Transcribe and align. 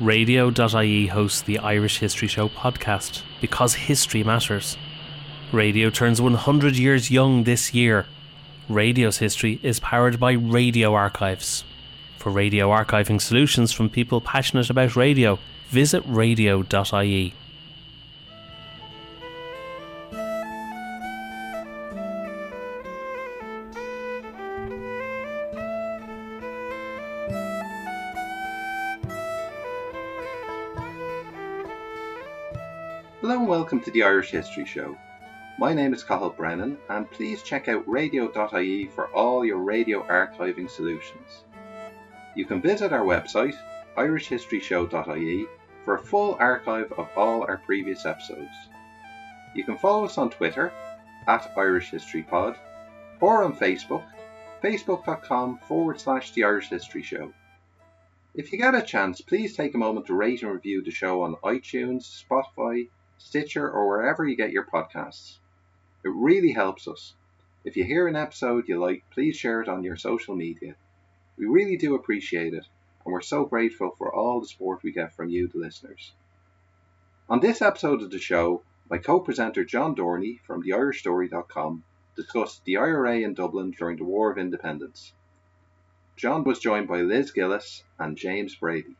Radio.ie 0.00 1.08
hosts 1.08 1.42
the 1.42 1.58
Irish 1.58 1.98
History 1.98 2.28
Show 2.28 2.48
podcast 2.48 3.22
because 3.40 3.74
history 3.74 4.22
matters. 4.22 4.78
Radio 5.50 5.90
turns 5.90 6.20
100 6.20 6.76
years 6.76 7.10
young 7.10 7.42
this 7.42 7.74
year. 7.74 8.06
Radio's 8.68 9.18
history 9.18 9.58
is 9.60 9.80
powered 9.80 10.20
by 10.20 10.32
Radio 10.32 10.94
Archives. 10.94 11.64
For 12.16 12.30
radio 12.30 12.68
archiving 12.68 13.20
solutions 13.20 13.72
from 13.72 13.90
people 13.90 14.20
passionate 14.20 14.70
about 14.70 14.94
radio, 14.94 15.40
visit 15.68 16.04
radio.ie. 16.06 17.34
welcome 33.78 33.92
to 33.92 33.96
the 33.96 34.04
Irish 34.04 34.30
History 34.30 34.64
Show. 34.64 34.98
My 35.56 35.72
name 35.72 35.94
is 35.94 36.02
Cathal 36.02 36.30
Brennan, 36.30 36.78
and 36.88 37.08
please 37.12 37.44
check 37.44 37.68
out 37.68 37.88
radio.ie 37.88 38.86
for 38.88 39.06
all 39.14 39.44
your 39.44 39.58
radio 39.58 40.02
archiving 40.02 40.68
solutions. 40.68 41.44
You 42.34 42.44
can 42.44 42.60
visit 42.60 42.92
our 42.92 43.04
website, 43.04 43.54
irishhistoryshow.ie, 43.96 45.46
for 45.84 45.94
a 45.94 46.02
full 46.02 46.36
archive 46.40 46.90
of 46.98 47.08
all 47.14 47.42
our 47.42 47.58
previous 47.58 48.04
episodes. 48.04 48.50
You 49.54 49.62
can 49.62 49.78
follow 49.78 50.06
us 50.06 50.18
on 50.18 50.30
Twitter, 50.30 50.72
at 51.28 51.52
Irish 51.56 51.90
History 51.90 52.24
Pod, 52.24 52.56
or 53.20 53.44
on 53.44 53.54
Facebook, 53.54 54.06
facebook.com 54.60 55.60
forward 55.68 56.00
slash 56.00 56.32
The 56.32 56.42
Irish 56.42 56.68
History 56.68 57.04
Show. 57.04 57.32
If 58.34 58.50
you 58.50 58.58
get 58.58 58.74
a 58.74 58.82
chance, 58.82 59.20
please 59.20 59.54
take 59.54 59.76
a 59.76 59.78
moment 59.78 60.06
to 60.06 60.14
rate 60.14 60.42
and 60.42 60.50
review 60.50 60.82
the 60.82 60.90
show 60.90 61.22
on 61.22 61.36
iTunes, 61.44 62.24
Spotify, 62.24 62.88
Stitcher, 63.18 63.70
or 63.70 63.88
wherever 63.88 64.26
you 64.26 64.36
get 64.36 64.52
your 64.52 64.64
podcasts. 64.64 65.38
It 66.04 66.12
really 66.14 66.52
helps 66.52 66.88
us. 66.88 67.14
If 67.64 67.76
you 67.76 67.84
hear 67.84 68.08
an 68.08 68.16
episode 68.16 68.68
you 68.68 68.78
like, 68.78 69.04
please 69.10 69.36
share 69.36 69.60
it 69.60 69.68
on 69.68 69.82
your 69.82 69.96
social 69.96 70.34
media. 70.34 70.76
We 71.36 71.46
really 71.46 71.76
do 71.76 71.94
appreciate 71.94 72.54
it, 72.54 72.66
and 73.04 73.12
we're 73.12 73.20
so 73.20 73.44
grateful 73.44 73.90
for 73.98 74.14
all 74.14 74.40
the 74.40 74.46
support 74.46 74.82
we 74.82 74.92
get 74.92 75.14
from 75.14 75.28
you, 75.28 75.48
the 75.48 75.58
listeners. 75.58 76.12
On 77.28 77.40
this 77.40 77.60
episode 77.60 78.02
of 78.02 78.10
the 78.10 78.18
show, 78.18 78.62
my 78.88 78.98
co 78.98 79.20
presenter 79.20 79.64
John 79.64 79.94
Dorney 79.94 80.40
from 80.46 80.62
theirishstory.com 80.62 81.84
discussed 82.16 82.64
the 82.64 82.78
IRA 82.78 83.18
in 83.18 83.34
Dublin 83.34 83.72
during 83.72 83.98
the 83.98 84.04
War 84.04 84.30
of 84.30 84.38
Independence. 84.38 85.12
John 86.16 86.42
was 86.42 86.58
joined 86.58 86.88
by 86.88 87.02
Liz 87.02 87.30
Gillis 87.30 87.84
and 87.98 88.16
James 88.16 88.56
Brady. 88.56 88.96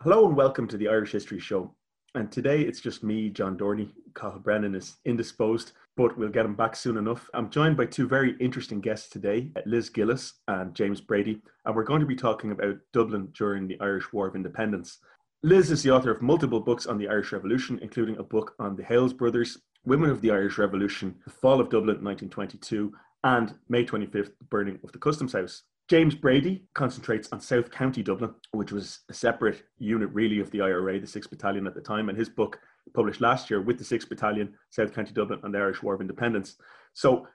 Hello 0.00 0.26
and 0.26 0.36
welcome 0.36 0.68
to 0.68 0.76
the 0.76 0.88
Irish 0.88 1.12
History 1.12 1.40
Show. 1.40 1.74
And 2.16 2.32
today 2.32 2.62
it's 2.62 2.80
just 2.80 3.04
me, 3.04 3.28
John 3.28 3.58
Dorney. 3.58 3.90
Cathal 4.14 4.38
Brennan 4.38 4.74
is 4.74 4.96
indisposed, 5.04 5.72
but 5.98 6.16
we'll 6.16 6.30
get 6.30 6.46
him 6.46 6.54
back 6.54 6.74
soon 6.74 6.96
enough. 6.96 7.28
I'm 7.34 7.50
joined 7.50 7.76
by 7.76 7.84
two 7.84 8.08
very 8.08 8.34
interesting 8.40 8.80
guests 8.80 9.10
today, 9.10 9.50
Liz 9.66 9.90
Gillis 9.90 10.32
and 10.48 10.74
James 10.74 11.02
Brady, 11.02 11.42
and 11.66 11.76
we're 11.76 11.84
going 11.84 12.00
to 12.00 12.06
be 12.06 12.16
talking 12.16 12.52
about 12.52 12.78
Dublin 12.94 13.28
during 13.36 13.68
the 13.68 13.78
Irish 13.82 14.14
War 14.14 14.28
of 14.28 14.34
Independence. 14.34 14.96
Liz 15.42 15.70
is 15.70 15.82
the 15.82 15.90
author 15.90 16.10
of 16.10 16.22
multiple 16.22 16.58
books 16.58 16.86
on 16.86 16.96
the 16.96 17.06
Irish 17.06 17.32
Revolution, 17.32 17.78
including 17.82 18.16
a 18.16 18.22
book 18.22 18.54
on 18.58 18.76
the 18.76 18.84
Hales 18.84 19.12
brothers, 19.12 19.58
Women 19.84 20.08
of 20.08 20.22
the 20.22 20.30
Irish 20.30 20.56
Revolution, 20.56 21.16
the 21.26 21.30
Fall 21.30 21.60
of 21.60 21.68
Dublin 21.68 22.02
1922, 22.02 22.94
and 23.26 23.54
May 23.68 23.84
25th, 23.84 24.38
the 24.38 24.44
burning 24.50 24.78
of 24.84 24.92
the 24.92 25.00
Customs 25.00 25.32
House. 25.32 25.64
James 25.88 26.14
Brady 26.14 26.64
concentrates 26.74 27.28
on 27.32 27.40
South 27.40 27.72
County 27.72 28.00
Dublin, 28.00 28.32
which 28.52 28.70
was 28.70 29.00
a 29.10 29.14
separate 29.14 29.64
unit 29.78 30.10
really 30.12 30.38
of 30.38 30.48
the 30.52 30.60
IRA, 30.60 31.00
the 31.00 31.06
6th 31.08 31.28
Battalion 31.28 31.66
at 31.66 31.74
the 31.74 31.80
time, 31.80 32.08
and 32.08 32.16
his 32.16 32.28
book 32.28 32.60
published 32.94 33.20
last 33.20 33.50
year 33.50 33.60
with 33.60 33.78
the 33.78 33.84
6th 33.84 34.08
Battalion, 34.08 34.54
South 34.70 34.94
County 34.94 35.12
Dublin 35.12 35.40
and 35.42 35.52
the 35.52 35.58
Irish 35.58 35.82
War 35.82 35.94
of 35.94 36.00
Independence. 36.00 36.54
So 36.92 37.26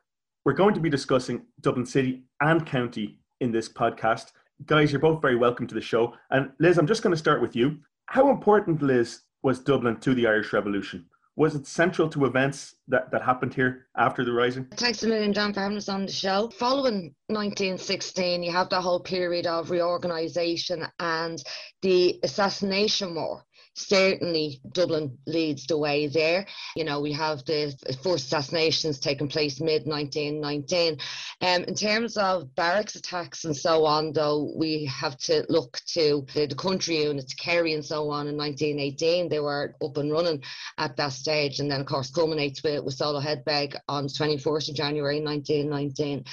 we're 0.45 0.53
going 0.53 0.73
to 0.75 0.79
be 0.79 0.89
discussing 0.89 1.45
Dublin 1.59 1.85
City 1.85 2.23
and 2.39 2.65
County 2.65 3.19
in 3.41 3.51
this 3.51 3.67
podcast. 3.67 4.31
Guys, 4.65 4.93
you're 4.93 5.01
both 5.01 5.21
very 5.21 5.35
welcome 5.35 5.67
to 5.67 5.75
the 5.75 5.81
show. 5.81 6.13
And 6.29 6.51
Liz, 6.59 6.77
I'm 6.77 6.87
just 6.87 7.03
going 7.03 7.13
to 7.13 7.19
start 7.19 7.41
with 7.41 7.53
you. 7.53 7.79
How 8.05 8.29
important, 8.29 8.81
Liz, 8.81 9.23
was 9.43 9.59
Dublin 9.59 9.99
to 9.99 10.13
the 10.13 10.25
Irish 10.25 10.53
Revolution? 10.53 11.05
Was 11.37 11.55
it 11.55 11.65
central 11.65 12.09
to 12.09 12.25
events 12.25 12.75
that, 12.89 13.09
that 13.11 13.21
happened 13.21 13.53
here 13.53 13.87
after 13.97 14.25
the 14.25 14.33
Rising? 14.33 14.67
Thanks 14.75 15.01
a 15.03 15.07
million, 15.07 15.31
John, 15.33 15.53
for 15.53 15.61
having 15.61 15.77
us 15.77 15.87
on 15.87 16.05
the 16.05 16.11
show. 16.11 16.49
Following 16.49 17.15
1916, 17.27 18.43
you 18.43 18.51
have 18.51 18.69
the 18.69 18.81
whole 18.81 18.99
period 18.99 19.47
of 19.47 19.71
reorganisation 19.71 20.85
and 20.99 21.41
the 21.81 22.19
assassination 22.23 23.15
war 23.15 23.45
certainly 23.87 24.61
Dublin 24.71 25.17
leads 25.25 25.65
the 25.65 25.77
way 25.77 26.07
there. 26.07 26.45
You 26.75 26.83
know, 26.83 26.99
we 26.99 27.11
have 27.13 27.43
the 27.45 27.75
forced 28.03 28.25
assassinations 28.25 28.99
taking 28.99 29.27
place 29.27 29.59
mid 29.59 29.85
1919. 29.85 30.97
Um, 31.41 31.63
in 31.63 31.75
terms 31.75 32.17
of 32.17 32.53
barracks 32.55 32.95
attacks 32.95 33.45
and 33.45 33.55
so 33.55 33.85
on, 33.85 34.13
though, 34.13 34.51
we 34.55 34.85
have 34.85 35.17
to 35.19 35.45
look 35.49 35.79
to 35.93 36.25
the, 36.33 36.45
the 36.45 36.55
country 36.55 37.03
units, 37.03 37.33
Kerry 37.33 37.73
and 37.73 37.83
so 37.83 38.09
on 38.09 38.27
in 38.27 38.37
1918. 38.37 39.29
They 39.29 39.39
were 39.39 39.75
up 39.83 39.97
and 39.97 40.11
running 40.11 40.43
at 40.77 40.95
that 40.97 41.13
stage. 41.13 41.59
And 41.59 41.69
then, 41.69 41.81
of 41.81 41.87
course, 41.87 42.11
culminates 42.11 42.63
with, 42.63 42.83
with 42.83 42.97
Soloheadbeg 42.97 43.75
on 43.87 44.07
24th 44.07 44.69
of 44.69 44.75
January 44.75 45.21
1919. 45.21 46.25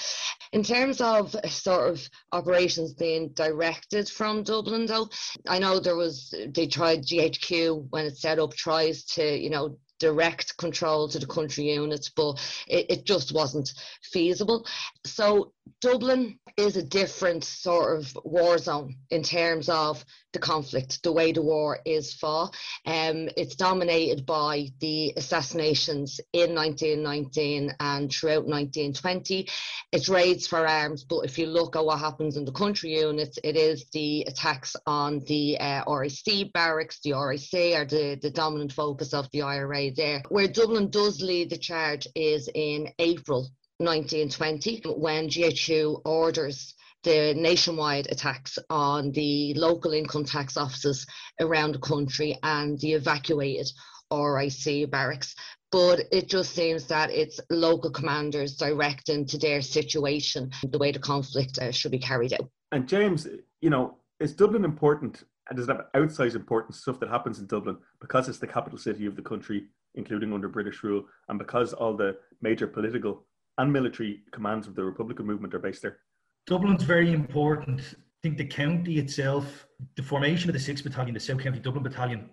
In 0.52 0.62
terms 0.62 1.00
of 1.00 1.34
sort 1.46 1.90
of 1.90 2.08
operations 2.32 2.94
being 2.94 3.28
directed 3.30 4.08
from 4.08 4.42
Dublin, 4.42 4.86
though, 4.86 5.08
I 5.46 5.58
know 5.58 5.78
there 5.78 5.96
was, 5.96 6.34
they 6.54 6.66
tried 6.66 7.04
GHQ 7.40 7.86
when 7.90 8.06
it 8.06 8.16
set 8.16 8.38
up, 8.38 8.54
tries 8.54 9.04
to, 9.04 9.36
you 9.36 9.50
know, 9.50 9.78
direct 9.98 10.56
control 10.56 11.08
to 11.08 11.18
the 11.18 11.26
country 11.26 11.72
units, 11.72 12.08
but 12.08 12.38
it, 12.68 12.86
it 12.88 13.04
just 13.04 13.32
wasn't 13.32 13.72
feasible. 14.02 14.66
So 15.04 15.52
Dublin 15.80 16.38
is 16.56 16.76
a 16.76 16.82
different 16.82 17.44
sort 17.44 17.98
of 17.98 18.16
war 18.24 18.58
zone 18.58 18.96
in 19.10 19.22
terms 19.22 19.68
of 19.68 20.04
the 20.32 20.38
conflict, 20.38 21.02
the 21.02 21.12
way 21.12 21.32
the 21.32 21.42
war 21.42 21.78
is 21.84 22.14
fought. 22.14 22.54
Um, 22.84 23.28
it's 23.36 23.56
dominated 23.56 24.26
by 24.26 24.68
the 24.80 25.12
assassinations 25.16 26.20
in 26.32 26.54
1919 26.54 27.74
and 27.80 28.12
throughout 28.12 28.44
1920. 28.44 29.48
It's 29.92 30.08
raids 30.08 30.46
for 30.46 30.66
arms, 30.66 31.04
but 31.04 31.20
if 31.20 31.38
you 31.38 31.46
look 31.46 31.76
at 31.76 31.84
what 31.84 31.98
happens 31.98 32.36
in 32.36 32.44
the 32.44 32.52
country 32.52 32.98
units, 32.98 33.38
it 33.42 33.56
is 33.56 33.86
the 33.92 34.24
attacks 34.28 34.76
on 34.86 35.20
the 35.26 35.58
uh, 35.58 35.84
RIC 35.90 36.52
barracks. 36.52 36.98
The 37.02 37.14
RIC 37.14 37.74
are 37.74 37.86
the, 37.86 38.18
the 38.20 38.30
dominant 38.30 38.72
focus 38.72 39.14
of 39.14 39.30
the 39.32 39.42
IRA 39.42 39.90
there. 39.92 40.22
Where 40.28 40.48
Dublin 40.48 40.90
does 40.90 41.22
lead 41.22 41.50
the 41.50 41.58
charge 41.58 42.06
is 42.14 42.48
in 42.54 42.88
April 42.98 43.48
1920 43.78 44.82
when 44.96 45.28
GHQ 45.28 46.02
orders 46.04 46.74
the 47.08 47.32
nationwide 47.32 48.06
attacks 48.10 48.58
on 48.68 49.10
the 49.12 49.54
local 49.54 49.94
income 49.94 50.24
tax 50.24 50.58
offices 50.58 51.06
around 51.40 51.72
the 51.72 51.78
country 51.78 52.36
and 52.42 52.78
the 52.80 52.92
evacuated 52.92 53.66
RIC 54.12 54.90
barracks. 54.90 55.34
But 55.72 56.00
it 56.12 56.28
just 56.28 56.54
seems 56.54 56.86
that 56.88 57.10
it's 57.10 57.40
local 57.48 57.90
commanders 57.90 58.56
directing 58.56 59.24
to 59.24 59.38
their 59.38 59.62
situation 59.62 60.50
the 60.68 60.76
way 60.76 60.92
the 60.92 60.98
conflict 60.98 61.58
uh, 61.58 61.72
should 61.72 61.92
be 61.92 61.98
carried 61.98 62.34
out. 62.34 62.50
And 62.72 62.86
James, 62.86 63.26
you 63.62 63.70
know, 63.70 63.96
is 64.20 64.34
Dublin 64.34 64.66
important? 64.66 65.24
And 65.48 65.56
does 65.56 65.66
it 65.66 65.76
have 65.76 65.86
outsized 65.96 66.34
importance 66.34 66.78
stuff 66.82 67.00
that 67.00 67.08
happens 67.08 67.38
in 67.38 67.46
Dublin 67.46 67.78
because 68.02 68.28
it's 68.28 68.38
the 68.38 68.46
capital 68.46 68.78
city 68.78 69.06
of 69.06 69.16
the 69.16 69.22
country, 69.22 69.64
including 69.94 70.34
under 70.34 70.48
British 70.48 70.82
rule, 70.82 71.06
and 71.30 71.38
because 71.38 71.72
all 71.72 71.96
the 71.96 72.18
major 72.42 72.66
political 72.66 73.24
and 73.56 73.72
military 73.72 74.20
commands 74.30 74.66
of 74.66 74.74
the 74.74 74.84
Republican 74.84 75.24
movement 75.24 75.54
are 75.54 75.58
based 75.58 75.80
there? 75.80 76.00
Dublin's 76.48 76.82
very 76.82 77.12
important. 77.12 77.80
I 77.80 78.18
think 78.22 78.38
the 78.38 78.46
county 78.46 78.98
itself, 78.98 79.66
the 79.96 80.02
formation 80.02 80.48
of 80.48 80.54
the 80.54 80.72
6th 80.72 80.82
Battalion, 80.82 81.12
the 81.12 81.20
South 81.20 81.40
County 81.40 81.58
Dublin 81.58 81.82
Battalion, 81.82 82.30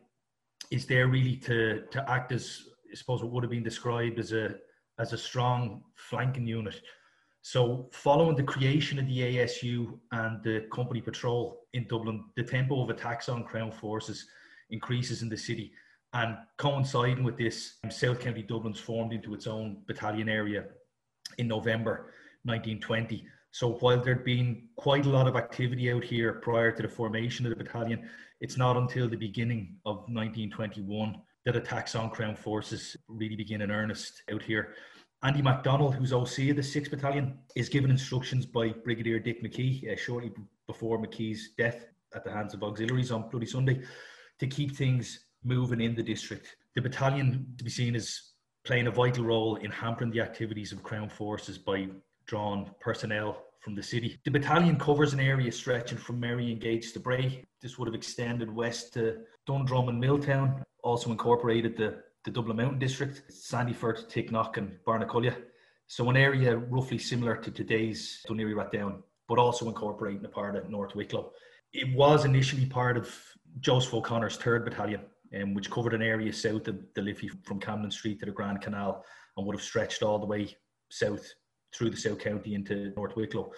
is 0.72 0.86
there 0.86 1.10
really 1.10 1.36
to, 1.38 1.84
to 1.92 2.10
act 2.10 2.32
as, 2.32 2.64
I 2.90 2.96
suppose, 2.96 3.22
what 3.22 3.34
would 3.34 3.44
have 3.44 3.52
been 3.52 3.62
described 3.62 4.18
as 4.18 4.32
a, 4.32 4.56
as 5.00 5.12
a 5.12 5.18
strong 5.18 5.84
flanking 5.96 6.48
unit. 6.48 6.82
So, 7.42 7.90
following 7.92 8.38
the 8.38 8.44
creation 8.44 9.00
of 9.00 9.06
the 9.06 9.20
ASU 9.20 10.00
and 10.14 10.42
the 10.44 10.66
company 10.74 11.02
patrol 11.02 11.68
in 11.74 11.86
Dublin, 11.86 12.24
the 12.38 12.44
tempo 12.44 12.82
of 12.82 12.90
attacks 12.90 13.28
on 13.28 13.44
Crown 13.44 13.70
forces 13.70 14.26
increases 14.70 15.24
in 15.24 15.30
the 15.30 15.38
city. 15.38 15.74
And 16.14 16.38
coinciding 16.58 17.26
with 17.26 17.38
this, 17.38 17.80
um, 17.84 17.92
South 17.92 18.22
County 18.22 18.44
Dublin's 18.44 18.80
formed 18.80 19.12
into 19.12 19.34
its 19.34 19.46
own 19.46 19.84
battalion 19.86 20.30
area 20.30 20.64
in 21.38 21.50
November 21.50 22.14
1920. 22.46 23.28
So 23.56 23.76
while 23.76 24.02
there'd 24.02 24.26
been 24.26 24.64
quite 24.76 25.06
a 25.06 25.10
lot 25.10 25.30
of 25.30 25.38
activity 25.38 25.90
out 25.90 26.04
here 26.04 26.34
prior 26.34 26.74
to 26.74 26.82
the 26.82 26.90
formation 26.90 27.46
of 27.46 27.52
the 27.52 27.64
battalion, 27.64 28.10
it's 28.42 28.58
not 28.58 28.76
until 28.76 29.08
the 29.08 29.16
beginning 29.16 29.78
of 29.86 30.00
1921 30.10 31.16
that 31.46 31.56
attacks 31.56 31.96
on 31.96 32.10
Crown 32.10 32.36
forces 32.36 32.98
really 33.08 33.38
begin 33.38 33.62
in 33.62 33.72
earnest 33.72 34.24
out 34.30 34.42
here. 34.42 34.74
Andy 35.24 35.42
MacDonald, 35.42 35.96
who's 35.96 36.12
OC 36.12 36.50
of 36.50 36.58
the 36.58 36.62
6th 36.62 36.90
Battalion, 36.90 37.38
is 37.56 37.70
given 37.70 37.90
instructions 37.90 38.46
by 38.46 38.74
Brigadier 38.84 39.20
Dick 39.20 39.42
McKee 39.42 39.90
uh, 39.90 39.96
shortly 39.96 40.34
before 40.68 41.02
McKee's 41.02 41.52
death. 41.58 41.88
at 42.14 42.26
the 42.26 42.32
hands 42.34 42.54
of 42.54 42.62
auxiliaries 42.62 43.10
on 43.10 43.30
Bloody 43.30 43.46
Sunday 43.46 43.84
to 44.38 44.48
keep 44.48 44.76
things 44.76 45.28
moving 45.46 45.80
in 45.80 45.96
the 45.96 46.04
district. 46.04 46.58
The 46.76 46.82
battalion 46.82 47.56
to 47.58 47.64
be 47.64 47.70
seen 47.70 47.96
as 47.96 48.32
playing 48.66 48.88
a 48.88 48.92
vital 48.92 49.24
role 49.24 49.56
in 49.56 49.72
hampering 49.72 50.12
the 50.12 50.20
activities 50.20 50.74
of 50.74 50.84
Crown 50.84 51.08
forces 51.08 51.58
by 51.58 51.88
drawing 52.26 52.70
personnel 52.80 53.46
from 53.66 53.76
the 53.76 53.84
city. 53.84 54.20
The 54.26 54.32
battalion 54.32 54.78
covers 54.78 55.14
an 55.14 55.20
area 55.20 55.52
stretching 55.52 55.98
from 55.98 56.20
Merrion 56.20 56.60
Gates 56.60 56.92
to 56.92 57.00
Bray. 57.00 57.44
This 57.62 57.78
would 57.78 57.88
have 57.88 57.96
extended 57.96 58.54
west 58.54 58.94
to 58.94 59.18
Dundrum 59.48 59.90
and 59.90 60.00
Milltown, 60.00 60.64
also 60.84 61.12
incorporated 61.12 61.76
the, 61.76 62.04
the 62.24 62.32
Dublin 62.32 62.58
Mountain 62.58 62.80
District, 62.80 63.24
Sandyford, 63.32 64.08
Ticknock 64.08 64.58
and 64.58 64.78
Barnacullia. 64.86 65.36
So 65.88 66.10
an 66.10 66.18
area 66.18 66.58
roughly 66.58 66.98
similar 66.98 67.36
to 67.38 67.52
today's 67.52 68.24
Dún 68.30 68.38
Laoghaire-Rathdown, 68.38 69.02
but 69.28 69.40
also 69.40 69.68
incorporating 69.68 70.26
a 70.26 70.30
part 70.30 70.56
of 70.56 70.70
North 70.70 70.96
Wicklow. 70.96 71.32
It 71.74 71.96
was 71.96 72.26
initially 72.26 72.66
part 72.66 72.98
of 72.98 73.14
Joseph 73.60 73.94
O'Connor's 73.96 74.38
3rd 74.38 74.66
Battalion, 74.66 75.02
um, 75.42 75.54
which 75.54 75.72
covered 75.72 75.94
an 75.94 76.02
area 76.02 76.32
south 76.32 76.68
of 76.68 76.80
the 76.94 77.02
Liffey 77.02 77.30
from 77.44 77.60
Camden 77.60 77.92
Street 77.92 78.20
to 78.20 78.26
the 78.26 78.32
Grand 78.32 78.62
Canal 78.62 79.04
and 79.38 79.46
would 79.46 79.56
have 79.56 79.64
stretched 79.64 80.04
all 80.04 80.20
the 80.20 80.26
way 80.26 80.56
south 80.90 81.34
through 81.76 81.90
the 81.90 81.98
South 81.98 82.20
County 82.20 82.56
into 82.56 82.94
North 82.96 83.16
Wicklow. 83.16 83.52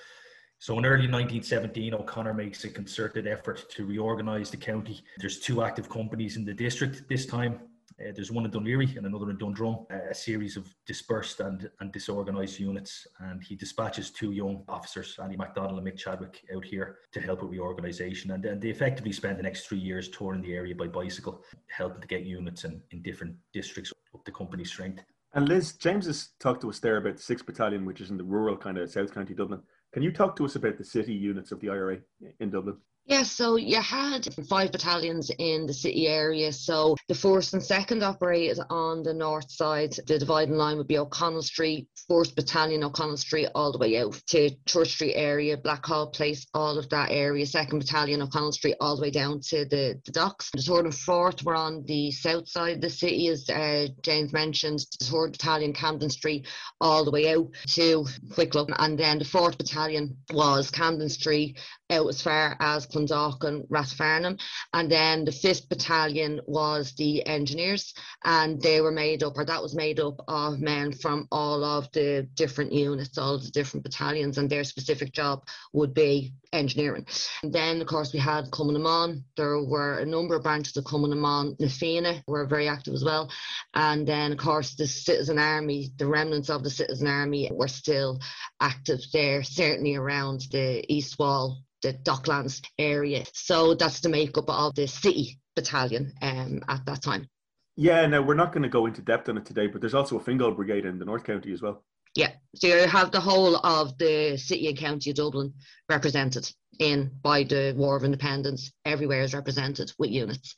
So 0.59 0.77
in 0.79 0.85
early 0.85 1.07
1917, 1.07 1.93
O'Connor 1.93 2.33
makes 2.33 2.63
a 2.63 2.69
concerted 2.69 3.27
effort 3.27 3.69
to 3.69 3.85
reorganise 3.85 4.49
the 4.49 4.57
county. 4.57 5.03
There's 5.17 5.39
two 5.39 5.61
active 5.63 5.87
companies 5.87 6.35
in 6.35 6.45
the 6.45 6.53
district 6.53 7.07
this 7.07 7.27
time. 7.27 7.59
Uh, 7.99 8.11
there's 8.13 8.31
one 8.31 8.45
in 8.45 8.51
Laoghaire 8.51 8.97
and 8.97 9.05
another 9.07 9.29
in 9.29 9.37
Dundrum, 9.37 9.85
uh, 9.91 10.09
a 10.11 10.13
series 10.13 10.55
of 10.55 10.67
dispersed 10.85 11.39
and, 11.39 11.69
and 11.79 11.91
disorganised 11.91 12.59
units. 12.59 13.07
And 13.19 13.41
he 13.41 13.55
dispatches 13.55 14.11
two 14.11 14.31
young 14.31 14.63
officers, 14.67 15.17
Andy 15.21 15.35
MacDonald 15.35 15.79
and 15.79 15.87
Mick 15.87 15.97
Chadwick, 15.97 16.43
out 16.55 16.65
here 16.65 16.97
to 17.11 17.21
help 17.21 17.41
with 17.41 17.51
reorganisation. 17.51 18.31
And, 18.31 18.45
and 18.45 18.61
they 18.61 18.69
effectively 18.69 19.13
spent 19.13 19.37
the 19.37 19.43
next 19.43 19.67
three 19.67 19.79
years 19.79 20.09
touring 20.09 20.41
the 20.41 20.53
area 20.53 20.75
by 20.75 20.87
bicycle, 20.87 21.43
helping 21.69 22.01
to 22.01 22.07
get 22.07 22.23
units 22.23 22.65
in, 22.65 22.81
in 22.91 23.01
different 23.01 23.35
districts 23.53 23.93
up 24.13 24.23
to 24.25 24.31
company 24.31 24.63
strength. 24.63 25.03
And 25.33 25.47
Liz, 25.47 25.73
James 25.73 26.05
has 26.05 26.29
talked 26.39 26.61
to 26.61 26.69
us 26.69 26.79
there 26.79 26.97
about 26.97 27.17
the 27.17 27.35
6th 27.35 27.45
Battalion, 27.45 27.85
which 27.85 28.01
is 28.01 28.09
in 28.09 28.17
the 28.17 28.23
rural 28.23 28.57
kind 28.57 28.77
of 28.77 28.89
South 28.89 29.13
County 29.13 29.33
Dublin. 29.33 29.61
Can 29.93 30.03
you 30.03 30.11
talk 30.11 30.35
to 30.37 30.45
us 30.45 30.55
about 30.55 30.77
the 30.77 30.83
city 30.83 31.13
units 31.13 31.51
of 31.51 31.59
the 31.59 31.69
IRA 31.69 31.99
in 32.39 32.49
Dublin? 32.49 32.77
Yeah, 33.09 33.23
so 33.23 33.55
you 33.55 33.81
had 33.81 34.27
five 34.49 34.73
battalions 34.73 35.31
in 35.39 35.65
the 35.65 35.73
city 35.73 36.07
area. 36.09 36.51
So 36.51 36.97
the 37.07 37.15
first 37.15 37.53
and 37.53 37.63
second 37.63 38.03
operated 38.03 38.59
on 38.69 39.01
the 39.01 39.13
north 39.13 39.49
side. 39.49 39.93
The 40.07 40.19
dividing 40.19 40.57
line 40.57 40.75
would 40.75 40.87
be 40.87 40.97
O'Connell 40.97 41.41
Street, 41.41 41.87
Fourth 42.09 42.35
Battalion, 42.35 42.83
O'Connell 42.83 43.15
Street, 43.15 43.47
all 43.55 43.71
the 43.71 43.77
way 43.77 43.97
out 43.97 44.21
to 44.27 44.49
Church 44.65 44.89
Street 44.89 45.13
area, 45.15 45.55
Blackhall 45.55 46.11
Place, 46.11 46.45
all 46.53 46.77
of 46.77 46.89
that 46.89 47.09
area. 47.09 47.45
Second 47.45 47.79
Battalion, 47.79 48.21
O'Connell 48.21 48.51
Street, 48.51 48.75
all 48.81 48.97
the 48.97 49.03
way 49.03 49.11
down 49.11 49.39
to 49.39 49.63
the, 49.63 50.01
the 50.05 50.11
docks. 50.11 50.51
The 50.53 50.61
third 50.61 50.83
and 50.83 50.93
fourth 50.95 51.43
were 51.43 51.55
on 51.55 51.85
the 51.85 52.11
south 52.11 52.49
side 52.49 52.75
of 52.75 52.81
the 52.81 52.89
city, 52.89 53.29
as 53.29 53.49
uh, 53.49 53.87
James 54.01 54.33
mentioned. 54.33 54.79
The 54.99 55.05
third 55.05 55.31
Battalion, 55.31 55.71
Camden 55.71 56.09
Street, 56.09 56.45
all 56.81 57.05
the 57.05 57.11
way 57.11 57.33
out 57.33 57.47
to 57.67 58.05
Wicklow. 58.37 58.67
And 58.79 58.99
then 58.99 59.19
the 59.19 59.25
fourth 59.25 59.57
Battalion 59.57 60.17
was 60.33 60.69
Camden 60.69 61.07
Street, 61.07 61.57
out 61.89 62.07
as 62.07 62.21
far 62.21 62.55
as 62.59 62.85
Clondalkin 62.87 63.47
and 63.47 63.69
Rathfarnham. 63.69 64.39
And 64.73 64.91
then 64.91 65.25
the 65.25 65.31
5th 65.31 65.69
Battalion 65.69 66.41
was 66.45 66.93
the 66.93 67.25
engineers, 67.25 67.93
and 68.23 68.61
they 68.61 68.81
were 68.81 68.91
made 68.91 69.23
up, 69.23 69.37
or 69.37 69.45
that 69.45 69.61
was 69.61 69.75
made 69.75 69.99
up 69.99 70.21
of 70.27 70.59
men 70.59 70.91
from 70.91 71.27
all 71.31 71.63
of 71.63 71.91
the 71.91 72.27
different 72.35 72.73
units, 72.73 73.17
all 73.17 73.37
the 73.39 73.49
different 73.51 73.83
battalions, 73.83 74.37
and 74.37 74.49
their 74.49 74.63
specific 74.63 75.11
job 75.13 75.47
would 75.73 75.93
be 75.93 76.33
engineering. 76.53 77.05
And 77.43 77.53
then, 77.53 77.81
of 77.81 77.87
course, 77.87 78.13
we 78.13 78.19
had 78.19 78.51
Cumann 78.51 79.23
There 79.35 79.63
were 79.63 79.99
a 79.99 80.05
number 80.05 80.35
of 80.35 80.43
branches 80.43 80.77
of 80.77 80.85
Cumann 80.85 81.19
Na 81.19 81.67
Fianna 81.67 82.23
were 82.27 82.45
very 82.45 82.67
active 82.67 82.93
as 82.93 83.03
well. 83.03 83.31
And 83.73 84.07
then, 84.07 84.31
of 84.31 84.37
course, 84.37 84.75
the 84.75 84.87
Citizen 84.87 85.39
Army, 85.39 85.91
the 85.97 86.07
remnants 86.07 86.49
of 86.49 86.63
the 86.63 86.69
Citizen 86.69 87.07
Army 87.07 87.49
were 87.51 87.67
still 87.67 88.19
active 88.59 88.99
there, 89.13 89.43
certainly 89.43 89.95
around 89.95 90.47
the 90.51 90.83
East 90.91 91.17
Wall 91.19 91.57
the 91.81 91.93
Docklands 91.93 92.61
area. 92.77 93.23
So 93.33 93.75
that's 93.75 93.99
the 93.99 94.09
makeup 94.09 94.49
of 94.49 94.75
the 94.75 94.87
city 94.87 95.39
battalion 95.55 96.13
um, 96.21 96.63
at 96.67 96.85
that 96.85 97.01
time. 97.01 97.27
Yeah, 97.75 98.05
now 98.07 98.21
we're 98.21 98.33
not 98.33 98.51
going 98.51 98.63
to 98.63 98.69
go 98.69 98.87
into 98.87 99.01
depth 99.01 99.29
on 99.29 99.37
it 99.37 99.45
today, 99.45 99.67
but 99.67 99.81
there's 99.81 99.93
also 99.93 100.17
a 100.17 100.19
Fingal 100.19 100.51
Brigade 100.51 100.85
in 100.85 100.97
the 100.97 101.05
North 101.05 101.23
County 101.23 101.53
as 101.53 101.61
well. 101.61 101.83
Yeah, 102.17 102.31
so 102.55 102.65
you 102.65 102.87
have 102.87 103.11
the 103.11 103.19
whole 103.19 103.57
of 103.57 103.95
the 103.99 104.37
city 104.37 104.67
and 104.67 104.75
county 104.75 105.11
of 105.11 105.17
Dublin 105.17 105.53
represented 105.87 106.51
in 106.79 107.11
by 107.21 107.43
the 107.43 107.75
War 107.77 107.95
of 107.95 108.03
Independence. 108.03 108.71
Everywhere 108.85 109.21
is 109.21 109.35
represented 109.35 109.93
with 109.99 110.09
units. 110.09 110.55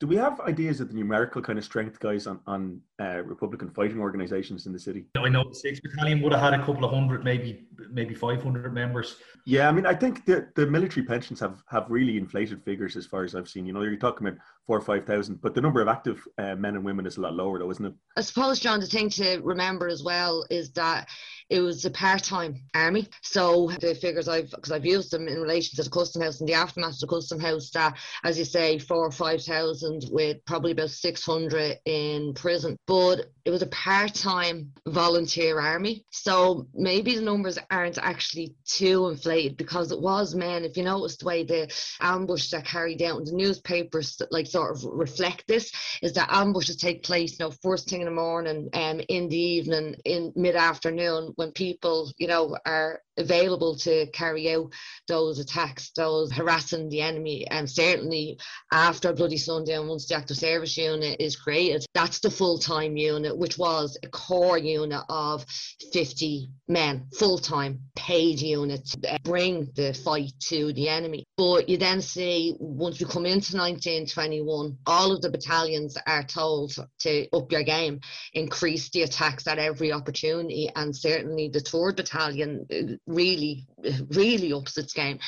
Do 0.00 0.06
we 0.06 0.16
have 0.16 0.40
ideas 0.40 0.80
of 0.80 0.88
the 0.88 0.94
numerical 0.94 1.42
kind 1.42 1.58
of 1.58 1.64
strength, 1.64 2.00
guys, 2.00 2.26
on, 2.26 2.40
on 2.46 2.80
uh, 2.98 3.22
Republican 3.22 3.68
fighting 3.68 4.00
organizations 4.00 4.64
in 4.64 4.72
the 4.72 4.78
city? 4.78 5.04
I 5.14 5.28
know 5.28 5.44
the 5.44 5.50
6th 5.50 5.82
Battalion 5.82 6.22
would 6.22 6.32
have 6.32 6.40
had 6.40 6.54
a 6.54 6.64
couple 6.64 6.86
of 6.86 6.90
hundred, 6.90 7.22
maybe 7.22 7.66
maybe 7.90 8.14
500 8.14 8.72
members. 8.72 9.16
Yeah, 9.46 9.68
I 9.68 9.72
mean, 9.72 9.84
I 9.84 9.94
think 9.94 10.24
the, 10.24 10.48
the 10.54 10.66
military 10.66 11.04
pensions 11.04 11.40
have, 11.40 11.62
have 11.68 11.86
really 11.88 12.16
inflated 12.16 12.62
figures 12.64 12.96
as 12.96 13.06
far 13.06 13.24
as 13.24 13.34
I've 13.34 13.48
seen. 13.48 13.66
You 13.66 13.72
know, 13.72 13.82
you're 13.82 13.96
talking 13.96 14.26
about 14.26 14.38
four 14.66 14.78
or 14.78 14.82
5,000, 14.82 15.40
but 15.40 15.54
the 15.54 15.60
number 15.60 15.80
of 15.80 15.88
active 15.88 16.26
uh, 16.38 16.54
men 16.54 16.76
and 16.76 16.84
women 16.84 17.06
is 17.06 17.16
a 17.16 17.20
lot 17.20 17.34
lower, 17.34 17.58
though, 17.58 17.70
isn't 17.70 17.84
it? 17.84 17.94
I 18.16 18.22
suppose, 18.22 18.60
John, 18.60 18.80
the 18.80 18.86
thing 18.86 19.10
to 19.10 19.40
remember 19.42 19.88
as 19.88 20.02
well 20.02 20.46
is 20.50 20.72
that 20.72 21.08
it 21.48 21.60
was 21.60 21.84
a 21.84 21.90
part-time 21.90 22.62
army. 22.74 23.08
So 23.22 23.70
the 23.80 23.94
figures 23.94 24.28
I've, 24.28 24.50
because 24.50 24.72
I've 24.72 24.86
used 24.86 25.10
them 25.10 25.26
in 25.26 25.40
relation 25.40 25.76
to 25.76 25.82
the 25.82 25.90
custom 25.90 26.22
house 26.22 26.40
and 26.40 26.48
the 26.48 26.54
aftermath 26.54 26.94
of 26.94 27.00
the 27.00 27.06
custom 27.08 27.40
house, 27.40 27.70
that 27.70 27.98
as 28.24 28.38
you 28.38 28.44
say, 28.44 28.78
four 28.78 29.04
or 29.04 29.10
five 29.10 29.42
thousand 29.42 29.89
with 30.10 30.44
probably 30.46 30.72
about 30.72 30.90
six 30.90 31.24
hundred 31.24 31.78
in 31.84 32.34
prison. 32.34 32.76
But 32.86 33.26
it 33.44 33.50
was 33.50 33.62
a 33.62 33.66
part-time 33.66 34.72
volunteer 34.86 35.60
army. 35.60 36.04
So 36.10 36.66
maybe 36.74 37.14
the 37.14 37.22
numbers 37.22 37.58
aren't 37.70 37.98
actually 37.98 38.54
too 38.64 39.08
inflated 39.08 39.56
because 39.56 39.92
it 39.92 40.00
was 40.00 40.34
men. 40.34 40.64
If 40.64 40.76
you 40.76 40.84
notice 40.84 41.16
the 41.16 41.26
way 41.26 41.44
the 41.44 41.72
ambush 42.00 42.50
that 42.50 42.66
carried 42.66 43.02
out 43.02 43.18
in 43.18 43.24
the 43.24 43.32
newspapers 43.32 44.20
like 44.30 44.46
sort 44.46 44.76
of 44.76 44.84
reflect 44.84 45.44
this, 45.46 45.72
is 46.02 46.12
that 46.14 46.32
ambushes 46.32 46.76
take 46.76 47.02
place, 47.02 47.32
you 47.32 47.46
know, 47.46 47.54
first 47.62 47.88
thing 47.88 48.00
in 48.00 48.06
the 48.06 48.10
morning, 48.12 48.68
um, 48.74 49.00
in 49.08 49.28
the 49.28 49.38
evening, 49.38 49.96
in 50.04 50.32
mid-afternoon 50.36 51.32
when 51.36 51.52
people, 51.52 52.12
you 52.18 52.26
know, 52.26 52.56
are 52.66 53.00
available 53.16 53.76
to 53.76 54.06
carry 54.12 54.54
out 54.54 54.72
those 55.06 55.38
attacks, 55.38 55.90
those 55.94 56.32
harassing 56.32 56.88
the 56.88 57.02
enemy. 57.02 57.46
And 57.48 57.68
certainly 57.68 58.38
after 58.72 59.12
Bloody 59.12 59.36
Sunday 59.36 59.74
and 59.74 59.88
once 59.88 60.06
the 60.06 60.16
active 60.16 60.38
service 60.38 60.76
unit 60.76 61.20
is 61.20 61.36
created, 61.36 61.84
that's 61.92 62.20
the 62.20 62.30
full-time 62.30 62.96
unit, 62.96 63.29
which 63.36 63.58
was 63.58 63.96
a 64.02 64.08
core 64.08 64.58
unit 64.58 65.02
of 65.08 65.44
50 65.92 66.50
men, 66.68 67.06
full-time 67.14 67.80
paid 67.96 68.40
units, 68.40 68.96
bring 69.24 69.70
the 69.74 69.92
fight 69.92 70.32
to 70.40 70.72
the 70.72 70.88
enemy. 70.88 71.24
But 71.36 71.68
you 71.68 71.76
then 71.76 72.02
see 72.02 72.54
once 72.58 73.00
we 73.00 73.06
come 73.06 73.26
into 73.26 73.56
1921, 73.56 74.78
all 74.86 75.12
of 75.12 75.22
the 75.22 75.30
battalions 75.30 75.96
are 76.06 76.22
told 76.22 76.74
to 77.00 77.26
up 77.32 77.50
your 77.50 77.62
game, 77.62 78.00
increase 78.32 78.90
the 78.90 79.02
attacks 79.02 79.46
at 79.46 79.58
every 79.58 79.92
opportunity, 79.92 80.70
and 80.74 80.94
certainly 80.94 81.48
the 81.48 81.60
third 81.60 81.96
battalion 81.96 82.66
really, 83.06 83.66
really 84.08 84.52
ups 84.52 84.78
its 84.78 84.92
game. 84.92 85.18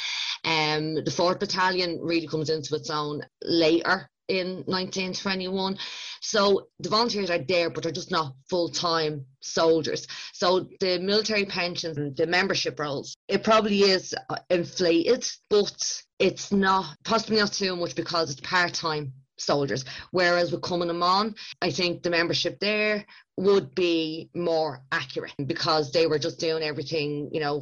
Um, 0.44 0.94
the 0.94 1.10
4th 1.10 1.38
Battalion 1.38 2.00
really 2.02 2.26
comes 2.26 2.50
into 2.50 2.74
its 2.74 2.90
own 2.90 3.22
later 3.42 4.08
in 4.28 4.64
1921. 4.66 5.78
So 6.20 6.68
the 6.78 6.88
volunteers 6.88 7.30
are 7.30 7.38
there, 7.38 7.70
but 7.70 7.82
they're 7.82 7.92
just 7.92 8.10
not 8.10 8.34
full 8.48 8.68
time 8.68 9.26
soldiers. 9.40 10.06
So 10.32 10.68
the 10.80 10.98
military 10.98 11.44
pensions 11.44 11.98
and 11.98 12.16
the 12.16 12.26
membership 12.26 12.78
rolls, 12.78 13.14
it 13.28 13.42
probably 13.42 13.80
is 13.80 14.14
uh, 14.30 14.36
inflated, 14.50 15.28
but 15.50 16.02
it's 16.18 16.52
not 16.52 16.96
possibly 17.04 17.38
not 17.38 17.52
too 17.52 17.74
much 17.76 17.94
because 17.94 18.30
it's 18.30 18.40
part 18.40 18.74
time 18.74 19.12
soldiers. 19.38 19.84
Whereas 20.10 20.52
with 20.52 20.62
Cumann 20.62 21.34
I 21.60 21.70
think 21.70 22.02
the 22.02 22.10
membership 22.10 22.58
there 22.60 23.04
would 23.38 23.74
be 23.74 24.28
more 24.34 24.82
accurate 24.92 25.32
because 25.46 25.90
they 25.90 26.06
were 26.06 26.18
just 26.18 26.38
doing 26.38 26.62
everything, 26.62 27.30
you 27.32 27.40
know, 27.40 27.60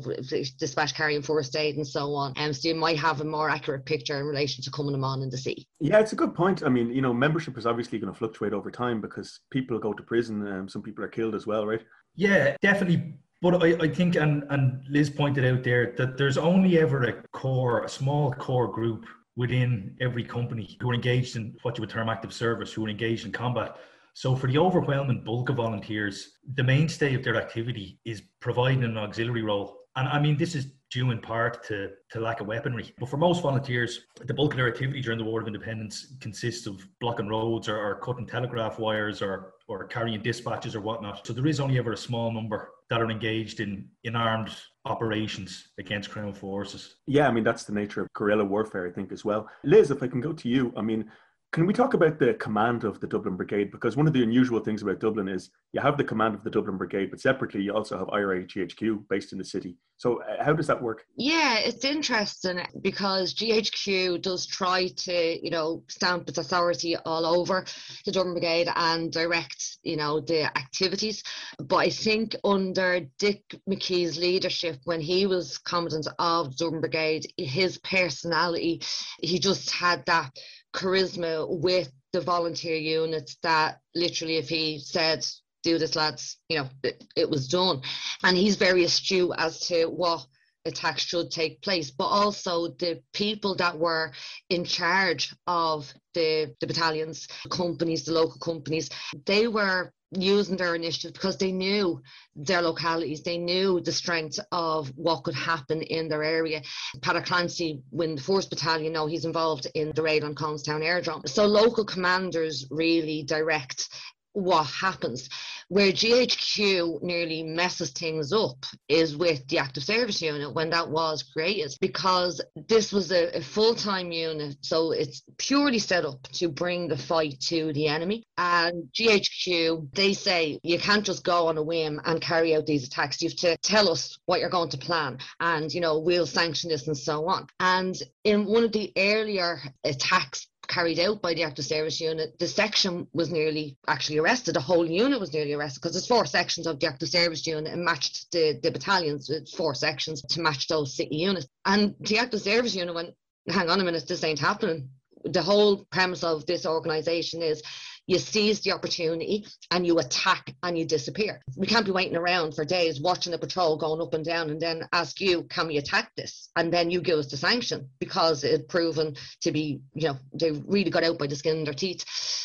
dispatch 0.58 0.94
carrying 0.94 1.22
first 1.22 1.54
aid 1.56 1.76
and 1.76 1.86
so 1.86 2.14
on. 2.14 2.32
And 2.36 2.48
um, 2.48 2.52
so 2.52 2.68
you 2.68 2.74
might 2.74 2.98
have 2.98 3.20
a 3.20 3.24
more 3.24 3.48
accurate 3.48 3.84
picture 3.84 4.18
in 4.18 4.26
relation 4.26 4.64
to 4.64 4.70
Cumann 4.70 5.22
in 5.22 5.30
the 5.30 5.38
sea. 5.38 5.66
Yeah, 5.78 6.00
it's 6.00 6.12
a 6.12 6.16
good 6.16 6.34
point. 6.34 6.64
I 6.64 6.68
mean, 6.68 6.90
you 6.90 7.02
know, 7.02 7.14
membership 7.14 7.56
is 7.56 7.66
obviously 7.66 7.98
going 7.98 8.12
to 8.12 8.18
fluctuate 8.18 8.52
over 8.52 8.70
time 8.70 9.00
because 9.00 9.40
people 9.50 9.78
go 9.78 9.92
to 9.92 10.02
prison 10.02 10.46
and 10.46 10.60
um, 10.62 10.68
some 10.68 10.82
people 10.82 11.04
are 11.04 11.08
killed 11.08 11.34
as 11.34 11.46
well, 11.46 11.66
right? 11.66 11.82
Yeah, 12.16 12.56
definitely. 12.60 13.14
But 13.42 13.62
I, 13.62 13.84
I 13.84 13.88
think, 13.88 14.16
and, 14.16 14.44
and 14.50 14.82
Liz 14.90 15.08
pointed 15.08 15.46
out 15.46 15.62
there, 15.62 15.94
that 15.96 16.18
there's 16.18 16.36
only 16.36 16.78
ever 16.78 17.04
a 17.04 17.22
core, 17.32 17.84
a 17.84 17.88
small 17.88 18.32
core 18.32 18.68
group 18.68 19.06
within 19.40 19.96
every 20.02 20.22
company 20.22 20.76
who 20.82 20.90
are 20.90 20.94
engaged 20.94 21.34
in 21.34 21.56
what 21.62 21.78
you 21.78 21.80
would 21.80 21.88
term 21.88 22.10
active 22.10 22.30
service, 22.30 22.74
who 22.74 22.84
are 22.84 22.90
engaged 22.90 23.24
in 23.24 23.32
combat. 23.32 23.78
So, 24.12 24.36
for 24.36 24.48
the 24.48 24.58
overwhelming 24.58 25.24
bulk 25.24 25.48
of 25.48 25.56
volunteers, 25.56 26.32
the 26.56 26.62
mainstay 26.62 27.14
of 27.14 27.24
their 27.24 27.36
activity 27.36 27.98
is 28.04 28.22
providing 28.40 28.84
an 28.84 28.98
auxiliary 28.98 29.42
role 29.42 29.78
And 29.96 30.06
I 30.08 30.20
mean, 30.20 30.36
this 30.36 30.54
is 30.54 30.66
due 30.90 31.10
in 31.10 31.20
part 31.20 31.64
to, 31.68 31.92
to 32.10 32.20
lack 32.20 32.40
of 32.42 32.48
weaponry. 32.48 32.92
But 32.98 33.08
for 33.08 33.16
most 33.16 33.40
volunteers, 33.42 34.00
the 34.30 34.34
bulk 34.34 34.52
of 34.52 34.58
their 34.58 34.68
activity 34.68 35.00
during 35.00 35.18
the 35.18 35.24
War 35.24 35.40
of 35.40 35.46
Independence 35.46 36.16
consists 36.20 36.66
of 36.66 36.86
blocking 37.00 37.28
roads 37.28 37.66
or, 37.66 37.78
or 37.78 37.94
cutting 38.00 38.26
telegraph 38.26 38.78
wires 38.78 39.22
or, 39.22 39.54
or 39.68 39.86
carrying 39.86 40.20
dispatches 40.20 40.74
or 40.76 40.82
whatnot. 40.82 41.26
So 41.26 41.32
there 41.32 41.46
is 41.46 41.60
only 41.60 41.78
ever 41.78 41.92
a 41.92 41.96
small 41.96 42.30
number 42.30 42.60
that 42.90 43.00
are 43.00 43.10
engaged 43.10 43.60
in, 43.60 43.88
in 44.04 44.16
armed 44.16 44.50
operations 44.84 45.68
against 45.78 46.10
criminal 46.10 46.34
forces. 46.34 46.96
Yeah, 47.06 47.28
I 47.28 47.30
mean, 47.30 47.44
that's 47.44 47.64
the 47.64 47.72
nature 47.72 48.02
of 48.02 48.12
guerrilla 48.14 48.44
warfare, 48.44 48.86
I 48.86 48.90
think, 48.90 49.12
as 49.12 49.24
well. 49.24 49.48
Liz, 49.64 49.92
if 49.92 50.02
I 50.02 50.08
can 50.08 50.20
go 50.20 50.32
to 50.32 50.48
you, 50.48 50.72
I 50.76 50.82
mean, 50.82 51.10
can 51.52 51.66
we 51.66 51.72
talk 51.72 51.94
about 51.94 52.20
the 52.20 52.34
command 52.34 52.84
of 52.84 53.00
the 53.00 53.08
Dublin 53.08 53.36
Brigade? 53.36 53.72
Because 53.72 53.96
one 53.96 54.06
of 54.06 54.12
the 54.12 54.22
unusual 54.22 54.60
things 54.60 54.82
about 54.82 55.00
Dublin 55.00 55.26
is 55.26 55.50
you 55.72 55.80
have 55.80 55.96
the 55.96 56.04
command 56.04 56.36
of 56.36 56.44
the 56.44 56.50
Dublin 56.50 56.76
Brigade, 56.76 57.10
but 57.10 57.20
separately 57.20 57.60
you 57.60 57.74
also 57.74 57.98
have 57.98 58.08
IRA 58.10 58.44
GHQ 58.44 59.08
based 59.08 59.32
in 59.32 59.38
the 59.38 59.44
city. 59.44 59.76
So 59.96 60.22
uh, 60.22 60.44
how 60.44 60.52
does 60.52 60.68
that 60.68 60.80
work? 60.80 61.04
Yeah, 61.16 61.58
it's 61.58 61.84
interesting 61.84 62.60
because 62.82 63.34
GHQ 63.34 64.22
does 64.22 64.46
try 64.46 64.88
to, 64.88 65.44
you 65.44 65.50
know, 65.50 65.82
stamp 65.88 66.28
its 66.28 66.38
authority 66.38 66.96
all 67.04 67.26
over 67.26 67.64
the 68.06 68.12
Dublin 68.12 68.34
Brigade 68.34 68.68
and 68.76 69.12
direct, 69.12 69.78
you 69.82 69.96
know, 69.96 70.20
the 70.20 70.44
activities. 70.56 71.24
But 71.58 71.76
I 71.76 71.90
think 71.90 72.36
under 72.44 73.00
Dick 73.18 73.42
McKee's 73.68 74.16
leadership, 74.18 74.78
when 74.84 75.00
he 75.00 75.26
was 75.26 75.58
commandant 75.58 76.06
of 76.20 76.56
the 76.56 76.64
Dublin 76.64 76.80
Brigade, 76.80 77.26
his 77.36 77.76
personality, 77.78 78.82
he 79.20 79.40
just 79.40 79.70
had 79.72 80.06
that 80.06 80.30
charisma 80.72 81.46
with 81.48 81.90
the 82.12 82.20
volunteer 82.20 82.76
units 82.76 83.36
that 83.42 83.80
literally 83.94 84.36
if 84.36 84.48
he 84.48 84.78
said 84.78 85.24
do 85.62 85.78
this 85.78 85.94
lads 85.94 86.38
you 86.48 86.58
know 86.58 86.68
it, 86.82 87.04
it 87.16 87.28
was 87.28 87.48
done. 87.48 87.82
And 88.22 88.36
he's 88.36 88.56
very 88.56 88.84
astute 88.84 89.32
as 89.38 89.60
to 89.68 89.86
what 89.86 90.26
attacks 90.66 91.02
should 91.02 91.30
take 91.30 91.62
place 91.62 91.90
but 91.90 92.06
also 92.06 92.68
the 92.68 93.02
people 93.14 93.54
that 93.56 93.78
were 93.78 94.12
in 94.50 94.64
charge 94.64 95.34
of 95.46 95.92
the, 96.14 96.54
the 96.60 96.66
battalions 96.66 97.28
companies 97.50 98.04
the 98.04 98.12
local 98.12 98.38
companies 98.38 98.90
they 99.24 99.48
were 99.48 99.92
using 100.12 100.56
their 100.56 100.74
initiative 100.74 101.12
because 101.12 101.36
they 101.36 101.52
knew 101.52 102.02
their 102.34 102.62
localities, 102.62 103.22
they 103.22 103.38
knew 103.38 103.80
the 103.80 103.92
strength 103.92 104.38
of 104.50 104.88
what 104.96 105.22
could 105.24 105.34
happen 105.34 105.82
in 105.82 106.08
their 106.08 106.22
area. 106.22 106.62
Paddock 107.00 107.26
Clancy, 107.26 107.82
when 107.90 108.16
the 108.16 108.22
4th 108.22 108.50
Battalion, 108.50 108.92
know 108.92 109.06
he's 109.06 109.24
involved 109.24 109.66
in 109.74 109.92
the 109.94 110.02
raid 110.02 110.24
on 110.24 110.34
Collinstown 110.34 110.82
Airdrome. 110.82 111.28
So 111.28 111.46
local 111.46 111.84
commanders 111.84 112.66
really 112.70 113.22
direct 113.22 113.88
what 114.32 114.64
happens. 114.64 115.28
Where 115.68 115.92
GHQ 115.92 117.02
nearly 117.02 117.44
messes 117.44 117.90
things 117.90 118.32
up 118.32 118.66
is 118.88 119.16
with 119.16 119.46
the 119.46 119.58
active 119.58 119.84
service 119.84 120.20
unit 120.20 120.52
when 120.52 120.70
that 120.70 120.90
was 120.90 121.22
created, 121.22 121.76
because 121.80 122.40
this 122.68 122.92
was 122.92 123.12
a, 123.12 123.36
a 123.36 123.40
full 123.40 123.74
time 123.74 124.10
unit. 124.10 124.56
So 124.62 124.90
it's 124.90 125.22
purely 125.38 125.78
set 125.78 126.04
up 126.04 126.22
to 126.32 126.48
bring 126.48 126.88
the 126.88 126.96
fight 126.96 127.40
to 127.48 127.72
the 127.72 127.86
enemy. 127.86 128.24
And 128.36 128.88
GHQ, 128.98 129.94
they 129.94 130.12
say 130.12 130.58
you 130.64 130.78
can't 130.78 131.06
just 131.06 131.22
go 131.22 131.46
on 131.46 131.56
a 131.56 131.62
whim 131.62 132.00
and 132.04 132.20
carry 132.20 132.56
out 132.56 132.66
these 132.66 132.86
attacks. 132.86 133.22
You 133.22 133.28
have 133.28 133.38
to 133.38 133.56
tell 133.58 133.88
us 133.88 134.18
what 134.26 134.40
you're 134.40 134.50
going 134.50 134.70
to 134.70 134.78
plan, 134.78 135.18
and 135.38 135.72
you 135.72 135.80
know, 135.80 136.00
we'll 136.00 136.26
sanction 136.26 136.70
this 136.70 136.88
and 136.88 136.96
so 136.96 137.28
on. 137.28 137.46
And 137.60 137.96
in 138.24 138.44
one 138.44 138.64
of 138.64 138.72
the 138.72 138.92
earlier 138.96 139.60
attacks 139.84 140.48
carried 140.70 141.00
out 141.00 141.20
by 141.20 141.34
the 141.34 141.42
active 141.42 141.64
service 141.64 142.00
unit, 142.00 142.38
the 142.38 142.46
section 142.46 143.06
was 143.12 143.30
nearly 143.30 143.76
actually 143.88 144.18
arrested. 144.18 144.54
The 144.54 144.60
whole 144.60 144.86
unit 144.86 145.20
was 145.20 145.34
nearly 145.34 145.52
arrested 145.52 145.80
because 145.80 145.94
there's 145.94 146.06
four 146.06 146.24
sections 146.24 146.66
of 146.66 146.78
the 146.78 146.86
active 146.86 147.08
service 147.08 147.46
unit 147.46 147.72
and 147.72 147.84
matched 147.84 148.30
the, 148.32 148.58
the 148.62 148.70
battalions 148.70 149.28
with 149.28 149.50
four 149.50 149.74
sections 149.74 150.22
to 150.22 150.40
match 150.40 150.68
those 150.68 150.96
city 150.96 151.16
units. 151.16 151.48
And 151.66 151.94
the 152.00 152.18
active 152.18 152.40
service 152.40 152.74
unit 152.74 152.94
went, 152.94 153.14
hang 153.48 153.68
on 153.68 153.80
a 153.80 153.84
minute, 153.84 154.06
this 154.06 154.24
ain't 154.24 154.38
happening. 154.38 154.88
The 155.24 155.42
whole 155.42 155.84
premise 155.90 156.24
of 156.24 156.46
this 156.46 156.66
organisation 156.66 157.42
is 157.42 157.62
you 158.06 158.18
seize 158.18 158.60
the 158.60 158.72
opportunity 158.72 159.46
and 159.70 159.86
you 159.86 159.98
attack 160.00 160.52
and 160.64 160.76
you 160.76 160.84
disappear. 160.84 161.40
We 161.56 161.68
can't 161.68 161.86
be 161.86 161.92
waiting 161.92 162.16
around 162.16 162.54
for 162.54 162.64
days 162.64 163.00
watching 163.00 163.30
the 163.30 163.38
patrol 163.38 163.76
going 163.76 164.00
up 164.00 164.14
and 164.14 164.24
down 164.24 164.50
and 164.50 164.60
then 164.60 164.88
ask 164.92 165.20
you, 165.20 165.44
can 165.44 165.68
we 165.68 165.76
attack 165.76 166.10
this? 166.16 166.48
And 166.56 166.72
then 166.72 166.90
you 166.90 167.00
give 167.02 167.20
us 167.20 167.30
the 167.30 167.36
sanction 167.36 167.88
because 168.00 168.42
it's 168.42 168.64
proven 168.68 169.16
to 169.42 169.52
be, 169.52 169.80
you 169.94 170.08
know, 170.08 170.16
they 170.34 170.50
really 170.50 170.90
got 170.90 171.04
out 171.04 171.18
by 171.18 171.28
the 171.28 171.36
skin 171.36 171.60
of 171.60 171.64
their 171.66 171.74
teeth. 171.74 172.04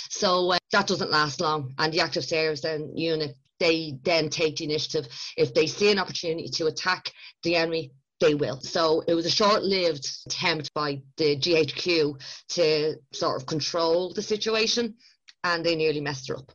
So 0.10 0.52
uh, 0.52 0.58
that 0.72 0.86
doesn't 0.86 1.10
last 1.10 1.42
long. 1.42 1.74
And 1.80 1.92
the 1.92 2.02
active 2.02 2.26
service 2.26 2.62
then 2.62 2.96
unit, 2.96 3.36
they 3.60 3.98
then 4.04 4.30
take 4.30 4.58
the 4.58 4.66
initiative. 4.66 5.08
If 5.36 5.56
they 5.56 5.66
see 5.66 5.92
an 5.92 6.00
opportunity 6.00 6.50
to 6.50 6.68
attack 6.68 7.12
the 7.42 7.56
enemy, 7.56 7.92
they 8.20 8.36
will. 8.36 8.60
So 8.62 9.04
it 9.08 9.14
was 9.14 9.26
a 9.26 9.32
short 9.32 9.64
lived 9.64 10.08
attempt 10.28 10.74
by 10.74 11.02
the 11.18 11.36
GHQ 11.36 12.22
to 12.50 12.96
sort 13.14 13.42
of 13.42 13.48
control 13.48 14.14
the 14.14 14.22
situation 14.22 14.96
and 15.44 15.66
they 15.66 15.76
nearly 15.76 16.02
messed 16.02 16.28
her 16.30 16.38
up. 16.38 16.52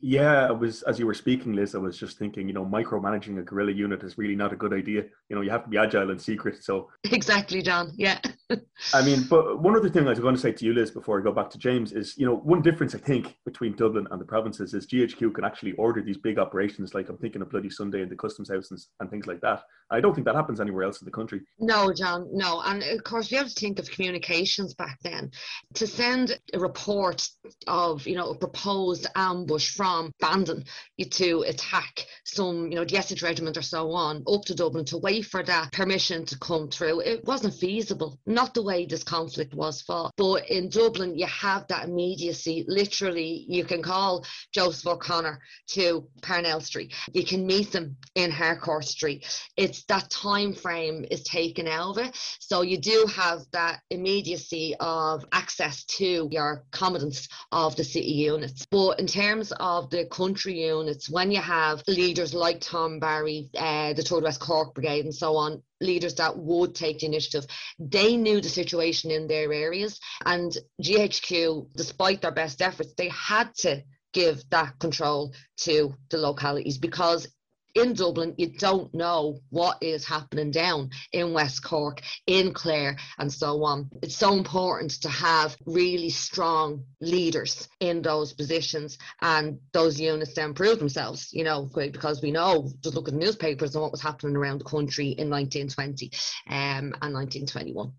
Yeah, 0.00 0.46
I 0.46 0.52
was 0.52 0.82
as 0.84 0.98
you 0.98 1.06
were 1.06 1.14
speaking, 1.14 1.52
Liz. 1.52 1.74
I 1.74 1.78
was 1.78 1.98
just 1.98 2.18
thinking, 2.18 2.48
you 2.48 2.54
know, 2.54 2.64
micromanaging 2.64 3.38
a 3.38 3.42
guerrilla 3.42 3.72
unit 3.72 4.02
is 4.02 4.16
really 4.16 4.36
not 4.36 4.52
a 4.52 4.56
good 4.56 4.72
idea. 4.72 5.04
You 5.30 5.36
know, 5.36 5.42
you 5.42 5.50
have 5.50 5.62
to 5.62 5.70
be 5.70 5.78
agile 5.78 6.10
and 6.10 6.20
secret. 6.20 6.62
So 6.62 6.90
exactly, 7.04 7.62
John. 7.62 7.92
Yeah. 7.96 8.18
I 8.94 9.02
mean, 9.02 9.26
but 9.30 9.60
one 9.60 9.76
other 9.76 9.88
thing 9.88 10.06
I 10.06 10.10
was 10.10 10.18
going 10.18 10.34
to 10.34 10.40
say 10.40 10.50
to 10.50 10.64
you, 10.64 10.72
Liz, 10.74 10.90
before 10.90 11.20
I 11.20 11.22
go 11.22 11.30
back 11.30 11.50
to 11.50 11.58
James, 11.58 11.92
is 11.92 12.18
you 12.18 12.26
know, 12.26 12.36
one 12.36 12.62
difference 12.62 12.96
I 12.96 12.98
think 12.98 13.36
between 13.44 13.76
Dublin 13.76 14.08
and 14.10 14.20
the 14.20 14.24
provinces 14.24 14.74
is 14.74 14.88
GHQ 14.88 15.32
can 15.34 15.44
actually 15.44 15.72
order 15.72 16.02
these 16.02 16.18
big 16.18 16.38
operations, 16.38 16.92
like 16.92 17.08
I'm 17.08 17.18
thinking 17.18 17.42
of 17.42 17.50
Bloody 17.50 17.70
Sunday 17.70 18.02
and 18.02 18.10
the 18.10 18.16
Customs 18.16 18.50
House 18.50 18.72
and, 18.72 18.80
and 18.98 19.08
things 19.08 19.28
like 19.28 19.40
that. 19.42 19.62
I 19.92 20.00
don't 20.00 20.14
think 20.14 20.24
that 20.26 20.34
happens 20.34 20.60
anywhere 20.60 20.84
else 20.84 21.00
in 21.00 21.04
the 21.04 21.12
country. 21.12 21.40
No, 21.58 21.92
John, 21.92 22.28
no. 22.32 22.60
And 22.64 22.82
of 22.82 23.04
course, 23.04 23.30
you 23.30 23.38
have 23.38 23.48
to 23.48 23.54
think 23.54 23.78
of 23.78 23.90
communications 23.90 24.74
back 24.74 24.98
then. 25.02 25.30
To 25.74 25.86
send 25.86 26.38
a 26.52 26.58
report 26.58 27.28
of, 27.66 28.06
you 28.06 28.16
know, 28.16 28.30
a 28.30 28.36
proposed 28.36 29.06
ambush 29.14 29.74
from 29.74 30.12
Bandon 30.20 30.64
to 31.10 31.44
attack 31.46 32.06
some, 32.24 32.70
you 32.70 32.76
know, 32.76 32.84
the 32.84 32.96
Essex 32.96 33.22
Regiment 33.22 33.56
or 33.56 33.62
so 33.62 33.92
on 33.92 34.24
up 34.28 34.42
to 34.46 34.54
Dublin 34.54 34.84
to 34.86 34.98
wait 34.98 35.19
for 35.22 35.42
that 35.42 35.72
permission 35.72 36.24
to 36.26 36.38
come 36.38 36.68
through, 36.68 37.00
it 37.00 37.24
wasn't 37.24 37.54
feasible. 37.54 38.18
Not 38.26 38.54
the 38.54 38.62
way 38.62 38.86
this 38.86 39.04
conflict 39.04 39.54
was 39.54 39.82
fought. 39.82 40.12
But 40.16 40.48
in 40.48 40.68
Dublin, 40.68 41.18
you 41.18 41.26
have 41.26 41.66
that 41.68 41.84
immediacy. 41.84 42.64
Literally, 42.68 43.44
you 43.48 43.64
can 43.64 43.82
call 43.82 44.24
Joseph 44.52 44.86
O'Connor 44.86 45.40
to 45.68 46.06
Parnell 46.22 46.60
Street. 46.60 46.94
You 47.12 47.24
can 47.24 47.46
meet 47.46 47.72
them 47.72 47.96
in 48.14 48.30
Harcourt 48.30 48.84
Street. 48.84 49.26
It's 49.56 49.84
that 49.84 50.10
time 50.10 50.54
frame 50.54 51.04
is 51.10 51.22
taken 51.22 51.66
out 51.66 51.98
of 51.98 51.98
it. 51.98 52.16
So 52.38 52.62
you 52.62 52.78
do 52.78 53.06
have 53.14 53.40
that 53.52 53.80
immediacy 53.90 54.74
of 54.80 55.24
access 55.32 55.84
to 55.84 56.28
your 56.30 56.64
commandants 56.72 57.28
of 57.52 57.76
the 57.76 57.84
city 57.84 58.12
units. 58.12 58.66
But 58.70 59.00
in 59.00 59.06
terms 59.06 59.52
of 59.58 59.90
the 59.90 60.06
country 60.06 60.66
units, 60.66 61.08
when 61.10 61.30
you 61.30 61.40
have 61.40 61.82
leaders 61.86 62.34
like 62.34 62.60
Tom 62.60 62.98
Barry, 62.98 63.50
uh, 63.56 63.92
the 63.92 64.02
Third 64.02 64.24
West 64.24 64.40
Cork 64.40 64.74
Brigade, 64.74 65.06
and 65.10 65.16
so 65.16 65.36
on, 65.36 65.60
leaders 65.80 66.14
that 66.14 66.38
would 66.38 66.72
take 66.72 67.00
the 67.00 67.06
initiative. 67.06 67.44
They 67.80 68.16
knew 68.16 68.40
the 68.40 68.48
situation 68.48 69.10
in 69.10 69.26
their 69.26 69.52
areas, 69.52 69.98
and 70.24 70.56
GHQ, 70.80 71.66
despite 71.74 72.22
their 72.22 72.30
best 72.30 72.62
efforts, 72.62 72.94
they 72.96 73.08
had 73.08 73.52
to 73.56 73.82
give 74.12 74.48
that 74.50 74.78
control 74.78 75.34
to 75.56 75.92
the 76.10 76.18
localities 76.18 76.78
because 76.78 77.26
in 77.74 77.94
Dublin, 77.94 78.34
you 78.36 78.48
don't 78.48 78.92
know 78.94 79.40
what 79.50 79.78
is 79.82 80.04
happening 80.04 80.50
down 80.50 80.90
in 81.12 81.32
West 81.32 81.62
Cork, 81.62 82.02
in 82.26 82.52
Clare, 82.52 82.96
and 83.18 83.32
so 83.32 83.62
on. 83.64 83.90
It's 84.02 84.16
so 84.16 84.32
important 84.32 84.92
to 85.02 85.08
have 85.08 85.56
really 85.66 86.10
strong 86.10 86.84
leaders 87.00 87.68
in 87.80 88.02
those 88.02 88.32
positions 88.32 88.98
and 89.20 89.58
those 89.72 90.00
units 90.00 90.34
then 90.34 90.54
prove 90.54 90.78
themselves, 90.78 91.32
you 91.32 91.44
know, 91.44 91.70
because 91.74 92.22
we 92.22 92.30
know, 92.30 92.70
just 92.82 92.94
look 92.94 93.08
at 93.08 93.14
the 93.14 93.20
newspapers 93.20 93.74
and 93.74 93.82
what 93.82 93.92
was 93.92 94.02
happening 94.02 94.36
around 94.36 94.58
the 94.58 94.64
country 94.64 95.08
in 95.08 95.30
1920 95.30 96.10
um, 96.48 96.94
and 97.00 97.14
1921. 97.14 97.92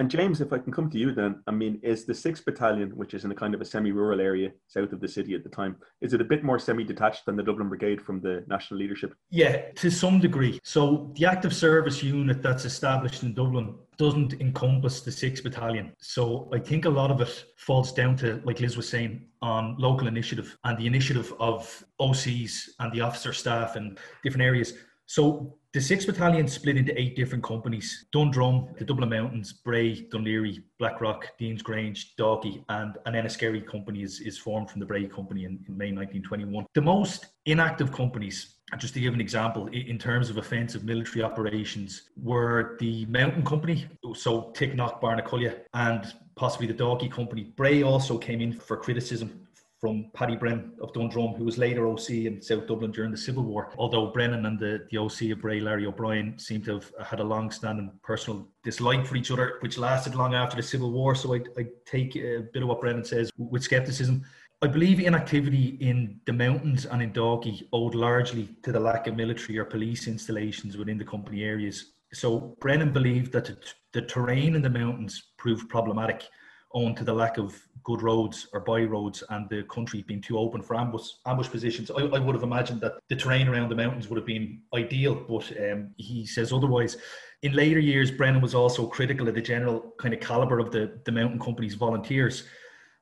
And 0.00 0.10
James, 0.10 0.40
if 0.40 0.50
I 0.50 0.56
can 0.56 0.72
come 0.72 0.88
to 0.88 0.98
you 0.98 1.12
then, 1.12 1.42
I 1.46 1.50
mean, 1.50 1.78
is 1.82 2.06
the 2.06 2.14
6th 2.14 2.46
Battalion, 2.46 2.88
which 2.96 3.12
is 3.12 3.26
in 3.26 3.32
a 3.32 3.34
kind 3.34 3.54
of 3.54 3.60
a 3.60 3.66
semi-rural 3.66 4.18
area 4.18 4.50
south 4.66 4.92
of 4.92 5.00
the 5.00 5.06
city 5.06 5.34
at 5.34 5.42
the 5.42 5.50
time, 5.50 5.76
is 6.00 6.14
it 6.14 6.22
a 6.22 6.24
bit 6.24 6.42
more 6.42 6.58
semi-detached 6.58 7.26
than 7.26 7.36
the 7.36 7.42
Dublin 7.42 7.68
Brigade 7.68 8.00
from 8.00 8.18
the 8.18 8.42
national 8.48 8.80
leadership? 8.80 9.14
Yeah, 9.28 9.60
to 9.72 9.90
some 9.90 10.18
degree. 10.18 10.58
So 10.62 11.12
the 11.16 11.26
active 11.26 11.54
service 11.54 12.02
unit 12.02 12.42
that's 12.42 12.64
established 12.64 13.24
in 13.24 13.34
Dublin 13.34 13.74
doesn't 13.98 14.40
encompass 14.40 15.02
the 15.02 15.10
6th 15.10 15.42
Battalion. 15.42 15.92
So 15.98 16.48
I 16.50 16.60
think 16.60 16.86
a 16.86 16.88
lot 16.88 17.10
of 17.10 17.20
it 17.20 17.44
falls 17.58 17.92
down 17.92 18.16
to, 18.16 18.40
like 18.42 18.58
Liz 18.60 18.78
was 18.78 18.88
saying, 18.88 19.26
on 19.42 19.76
local 19.76 20.06
initiative 20.06 20.56
and 20.64 20.78
the 20.78 20.86
initiative 20.86 21.34
of 21.38 21.84
OCs 22.00 22.70
and 22.78 22.90
the 22.90 23.02
officer 23.02 23.34
staff 23.34 23.76
and 23.76 23.98
different 24.24 24.44
areas. 24.44 24.72
So 25.04 25.58
The 25.72 25.78
6th 25.78 26.06
Battalion 26.06 26.48
split 26.48 26.76
into 26.76 27.00
eight 27.00 27.14
different 27.14 27.44
companies 27.44 28.06
Dundrum, 28.10 28.74
the 28.76 28.84
Dublin 28.84 29.08
Mountains, 29.08 29.52
Bray, 29.52 30.00
Dunleary, 30.10 30.64
Blackrock, 30.80 31.38
Dean's 31.38 31.62
Grange, 31.62 32.16
Dalkey, 32.16 32.64
and 32.70 32.98
an 33.06 33.14
Enniskerry 33.14 33.64
company 33.64 34.02
is, 34.02 34.18
is 34.18 34.36
formed 34.36 34.68
from 34.68 34.80
the 34.80 34.86
Bray 34.86 35.06
company 35.06 35.44
in, 35.44 35.64
in 35.68 35.78
May 35.78 35.92
1921. 35.92 36.66
The 36.74 36.80
most 36.80 37.26
inactive 37.46 37.92
companies 37.92 38.56
just 38.78 38.94
to 38.94 39.00
give 39.00 39.14
an 39.14 39.20
example, 39.20 39.68
in 39.68 39.98
terms 39.98 40.28
of 40.28 40.38
offensive 40.38 40.84
military 40.84 41.22
operations, 41.24 42.10
were 42.16 42.76
the 42.80 43.04
Mountain 43.06 43.44
Company, 43.44 43.86
so 44.14 44.52
Ticknock, 44.54 45.00
Barnacullia, 45.00 45.60
and 45.74 46.14
possibly 46.36 46.66
the 46.66 46.74
Dalkey 46.74 47.10
Company. 47.10 47.52
Bray 47.56 47.82
also 47.82 48.16
came 48.18 48.40
in 48.40 48.52
for 48.52 48.76
criticism 48.76 49.46
from 49.80 50.10
Paddy 50.12 50.36
Brennan 50.36 50.72
of 50.82 50.92
Dundrum, 50.92 51.32
who 51.34 51.44
was 51.44 51.56
later 51.56 51.86
OC 51.86 52.10
in 52.10 52.42
South 52.42 52.66
Dublin 52.66 52.90
during 52.90 53.10
the 53.10 53.16
Civil 53.16 53.44
War. 53.44 53.72
Although 53.78 54.08
Brennan 54.08 54.44
and 54.44 54.58
the, 54.58 54.86
the 54.90 54.98
OC 54.98 55.32
of 55.32 55.40
Bray, 55.40 55.58
Larry 55.58 55.86
O'Brien, 55.86 56.38
seem 56.38 56.62
to 56.64 56.74
have 56.74 56.92
had 57.02 57.20
a 57.20 57.24
long 57.24 57.50
standing 57.50 57.90
personal 58.02 58.46
dislike 58.62 59.06
for 59.06 59.16
each 59.16 59.30
other, 59.30 59.56
which 59.60 59.78
lasted 59.78 60.14
long 60.14 60.34
after 60.34 60.56
the 60.56 60.62
Civil 60.62 60.92
War. 60.92 61.14
So 61.14 61.34
I, 61.34 61.40
I 61.56 61.66
take 61.86 62.14
a 62.16 62.44
bit 62.52 62.62
of 62.62 62.68
what 62.68 62.82
Brennan 62.82 63.04
says 63.04 63.30
with 63.38 63.62
skepticism. 63.62 64.22
I 64.60 64.66
believe 64.66 65.00
inactivity 65.00 65.78
in 65.80 66.20
the 66.26 66.34
mountains 66.34 66.84
and 66.84 67.00
in 67.00 67.14
Dalkey 67.14 67.66
owed 67.72 67.94
largely 67.94 68.50
to 68.62 68.72
the 68.72 68.80
lack 68.80 69.06
of 69.06 69.16
military 69.16 69.56
or 69.56 69.64
police 69.64 70.06
installations 70.06 70.76
within 70.76 70.98
the 70.98 71.04
company 71.04 71.42
areas. 71.42 71.92
So 72.12 72.54
Brennan 72.60 72.92
believed 72.92 73.32
that 73.32 73.50
the 73.92 74.02
terrain 74.02 74.54
in 74.54 74.60
the 74.60 74.68
mountains 74.68 75.30
proved 75.38 75.70
problematic 75.70 76.24
owing 76.72 76.94
to 76.94 77.04
the 77.04 77.12
lack 77.12 77.38
of 77.38 77.60
good 77.84 78.02
roads 78.02 78.46
or 78.52 78.60
by 78.60 78.82
roads 78.82 79.22
and 79.30 79.48
the 79.48 79.62
country 79.64 80.02
being 80.06 80.20
too 80.20 80.38
open 80.38 80.62
for 80.62 80.76
ambush 80.76 81.08
ambush 81.26 81.48
positions. 81.48 81.90
I, 81.90 82.02
I, 82.02 82.18
would 82.18 82.34
have 82.34 82.44
imagined 82.44 82.80
that 82.82 82.94
the 83.08 83.16
terrain 83.16 83.48
around 83.48 83.68
the 83.70 83.74
mountains 83.74 84.08
would 84.08 84.16
have 84.16 84.26
been 84.26 84.60
ideal, 84.74 85.14
but 85.14 85.50
um, 85.58 85.90
he 85.96 86.26
says 86.26 86.52
otherwise. 86.52 86.96
In 87.42 87.52
later 87.52 87.80
years, 87.80 88.10
Brennan 88.10 88.42
was 88.42 88.54
also 88.54 88.86
critical 88.86 89.26
of 89.28 89.34
the 89.34 89.40
general 89.40 89.94
kind 89.98 90.12
of 90.12 90.20
caliber 90.20 90.58
of 90.58 90.70
the, 90.70 91.00
the 91.04 91.12
mountain 91.12 91.38
company's 91.38 91.74
volunteers. 91.74 92.44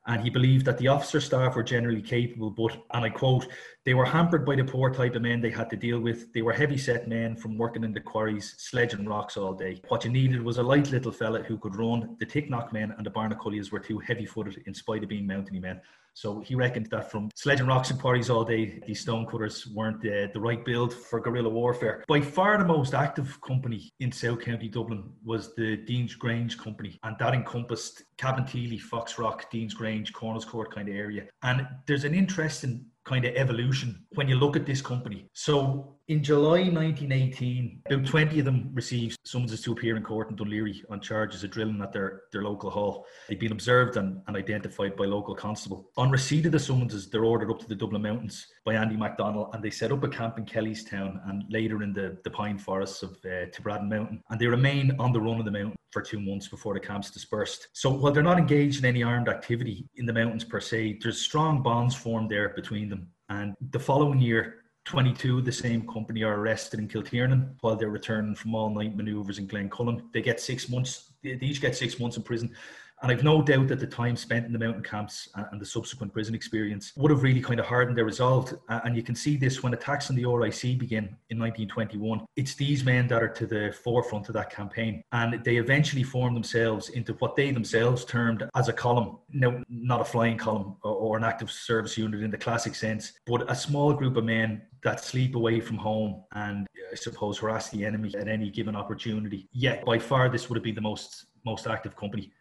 And 0.08 0.22
he 0.22 0.30
believed 0.30 0.64
that 0.64 0.78
the 0.78 0.88
officer 0.88 1.20
staff 1.20 1.54
were 1.54 1.62
generally 1.62 2.00
capable, 2.00 2.50
but, 2.50 2.72
and 2.94 3.04
I 3.04 3.10
quote, 3.10 3.46
they 3.84 3.92
were 3.92 4.06
hampered 4.06 4.46
by 4.46 4.56
the 4.56 4.64
poor 4.64 4.90
type 4.90 5.14
of 5.14 5.20
men 5.20 5.42
they 5.42 5.50
had 5.50 5.68
to 5.68 5.76
deal 5.76 6.00
with. 6.00 6.32
They 6.32 6.40
were 6.40 6.54
heavy 6.54 6.78
set 6.78 7.08
men 7.08 7.36
from 7.36 7.58
working 7.58 7.84
in 7.84 7.92
the 7.92 8.00
quarries, 8.00 8.54
sledging 8.56 9.04
rocks 9.04 9.36
all 9.36 9.52
day. 9.52 9.82
What 9.88 10.06
you 10.06 10.10
needed 10.10 10.42
was 10.42 10.56
a 10.56 10.62
light 10.62 10.90
little 10.90 11.12
fella 11.12 11.42
who 11.42 11.58
could 11.58 11.76
run. 11.76 12.16
The 12.20 12.26
Ticknock 12.26 12.72
men 12.72 12.94
and 12.96 13.04
the 13.04 13.10
Barnacullias 13.10 13.70
were 13.70 13.80
too 13.80 13.98
heavy 13.98 14.24
footed 14.24 14.62
in 14.66 14.72
spite 14.72 15.02
of 15.02 15.10
being 15.10 15.26
mountainy 15.26 15.60
men. 15.60 15.78
So 16.18 16.40
he 16.40 16.56
reckoned 16.56 16.86
that 16.90 17.12
from 17.12 17.30
sledging 17.36 17.68
rocks 17.68 17.92
and 17.92 18.00
quarries 18.00 18.28
all 18.28 18.44
day, 18.44 18.82
these 18.84 19.02
stonecutters 19.02 19.68
weren't 19.68 20.04
uh, 20.04 20.26
the 20.34 20.40
right 20.40 20.64
build 20.64 20.92
for 20.92 21.20
guerrilla 21.20 21.48
warfare. 21.48 22.02
By 22.08 22.20
far 22.20 22.58
the 22.58 22.64
most 22.64 22.92
active 22.92 23.40
company 23.40 23.92
in 24.00 24.10
South 24.10 24.40
County 24.40 24.66
Dublin 24.66 25.12
was 25.24 25.54
the 25.54 25.76
Dean's 25.76 26.16
Grange 26.16 26.58
Company, 26.58 26.98
and 27.04 27.14
that 27.20 27.34
encompassed 27.34 28.02
Cabinteely, 28.16 28.80
Foxrock, 28.80 29.48
Dean's 29.52 29.74
Grange, 29.74 30.12
Cornelscourt 30.12 30.72
kind 30.72 30.88
of 30.88 30.96
area. 30.96 31.22
And 31.44 31.64
there's 31.86 32.02
an 32.02 32.14
interesting 32.14 32.84
kind 33.04 33.24
of 33.24 33.36
evolution 33.36 34.04
when 34.16 34.26
you 34.26 34.34
look 34.34 34.56
at 34.56 34.66
this 34.66 34.82
company. 34.82 35.28
So 35.34 35.97
in 36.08 36.22
July 36.22 36.70
1918, 36.70 37.82
about 37.84 38.06
20 38.06 38.38
of 38.38 38.44
them 38.46 38.70
received 38.72 39.18
summonses 39.24 39.60
to 39.60 39.72
appear 39.72 39.94
in 39.94 40.02
court 40.02 40.30
in 40.30 40.36
Laoghaire 40.36 40.82
on 40.88 41.00
charges 41.00 41.44
of 41.44 41.50
drilling 41.50 41.82
at 41.82 41.92
their, 41.92 42.22
their 42.32 42.42
local 42.42 42.70
hall. 42.70 43.04
They'd 43.28 43.38
been 43.38 43.52
observed 43.52 43.98
and, 43.98 44.22
and 44.26 44.34
identified 44.34 44.96
by 44.96 45.04
local 45.04 45.34
constable. 45.34 45.90
On 45.98 46.10
receipt 46.10 46.46
of 46.46 46.52
the 46.52 46.58
summonses, 46.58 47.10
they're 47.10 47.24
ordered 47.24 47.50
up 47.50 47.58
to 47.60 47.68
the 47.68 47.74
Dublin 47.74 48.00
Mountains 48.00 48.46
by 48.64 48.74
Andy 48.74 48.96
MacDonald 48.96 49.50
and 49.52 49.62
they 49.62 49.68
set 49.68 49.92
up 49.92 50.02
a 50.02 50.08
camp 50.08 50.38
in 50.38 50.46
Kellystown 50.46 51.20
and 51.28 51.44
later 51.50 51.82
in 51.82 51.92
the, 51.92 52.16
the 52.24 52.30
pine 52.30 52.58
forests 52.58 53.02
of 53.02 53.18
uh, 53.26 53.80
Mountain. 53.82 54.22
And 54.30 54.40
they 54.40 54.46
remain 54.46 54.96
on 54.98 55.12
the 55.12 55.20
run 55.20 55.38
of 55.38 55.44
the 55.44 55.50
mountain 55.50 55.76
for 55.90 56.00
two 56.00 56.20
months 56.20 56.48
before 56.48 56.72
the 56.72 56.80
camp's 56.80 57.10
dispersed. 57.10 57.68
So 57.74 57.90
while 57.90 58.12
they're 58.12 58.22
not 58.22 58.38
engaged 58.38 58.78
in 58.78 58.86
any 58.86 59.02
armed 59.02 59.28
activity 59.28 59.86
in 59.96 60.06
the 60.06 60.12
mountains 60.14 60.44
per 60.44 60.60
se, 60.60 61.00
there's 61.02 61.20
strong 61.20 61.62
bonds 61.62 61.94
formed 61.94 62.30
there 62.30 62.50
between 62.50 62.88
them. 62.88 63.08
And 63.30 63.54
the 63.72 63.78
following 63.78 64.20
year, 64.20 64.57
22 64.88 65.38
of 65.38 65.44
the 65.44 65.52
same 65.52 65.86
company 65.86 66.22
are 66.22 66.40
arrested 66.40 66.80
in 66.80 66.88
Kiltiernan 66.88 67.54
while 67.60 67.76
they're 67.76 67.90
returning 67.90 68.34
from 68.34 68.54
all 68.54 68.70
night 68.70 68.96
maneuvers 68.96 69.38
in 69.38 69.46
Glencullen. 69.46 70.02
They 70.14 70.22
get 70.22 70.40
six 70.40 70.70
months, 70.70 71.12
they 71.22 71.38
each 71.42 71.60
get 71.60 71.76
six 71.76 72.00
months 72.00 72.16
in 72.16 72.22
prison. 72.22 72.56
And 73.02 73.12
I've 73.12 73.22
no 73.22 73.42
doubt 73.42 73.68
that 73.68 73.78
the 73.78 73.86
time 73.86 74.16
spent 74.16 74.46
in 74.46 74.52
the 74.52 74.58
mountain 74.58 74.82
camps 74.82 75.28
and 75.52 75.60
the 75.60 75.66
subsequent 75.66 76.12
prison 76.12 76.34
experience 76.34 76.92
would 76.96 77.10
have 77.10 77.22
really 77.22 77.40
kind 77.40 77.60
of 77.60 77.66
hardened 77.66 77.96
their 77.96 78.04
resolve. 78.04 78.52
And 78.68 78.96
you 78.96 79.02
can 79.02 79.14
see 79.14 79.36
this 79.36 79.62
when 79.62 79.72
attacks 79.72 80.10
on 80.10 80.16
the 80.16 80.26
RIC 80.26 80.78
begin 80.78 81.04
in 81.30 81.38
1921. 81.38 82.26
It's 82.36 82.54
these 82.54 82.84
men 82.84 83.06
that 83.08 83.22
are 83.22 83.28
to 83.28 83.46
the 83.46 83.72
forefront 83.84 84.28
of 84.28 84.34
that 84.34 84.50
campaign. 84.50 85.02
And 85.12 85.44
they 85.44 85.56
eventually 85.56 86.02
form 86.02 86.34
themselves 86.34 86.88
into 86.90 87.12
what 87.14 87.36
they 87.36 87.52
themselves 87.52 88.04
termed 88.04 88.48
as 88.56 88.68
a 88.68 88.72
column. 88.72 89.18
Now, 89.30 89.62
not 89.68 90.00
a 90.00 90.04
flying 90.04 90.36
column 90.36 90.76
or 90.82 91.16
an 91.16 91.24
active 91.24 91.50
service 91.50 91.96
unit 91.96 92.22
in 92.22 92.30
the 92.30 92.38
classic 92.38 92.74
sense, 92.74 93.12
but 93.26 93.50
a 93.50 93.54
small 93.54 93.92
group 93.92 94.16
of 94.16 94.24
men 94.24 94.62
that 94.82 95.00
sleep 95.00 95.34
away 95.34 95.60
from 95.60 95.76
home 95.76 96.24
and 96.32 96.66
I 96.90 96.94
suppose 96.94 97.38
harass 97.38 97.68
the 97.68 97.84
enemy 97.84 98.14
at 98.16 98.28
any 98.28 98.50
given 98.50 98.74
opportunity. 98.74 99.48
Yet 99.52 99.84
by 99.84 99.98
far 99.98 100.28
this 100.28 100.48
would 100.48 100.56
have 100.56 100.64
been 100.64 100.74
the 100.74 100.80
most 100.80 101.26
most 101.44 101.66
active 101.66 101.96
company 101.96 102.32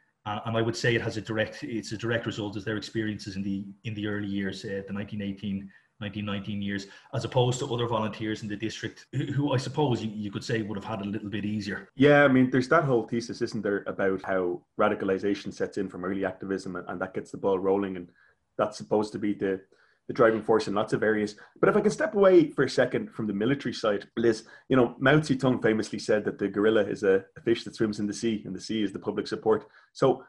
and 0.46 0.58
I 0.58 0.62
would 0.62 0.76
say 0.76 0.96
it 0.96 1.02
has 1.02 1.18
a 1.18 1.22
direct 1.22 1.63
it's 1.63 1.92
a 1.92 1.98
direct 1.98 2.26
result 2.26 2.58
of 2.58 2.66
their 2.66 2.78
experiences 2.78 3.36
in 3.36 3.44
the 3.44 3.66
in 3.84 3.94
the 3.94 4.08
early 4.08 4.28
years, 4.28 4.63
uh, 4.66 4.84
the 4.88 4.94
1918 4.94 5.70
1919 6.00 6.62
years, 6.62 6.86
as 7.16 7.26
opposed 7.26 7.58
to 7.58 7.74
other 7.74 7.88
volunteers 7.88 8.44
in 8.44 8.48
the 8.48 8.56
district 8.56 9.08
who 9.13 9.52
I 9.52 9.58
suppose 9.58 10.04
you, 10.04 10.12
you, 10.13 10.30
could 10.30 10.44
say 10.44 10.62
would 10.62 10.78
have 10.78 10.86
had 10.86 11.02
a 11.02 11.10
little 11.10 11.30
bit 11.30 11.44
easier. 11.44 11.90
Yeah, 11.96 12.24
I 12.24 12.28
mean, 12.28 12.52
there's 12.52 12.68
that 12.68 12.84
whole 12.84 13.08
thesis, 13.08 13.42
isn't 13.42 13.63
there, 13.63 13.84
about 13.88 14.22
how 14.22 14.62
radicalization 14.80 15.52
sets 15.52 15.80
in 15.80 15.90
from 15.90 16.06
early 16.06 16.24
activism 16.24 16.76
and, 16.76 16.88
and 16.88 17.02
that 17.02 17.16
gets 17.16 17.32
the 17.32 17.38
ball 17.38 17.58
rolling. 17.58 17.98
And 17.98 18.10
that's 18.60 18.78
supposed 18.78 19.12
to 19.13 19.20
be 19.20 19.34
the 19.34 19.60
the 20.08 20.13
driving 20.13 20.41
force 20.41 20.67
in 20.67 20.74
lots 20.74 20.93
of 20.93 21.04
areas. 21.04 21.36
But 21.60 21.70
if 21.70 21.76
I 21.76 21.82
can 21.82 21.91
step 21.91 22.15
away 22.15 22.50
for 22.50 22.63
a 22.63 22.70
second 22.70 23.12
from 23.13 23.28
the 23.28 23.34
military 23.34 23.74
side, 23.74 24.08
Liz, 24.15 24.43
you 24.70 24.78
know, 24.78 24.96
Mao 25.00 25.17
Zedong 25.17 25.62
famously 25.62 26.00
said 26.00 26.24
that 26.26 26.39
the 26.39 26.48
guerrilla 26.48 26.84
is 26.84 27.04
a, 27.04 27.26
a 27.38 27.41
fish 27.41 27.63
that 27.65 27.76
swims 27.76 28.00
in 28.00 28.08
the 28.08 28.13
sea, 28.13 28.41
and 28.46 28.56
the 28.56 28.62
sea 28.62 28.84
is 28.84 28.93
the 28.93 29.00
public 29.00 29.28
support. 29.28 29.67
So 29.93 30.24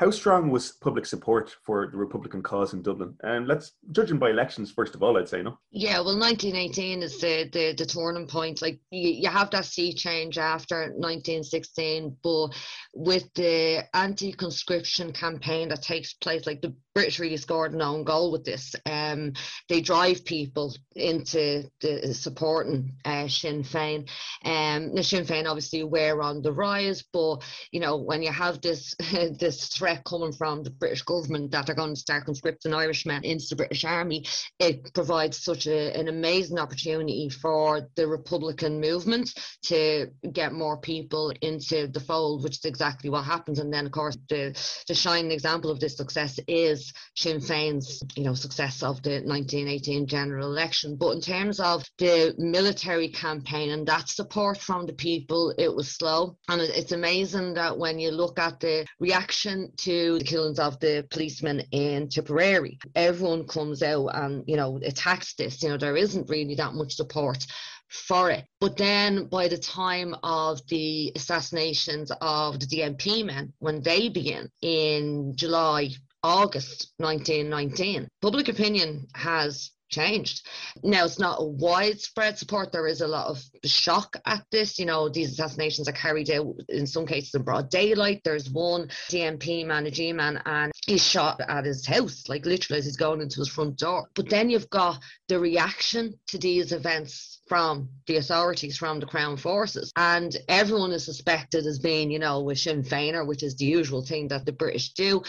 how 0.00 0.10
strong 0.10 0.48
was 0.48 0.72
public 0.72 1.04
support 1.04 1.54
for 1.62 1.88
the 1.88 1.98
Republican 1.98 2.42
cause 2.42 2.72
in 2.72 2.80
Dublin? 2.80 3.14
And 3.22 3.46
let's 3.46 3.72
judging 3.92 4.18
by 4.18 4.30
elections 4.30 4.72
first 4.72 4.94
of 4.94 5.02
all, 5.02 5.18
I'd 5.18 5.28
say 5.28 5.42
no. 5.42 5.58
Yeah, 5.72 5.96
well, 5.96 6.18
1918 6.18 7.02
is 7.02 7.20
the 7.20 7.50
the, 7.52 7.74
the 7.76 7.84
turning 7.84 8.26
point. 8.26 8.62
Like 8.62 8.80
you, 8.90 9.10
you 9.10 9.28
have 9.28 9.50
that 9.50 9.66
sea 9.66 9.92
change 9.92 10.38
after 10.38 10.84
1916, 10.96 12.16
but 12.22 12.48
with 12.94 13.24
the 13.34 13.84
anti-conscription 13.92 15.12
campaign 15.12 15.68
that 15.68 15.82
takes 15.82 16.14
place, 16.14 16.46
like 16.46 16.62
the 16.62 16.74
British 16.94 17.18
really 17.18 17.36
scored 17.36 17.72
an 17.72 17.82
own 17.82 18.04
goal 18.04 18.32
with 18.32 18.44
this. 18.44 18.74
Um, 18.86 19.32
they 19.68 19.80
drive 19.80 20.24
people 20.24 20.74
into 20.94 21.64
the 21.80 22.12
supporting 22.14 22.96
uh, 23.04 23.28
Sinn 23.28 23.62
Féin. 23.62 24.08
Um, 24.44 24.94
now 24.94 25.02
Sinn 25.02 25.24
Féin 25.24 25.46
obviously 25.46 25.84
were 25.84 26.22
on 26.22 26.42
the 26.42 26.52
rise, 26.52 27.04
but 27.12 27.42
you 27.70 27.80
know 27.80 27.96
when 27.96 28.22
you 28.22 28.32
have 28.32 28.60
this 28.60 28.94
this 29.38 29.68
threat 29.68 30.04
coming 30.04 30.32
from 30.32 30.62
the 30.62 30.70
British 30.70 31.02
government 31.02 31.50
that 31.52 31.66
they're 31.66 31.74
going 31.74 31.94
to 31.94 32.00
start 32.00 32.24
conscripting 32.24 32.74
Irishmen 32.74 33.24
into 33.24 33.46
the 33.50 33.56
British 33.56 33.84
Army, 33.84 34.26
it 34.58 34.92
provides 34.94 35.42
such 35.42 35.66
a, 35.66 35.96
an 35.98 36.08
amazing 36.08 36.58
opportunity 36.58 37.28
for 37.28 37.88
the 37.96 38.06
Republican 38.06 38.80
movement 38.80 39.32
to 39.64 40.08
get 40.32 40.52
more 40.52 40.76
people 40.76 41.32
into 41.40 41.86
the 41.88 42.00
fold, 42.00 42.42
which 42.42 42.58
is 42.58 42.64
exactly 42.64 43.10
what 43.10 43.24
happens. 43.24 43.58
And 43.58 43.72
then, 43.72 43.86
of 43.86 43.92
course, 43.92 44.16
the, 44.28 44.56
the 44.88 44.94
shining 44.94 45.32
example 45.32 45.70
of 45.70 45.80
this 45.80 45.96
success 45.96 46.38
is 46.46 46.89
Sinn 47.16 47.38
Féin's, 47.38 48.02
you 48.16 48.24
know, 48.24 48.34
success 48.34 48.82
of 48.82 49.02
the 49.02 49.22
1918 49.22 50.06
general 50.06 50.46
election. 50.46 50.96
But 50.96 51.12
in 51.12 51.20
terms 51.20 51.60
of 51.60 51.84
the 51.98 52.34
military 52.38 53.08
campaign 53.08 53.70
and 53.70 53.86
that 53.86 54.08
support 54.08 54.58
from 54.58 54.86
the 54.86 54.92
people, 54.92 55.54
it 55.58 55.74
was 55.74 55.92
slow. 55.92 56.36
And 56.48 56.60
it's 56.60 56.92
amazing 56.92 57.54
that 57.54 57.78
when 57.78 57.98
you 57.98 58.10
look 58.10 58.38
at 58.38 58.60
the 58.60 58.86
reaction 58.98 59.72
to 59.78 60.18
the 60.18 60.24
killings 60.24 60.58
of 60.58 60.78
the 60.80 61.06
policemen 61.10 61.62
in 61.72 62.08
Tipperary, 62.08 62.78
everyone 62.94 63.46
comes 63.46 63.82
out 63.82 64.08
and, 64.08 64.44
you 64.46 64.56
know, 64.56 64.80
attacks 64.84 65.34
this. 65.34 65.62
You 65.62 65.70
know, 65.70 65.76
there 65.76 65.96
isn't 65.96 66.28
really 66.28 66.54
that 66.56 66.74
much 66.74 66.94
support 66.94 67.44
for 67.90 68.30
it. 68.30 68.44
But 68.60 68.76
then 68.76 69.26
by 69.26 69.48
the 69.48 69.58
time 69.58 70.14
of 70.22 70.60
the 70.68 71.12
assassinations 71.16 72.12
of 72.20 72.60
the 72.60 72.66
DMP 72.66 73.24
men, 73.24 73.52
when 73.58 73.82
they 73.82 74.08
begin 74.08 74.48
in 74.62 75.32
July 75.34 75.90
August 76.22 76.92
1919. 76.98 78.08
Public 78.20 78.48
opinion 78.48 79.06
has 79.14 79.70
changed. 79.90 80.46
Now 80.82 81.04
it's 81.04 81.18
not 81.18 81.40
a 81.40 81.44
widespread 81.44 82.38
support. 82.38 82.72
There 82.72 82.86
is 82.86 83.00
a 83.00 83.08
lot 83.08 83.26
of 83.26 83.42
shock 83.64 84.16
at 84.26 84.44
this. 84.50 84.78
You 84.78 84.86
know, 84.86 85.08
these 85.08 85.32
assassinations 85.32 85.88
are 85.88 85.92
carried 85.92 86.30
out 86.30 86.54
in 86.68 86.86
some 86.86 87.06
cases 87.06 87.34
in 87.34 87.42
broad 87.42 87.70
daylight. 87.70 88.22
There's 88.24 88.50
one 88.50 88.88
DMP 89.08 89.66
man, 89.66 89.86
a 89.86 89.90
G 89.90 90.12
man, 90.12 90.40
and 90.46 90.72
he's 90.86 91.06
shot 91.06 91.40
at 91.46 91.64
his 91.64 91.86
house, 91.86 92.28
like 92.28 92.46
literally 92.46 92.78
as 92.78 92.84
he's 92.86 92.96
going 92.96 93.20
into 93.20 93.40
his 93.40 93.48
front 93.48 93.76
door. 93.76 94.08
But 94.14 94.28
then 94.28 94.50
you've 94.50 94.70
got 94.70 95.00
the 95.28 95.38
reaction 95.38 96.14
to 96.28 96.38
these 96.38 96.72
events 96.72 97.40
from 97.48 97.88
the 98.06 98.16
authorities, 98.16 98.76
from 98.76 99.00
the 99.00 99.06
Crown 99.06 99.36
Forces. 99.36 99.92
And 99.96 100.36
everyone 100.48 100.92
is 100.92 101.04
suspected 101.04 101.66
as 101.66 101.80
being, 101.80 102.10
you 102.10 102.20
know, 102.20 102.42
with 102.42 102.58
Sinn 102.58 102.84
Féiner, 102.84 103.26
which 103.26 103.42
is 103.42 103.56
the 103.56 103.64
usual 103.64 104.02
thing 104.02 104.28
that 104.28 104.46
the 104.46 104.52
British 104.52 104.92
do. 104.92 105.22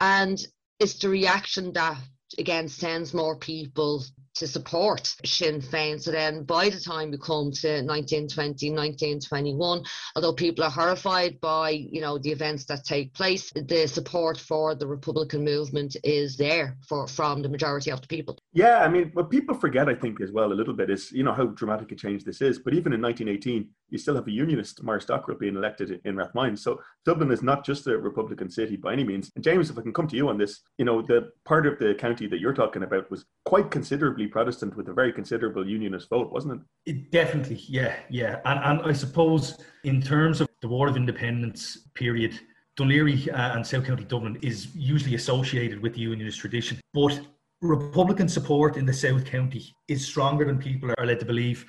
And 0.00 0.44
it's 0.80 0.98
the 0.98 1.08
reaction 1.08 1.72
that 1.74 1.98
again 2.38 2.68
sends 2.68 3.14
more 3.14 3.36
people 3.36 4.04
to 4.36 4.46
support 4.46 5.14
Sinn 5.24 5.60
Féin. 5.60 6.00
So 6.00 6.10
then 6.10 6.44
by 6.44 6.68
the 6.68 6.80
time 6.80 7.10
we 7.10 7.18
come 7.18 7.50
to 7.62 7.82
1920, 7.82 8.70
1921, 8.70 9.82
although 10.14 10.32
people 10.32 10.64
are 10.64 10.70
horrified 10.70 11.40
by, 11.40 11.70
you 11.70 12.00
know, 12.00 12.18
the 12.18 12.30
events 12.30 12.64
that 12.66 12.84
take 12.84 13.12
place, 13.14 13.50
the 13.54 13.86
support 13.86 14.38
for 14.38 14.74
the 14.74 14.86
Republican 14.86 15.44
movement 15.44 15.96
is 16.04 16.36
there 16.36 16.76
for 16.86 17.06
from 17.06 17.42
the 17.42 17.48
majority 17.48 17.90
of 17.90 18.00
the 18.00 18.06
people. 18.06 18.38
Yeah, 18.52 18.78
I 18.78 18.88
mean, 18.88 19.10
what 19.14 19.30
people 19.30 19.54
forget, 19.54 19.88
I 19.88 19.94
think, 19.94 20.20
as 20.20 20.32
well, 20.32 20.52
a 20.52 20.54
little 20.54 20.74
bit 20.74 20.90
is, 20.90 21.12
you 21.12 21.22
know, 21.22 21.32
how 21.32 21.46
dramatic 21.46 21.92
a 21.92 21.94
change 21.94 22.24
this 22.24 22.40
is. 22.40 22.58
But 22.58 22.74
even 22.74 22.92
in 22.92 23.00
1918, 23.00 23.68
you 23.88 23.98
still 23.98 24.16
have 24.16 24.26
a 24.26 24.30
unionist, 24.30 24.82
Maurice 24.82 25.06
Dockrell, 25.06 25.38
being 25.38 25.56
elected 25.56 26.00
in 26.04 26.16
Rathmines. 26.16 26.58
So 26.58 26.80
Dublin 27.04 27.30
is 27.30 27.42
not 27.42 27.64
just 27.64 27.86
a 27.86 27.96
Republican 27.96 28.50
city 28.50 28.76
by 28.76 28.92
any 28.92 29.04
means. 29.04 29.30
And 29.34 29.44
James, 29.44 29.70
if 29.70 29.78
I 29.78 29.82
can 29.82 29.92
come 29.92 30.08
to 30.08 30.16
you 30.16 30.28
on 30.28 30.38
this, 30.38 30.60
you 30.78 30.84
know, 30.84 31.02
the 31.02 31.30
part 31.44 31.66
of 31.66 31.78
the 31.78 31.94
county 31.94 32.26
that 32.26 32.40
you're 32.40 32.52
talking 32.52 32.82
about 32.82 33.10
was 33.10 33.24
quite 33.44 33.70
considerably 33.70 34.25
Protestant 34.26 34.76
with 34.76 34.88
a 34.88 34.92
very 34.92 35.12
considerable 35.12 35.66
unionist 35.66 36.08
vote, 36.08 36.32
wasn't 36.32 36.54
it? 36.54 36.90
it 36.90 37.10
definitely, 37.10 37.60
yeah, 37.68 37.96
yeah. 38.10 38.40
And, 38.44 38.60
and 38.80 38.88
I 38.88 38.92
suppose 38.92 39.58
in 39.84 40.00
terms 40.00 40.40
of 40.40 40.48
the 40.62 40.68
War 40.68 40.88
of 40.88 40.96
Independence 40.96 41.88
period, 41.94 42.38
Laoghaire 42.78 43.28
uh, 43.32 43.54
and 43.54 43.66
South 43.66 43.86
County 43.86 44.04
Dublin 44.04 44.38
is 44.42 44.74
usually 44.74 45.14
associated 45.14 45.80
with 45.80 45.94
the 45.94 46.00
unionist 46.00 46.38
tradition. 46.38 46.78
But 46.92 47.20
Republican 47.62 48.28
support 48.28 48.76
in 48.76 48.84
the 48.84 48.92
South 48.92 49.24
County 49.24 49.74
is 49.88 50.06
stronger 50.06 50.44
than 50.44 50.58
people 50.58 50.92
are 50.98 51.06
led 51.06 51.20
to 51.20 51.26
believe. 51.26 51.66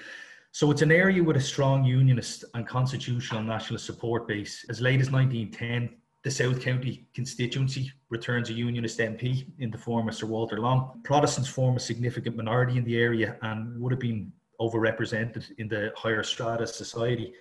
So 0.51 0.71
it's 0.71 0.81
an 0.81 0.91
area 0.91 1.23
with 1.23 1.37
a 1.37 1.41
strong 1.41 1.85
unionist 1.85 2.43
and 2.53 2.67
constitutional 2.67 3.43
nationalist 3.43 3.85
support 3.85 4.27
base. 4.27 4.65
As 4.69 4.81
late 4.81 4.99
as 4.99 5.11
1910, 5.11 5.97
the 6.27 6.31
South 6.31 6.59
County 6.59 7.07
constituency 7.13 7.89
returns 8.09 8.49
a 8.49 8.53
Unionist 8.53 8.99
MP 8.99 9.47
in 9.59 9.71
the 9.71 9.77
form 9.77 10.09
of 10.09 10.13
Sir 10.13 10.25
Walter 10.25 10.59
Long. 10.59 10.99
Protestants 11.05 11.47
form 11.47 11.77
a 11.77 11.79
significant 11.79 12.35
minority 12.35 12.77
in 12.77 12.83
the 12.83 12.97
area 12.97 13.37
and 13.43 13.79
would 13.79 13.93
have 13.93 14.01
been 14.01 14.33
overrepresented 14.59 15.45
in 15.57 15.69
the 15.69 15.93
higher 15.95 16.23
strata 16.23 16.67
society. 16.67 17.33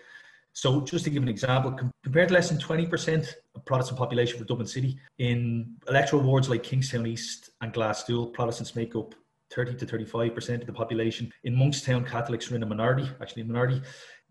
So, 0.52 0.82
just 0.82 1.02
to 1.04 1.10
give 1.10 1.24
an 1.24 1.28
example, 1.28 1.76
compared 2.04 2.28
to 2.28 2.34
less 2.34 2.48
than 2.48 2.58
20% 2.58 3.34
of 3.56 3.64
Protestant 3.64 3.98
population 3.98 4.38
for 4.38 4.44
Dublin 4.44 4.68
City, 4.68 4.96
in 5.18 5.74
electoral 5.88 6.22
wards 6.22 6.48
like 6.48 6.62
Kingstown 6.62 7.08
East 7.08 7.50
and 7.62 7.74
Glasthule, 7.74 8.32
Protestants 8.32 8.76
make 8.76 8.94
up 8.94 9.16
30 9.50 9.74
to 9.78 9.86
35% 9.86 10.60
of 10.60 10.66
the 10.66 10.72
population. 10.72 11.32
In 11.42 11.56
Monkstown, 11.56 12.06
Catholics 12.06 12.52
are 12.52 12.54
in 12.54 12.62
a 12.62 12.66
minority, 12.66 13.10
actually 13.20 13.42
a 13.42 13.46
minority. 13.46 13.82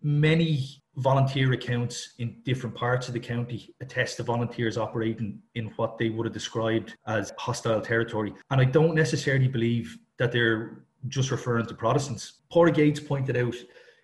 Many 0.01 0.81
volunteer 0.97 1.51
accounts 1.53 2.13
in 2.19 2.37
different 2.43 2.75
parts 2.75 3.07
of 3.07 3.13
the 3.13 3.19
county 3.19 3.73
attest 3.81 4.17
to 4.17 4.23
volunteers 4.23 4.77
operating 4.77 5.41
in 5.55 5.65
what 5.75 5.97
they 5.97 6.09
would 6.09 6.25
have 6.25 6.33
described 6.33 6.95
as 7.07 7.33
hostile 7.37 7.81
territory. 7.81 8.33
And 8.51 8.61
I 8.61 8.65
don't 8.65 8.95
necessarily 8.95 9.47
believe 9.47 9.97
that 10.17 10.31
they're 10.31 10.85
just 11.07 11.31
referring 11.31 11.65
to 11.65 11.73
Protestants. 11.73 12.41
Padraig 12.51 12.77
Yeates 12.77 12.99
pointed 12.99 13.35
out 13.37 13.55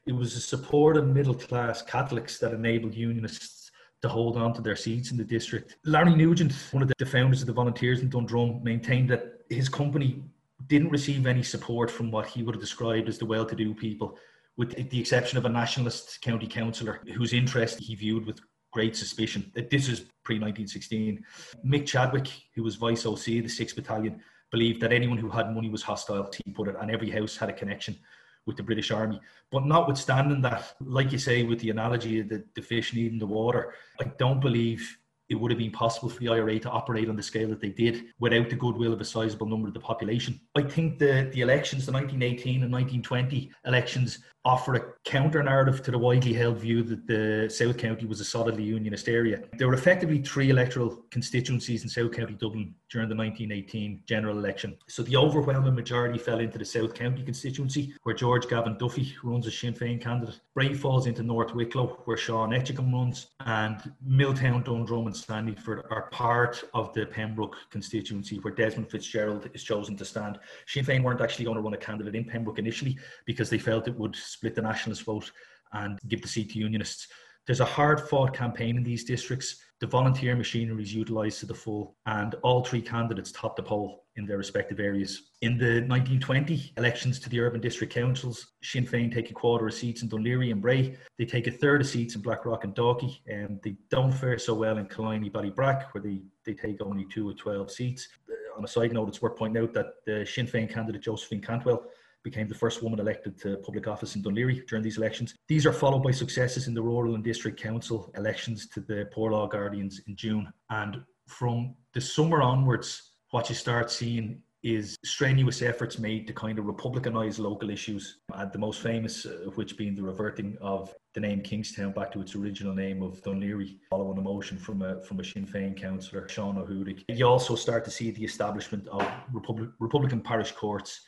it 0.06 0.12
was 0.12 0.34
the 0.34 0.42
support 0.42 0.98
of 0.98 1.08
middle 1.08 1.34
class 1.34 1.82
Catholics 1.82 2.40
that 2.40 2.54
enabled 2.54 2.94
Unionists 2.94 3.72
to 4.02 4.10
hold 4.10 4.36
on 4.36 4.54
to 4.54 4.62
their 4.62 4.76
seats 4.76 5.12
in 5.12 5.18
the 5.18 5.24
district. 5.24 5.78
Larry 5.86 6.16
Nugent, 6.16 6.54
one 6.72 6.84
of 6.84 6.92
the 6.98 7.06
founders 7.06 7.42
of 7.42 7.48
the 7.48 7.54
volunteers 7.54 8.02
in 8.02 8.10
Dundrum, 8.10 8.64
maintained 8.64 9.10
that 9.12 9.42
his 9.50 9.70
company 9.70 10.24
didn't 10.68 10.90
receive 10.90 11.26
any 11.28 11.44
support 11.44 11.90
from 11.90 12.12
what 12.12 12.26
he 12.26 12.44
would 12.44 12.56
have 12.56 12.62
described 12.62 13.08
as 13.08 13.18
the 13.18 13.26
well 13.26 13.46
to 13.46 13.56
do 13.56 13.74
people 13.74 14.18
with 14.58 14.90
the 14.90 15.00
exception 15.00 15.38
of 15.38 15.46
a 15.46 15.50
nationalist 15.50 16.22
county 16.22 16.48
councillor 16.48 17.02
whose 17.16 17.34
interest 17.34 17.80
he 17.80 17.96
viewed 17.96 18.26
with 18.26 18.40
great 18.72 18.96
suspicion. 18.96 19.52
This 19.54 19.88
is 19.90 20.02
pre 20.24 20.36
1916. 20.36 21.24
Mick 21.66 21.86
Chadwick, 21.86 22.28
who 22.56 22.64
was 22.64 22.76
vice 22.76 23.06
OC, 23.06 23.16
of 23.16 23.24
the 23.26 23.44
6th 23.44 23.76
Battalion, 23.76 24.22
believed 24.52 24.82
that 24.82 24.94
anyone 24.94 25.18
who 25.18 25.30
had 25.30 25.54
money 25.54 25.70
was 25.70 25.84
hostile, 25.84 26.30
he 26.44 26.52
put 26.52 26.68
it, 26.68 26.76
and 26.80 26.92
every 26.92 27.10
house 27.10 27.38
had 27.38 27.50
a 27.50 27.54
connection 27.54 27.98
with 28.46 28.58
the 28.58 28.64
British 28.64 28.92
Army. 28.92 29.20
But 29.52 29.66
notwithstanding 29.66 30.42
that, 30.42 30.74
like 30.82 31.12
you 31.12 31.18
say, 31.18 31.44
with 31.44 31.60
the 31.60 31.70
analogy 31.70 32.20
of 32.20 32.30
the, 32.30 32.44
the 32.56 32.62
fish 32.62 32.94
needing 32.94 33.20
the 33.20 33.28
water, 33.28 33.74
I 34.00 34.06
don't 34.18 34.40
believe 34.40 34.98
it 35.32 35.40
would 35.40 35.50
have 35.50 35.58
been 35.58 35.72
possible 35.72 36.10
for 36.10 36.20
the 36.20 36.28
IRA 36.28 36.60
to 36.60 36.70
operate 36.70 37.08
on 37.08 37.16
the 37.16 37.24
scale 37.24 37.48
that 37.48 37.62
they 37.62 37.70
did 37.70 38.04
without 38.20 38.50
the 38.50 38.56
goodwill 38.56 38.92
of 38.92 39.00
a 39.00 39.06
sizable 39.06 39.48
number 39.48 39.70
of 39.70 39.74
the 39.74 39.80
population. 39.80 40.38
I 40.56 40.64
think 40.64 41.00
the, 41.00 41.30
the 41.34 41.40
elections, 41.40 41.86
the 41.86 41.94
1918 41.94 42.64
and 42.64 42.72
1920 42.72 43.50
elections, 43.66 44.20
offer 44.44 44.76
a 44.76 44.84
counter 45.06 45.42
narrative 45.42 45.84
to 45.84 45.92
the 45.92 45.98
widely 45.98 46.34
held 46.34 46.58
view 46.58 46.84
that 46.84 47.08
the 47.08 47.50
South 47.50 47.78
County 47.78 48.06
was 48.06 48.20
a 48.20 48.26
solidly 48.26 48.64
unionist 48.64 49.08
area. 49.08 49.42
There 49.58 49.68
were 49.68 49.74
effectively 49.74 50.20
three 50.20 50.50
electoral 50.50 51.06
constituencies 51.12 51.84
in 51.84 51.90
South 51.90 52.12
County 52.12 52.34
Dublin 52.34 52.76
during 52.92 53.08
the 53.08 53.16
1918 53.16 54.04
general 54.06 54.38
election. 54.38 54.78
So 54.88 55.02
the 55.02 55.16
overwhelming 55.16 55.74
majority 55.74 56.20
fell 56.20 56.40
into 56.40 56.58
the 56.58 56.66
South 56.66 56.94
County 56.94 57.24
constituency, 57.24 57.94
where 58.04 58.14
George 58.14 58.48
Gavan 58.48 58.78
Duffy 58.78 59.16
runs 59.24 59.48
as 59.48 59.58
Sinn 59.58 59.74
Féin 59.74 60.02
candidate. 60.02 60.42
Bray 60.54 60.74
falls 60.74 61.08
into 61.08 61.24
North 61.24 61.56
Wicklow, 61.56 62.02
where 62.06 62.18
Sean 62.18 62.50
Etchingham 62.50 62.94
runs, 62.94 63.28
and 63.46 63.94
Milltown, 64.06 64.64
Dundrum, 64.64 65.08
and 65.08 65.16
Sandyford 65.16 65.90
are 65.90 66.10
part 66.12 66.64
of 66.74 66.94
the 66.94 67.06
Pembroke 67.06 67.56
constituency, 67.70 68.38
where 68.40 68.54
Desmond 68.54 68.92
Fitzgerald 68.92 69.50
is 69.54 69.64
chosen 69.64 69.96
to 69.96 70.06
stand. 70.06 70.38
Sinn 70.68 70.84
Féin 70.84 71.02
weren't 71.02 71.22
actually 71.22 71.46
going 71.46 71.56
to 71.56 71.64
run 71.64 71.74
a 71.74 71.78
candidate 71.78 72.16
in 72.16 72.26
Pembroke 72.26 72.60
initially 72.60 72.98
because 73.26 73.50
they 73.50 73.58
felt 73.58 73.88
it 73.88 73.98
would 73.98 74.16
split 74.16 74.54
the 74.54 74.62
nationalist 74.62 75.04
vote 75.04 75.32
and 75.74 75.98
give 76.10 76.22
the 76.22 76.28
seat 76.28 76.52
to 76.52 76.60
unionists. 76.60 77.08
There's 77.46 77.62
a 77.62 77.66
hard 77.66 78.02
fought 78.02 78.34
campaign 78.34 78.78
in 78.78 78.84
these 78.84 79.04
districts. 79.04 79.64
The 79.82 79.88
volunteer 79.88 80.36
machinery 80.36 80.84
is 80.84 80.94
utilised 80.94 81.40
to 81.40 81.48
the 81.48 81.56
full, 81.56 81.96
and 82.06 82.36
all 82.44 82.64
three 82.64 82.84
candidates 82.84 83.32
top 83.32 83.56
the 83.56 83.64
poll 83.64 84.06
in 84.16 84.28
their 84.28 84.38
respective 84.38 84.80
areas. 84.80 85.32
In 85.42 85.58
the 85.58 85.82
1920 85.88 86.74
elections 86.78 87.20
to 87.20 87.30
the 87.30 87.40
urban 87.40 87.62
district 87.62 87.92
councils, 87.92 88.52
Sinn 88.62 88.86
Féin 88.86 89.12
take 89.12 89.32
a 89.32 89.34
quarter 89.34 89.66
of 89.66 89.74
seats 89.74 90.04
in 90.04 90.10
Laoghaire 90.10 90.52
and 90.52 90.62
Bray. 90.62 90.96
They 91.18 91.26
take 91.26 91.48
a 91.48 91.52
third 91.52 91.82
of 91.82 91.88
seats 91.88 92.14
in 92.14 92.22
Blackrock 92.22 92.64
and 92.64 92.76
Dalkey, 92.76 93.22
and 93.26 93.60
they 93.64 93.76
don't 93.90 94.12
fare 94.12 94.38
so 94.38 94.54
well 94.54 94.78
in 94.78 94.86
Killiney 94.86 95.32
Ballybrack, 95.32 95.86
where 95.94 96.04
they, 96.04 96.22
they 96.46 96.54
take 96.54 96.80
only 96.80 97.06
two 97.06 97.32
of 97.32 97.38
12 97.38 97.72
seats. 97.72 98.08
On 98.56 98.64
a 98.64 98.68
side 98.68 98.94
note, 98.94 99.10
it's 99.10 99.24
worth 99.24 99.36
pointing 99.36 99.64
out 99.64 99.74
that 99.74 100.06
the 100.06 100.24
Sinn 100.28 100.46
Féin 100.46 100.72
candidate 100.72 101.02
Josephine 101.02 101.42
Cantwell 101.42 101.86
became 102.24 102.48
the 102.48 102.56
first 102.56 102.84
woman 102.84 103.00
elected 103.00 103.40
to 103.42 103.58
public 103.58 103.88
office 103.88 104.16
in 104.16 104.24
Laoghaire 104.24 104.66
during 104.68 104.84
these 104.84 104.98
elections. 104.98 105.34
These 105.48 105.66
are 105.66 105.74
followed 105.74 106.04
by 106.04 106.12
successes 106.12 106.68
in 106.68 106.74
the 106.74 106.82
rural 106.82 107.16
and 107.16 107.24
district 107.24 107.60
council 107.62 108.12
elections 108.16 108.68
to 108.70 108.82
the 108.82 109.10
Poor 109.12 109.32
Law 109.32 109.48
Guardians 109.48 110.02
in 110.08 110.16
June. 110.16 110.52
And 110.70 111.04
from 111.28 111.76
the 111.94 112.02
summer 112.02 112.42
onwards, 112.42 113.12
what 113.32 113.50
you 113.50 113.56
start 113.56 113.90
seeing 113.90 114.42
is 114.64 114.96
strenuous 115.04 115.62
efforts 115.62 115.98
made 115.98 116.28
to 116.28 116.34
kind 116.34 116.60
of 116.60 116.66
republicanize 116.66 117.40
local 117.40 117.72
issues, 117.72 118.20
and 118.36 118.52
the 118.52 118.60
most 118.60 118.80
famous 118.82 119.26
of 119.26 119.58
which 119.58 119.76
being 119.76 119.96
the 119.96 120.04
reverting 120.04 120.56
of 120.62 120.94
the 121.14 121.20
name 121.20 121.42
Kingstown 121.42 121.92
back 121.94 122.12
to 122.12 122.22
its 122.22 122.36
original 122.36 122.74
name 122.74 123.02
of 123.02 123.22
Laoghaire, 123.24 123.80
following 123.90 124.20
a 124.20 124.22
motion 124.22 124.58
from 124.58 124.84
a 124.84 125.02
from 125.02 125.20
a 125.20 125.24
Sinn 125.24 125.48
Féin 125.48 125.76
councillor, 125.76 126.28
Sean 126.30 126.58
O'Hudig. 126.58 127.04
You 127.10 127.26
also 127.26 127.56
start 127.56 127.84
to 127.86 127.92
see 127.92 128.12
the 128.12 128.24
establishment 128.24 128.88
of 128.90 129.08
Republic, 129.34 129.70
Republican 129.80 130.22
parish 130.22 130.52
courts 130.52 131.02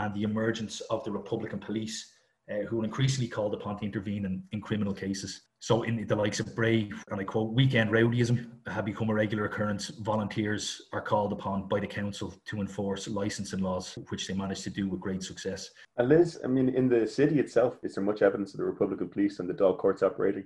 and 0.00 0.14
the 0.14 0.22
emergence 0.22 0.80
of 0.90 1.04
the 1.04 1.10
Republican 1.10 1.58
police, 1.58 2.12
uh, 2.50 2.64
who 2.68 2.80
are 2.80 2.84
increasingly 2.84 3.28
called 3.28 3.54
upon 3.54 3.78
to 3.78 3.84
intervene 3.84 4.24
in, 4.24 4.42
in 4.52 4.60
criminal 4.60 4.94
cases. 4.94 5.42
So, 5.60 5.82
in 5.82 6.06
the 6.06 6.16
likes 6.16 6.40
of 6.40 6.56
Bray, 6.56 6.90
and 7.10 7.20
I 7.20 7.24
quote, 7.24 7.52
weekend 7.52 7.90
rowdyism 7.90 8.46
have 8.66 8.86
become 8.86 9.10
a 9.10 9.14
regular 9.14 9.44
occurrence. 9.44 9.88
Volunteers 9.88 10.82
are 10.94 11.02
called 11.02 11.32
upon 11.32 11.68
by 11.68 11.80
the 11.80 11.86
council 11.86 12.34
to 12.46 12.60
enforce 12.60 13.06
licensing 13.08 13.60
laws, 13.60 13.98
which 14.08 14.26
they 14.26 14.32
managed 14.32 14.64
to 14.64 14.70
do 14.70 14.88
with 14.88 15.00
great 15.00 15.22
success. 15.22 15.70
And 15.98 16.08
Liz, 16.08 16.40
I 16.42 16.46
mean, 16.46 16.70
in 16.70 16.88
the 16.88 17.06
city 17.06 17.38
itself, 17.38 17.76
is 17.82 17.94
there 17.94 18.02
much 18.02 18.22
evidence 18.22 18.54
of 18.54 18.58
the 18.58 18.64
Republican 18.64 19.10
police 19.10 19.38
and 19.38 19.48
the 19.48 19.54
Dáil 19.54 19.76
courts 19.76 20.02
operating? 20.02 20.44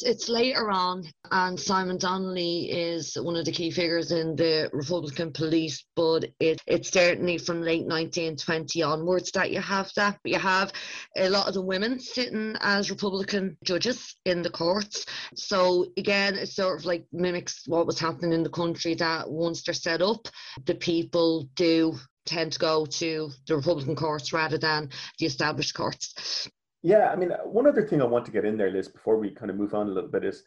It's 0.00 0.30
later 0.30 0.70
on, 0.70 1.04
and 1.30 1.60
Simon 1.60 1.98
Donnelly 1.98 2.70
is 2.70 3.14
one 3.14 3.36
of 3.36 3.44
the 3.44 3.52
key 3.52 3.70
figures 3.70 4.10
in 4.10 4.34
the 4.34 4.70
Republican 4.72 5.32
police, 5.32 5.84
but 5.94 6.24
it, 6.40 6.62
it's 6.66 6.90
certainly 6.90 7.36
from 7.36 7.60
late 7.60 7.84
1920 7.84 8.82
onwards 8.82 9.30
that 9.32 9.50
you 9.50 9.60
have 9.60 9.92
that. 9.96 10.18
But 10.22 10.32
you 10.32 10.38
have 10.38 10.72
a 11.16 11.28
lot 11.28 11.46
of 11.46 11.52
the 11.52 11.60
women 11.60 12.00
sitting 12.00 12.56
as 12.60 12.90
Republican 12.90 13.58
judges 13.64 14.16
in 14.24 14.40
the 14.40 14.48
courts. 14.48 15.04
So, 15.34 15.84
again, 15.98 16.36
it 16.36 16.48
sort 16.48 16.80
of 16.80 16.86
like 16.86 17.04
mimics 17.12 17.64
what 17.66 17.86
was 17.86 18.00
happening 18.00 18.32
in 18.32 18.42
the 18.42 18.48
country 18.48 18.94
that 18.94 19.30
once 19.30 19.62
they're 19.62 19.74
set 19.74 20.00
up, 20.00 20.26
the 20.64 20.74
people 20.74 21.50
do 21.54 21.98
tend 22.24 22.52
to 22.52 22.58
go 22.58 22.86
to 22.86 23.30
the 23.46 23.56
Republican 23.56 23.96
courts 23.96 24.32
rather 24.32 24.56
than 24.56 24.88
the 25.18 25.26
established 25.26 25.74
courts. 25.74 26.48
Yeah, 26.82 27.10
I 27.10 27.16
mean, 27.16 27.30
one 27.44 27.68
other 27.68 27.86
thing 27.86 28.02
I 28.02 28.06
want 28.06 28.24
to 28.26 28.32
get 28.32 28.44
in 28.44 28.56
there, 28.56 28.70
Liz, 28.70 28.88
before 28.88 29.16
we 29.16 29.30
kind 29.30 29.50
of 29.50 29.56
move 29.56 29.72
on 29.74 29.88
a 29.88 29.92
little 29.92 30.10
bit 30.10 30.24
is, 30.24 30.42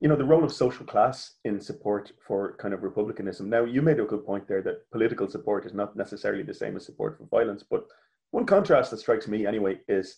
you 0.00 0.08
know, 0.08 0.16
the 0.16 0.24
role 0.24 0.42
of 0.42 0.52
social 0.52 0.84
class 0.84 1.34
in 1.44 1.60
support 1.60 2.12
for 2.26 2.56
kind 2.56 2.74
of 2.74 2.82
republicanism. 2.82 3.48
Now, 3.48 3.64
you 3.64 3.82
made 3.82 4.00
a 4.00 4.04
good 4.04 4.26
point 4.26 4.48
there 4.48 4.62
that 4.62 4.90
political 4.90 5.28
support 5.28 5.64
is 5.64 5.74
not 5.74 5.96
necessarily 5.96 6.42
the 6.42 6.52
same 6.52 6.76
as 6.76 6.84
support 6.84 7.16
for 7.16 7.26
violence, 7.26 7.62
but 7.62 7.86
one 8.32 8.46
contrast 8.46 8.90
that 8.90 8.98
strikes 8.98 9.28
me 9.28 9.46
anyway 9.46 9.78
is 9.88 10.16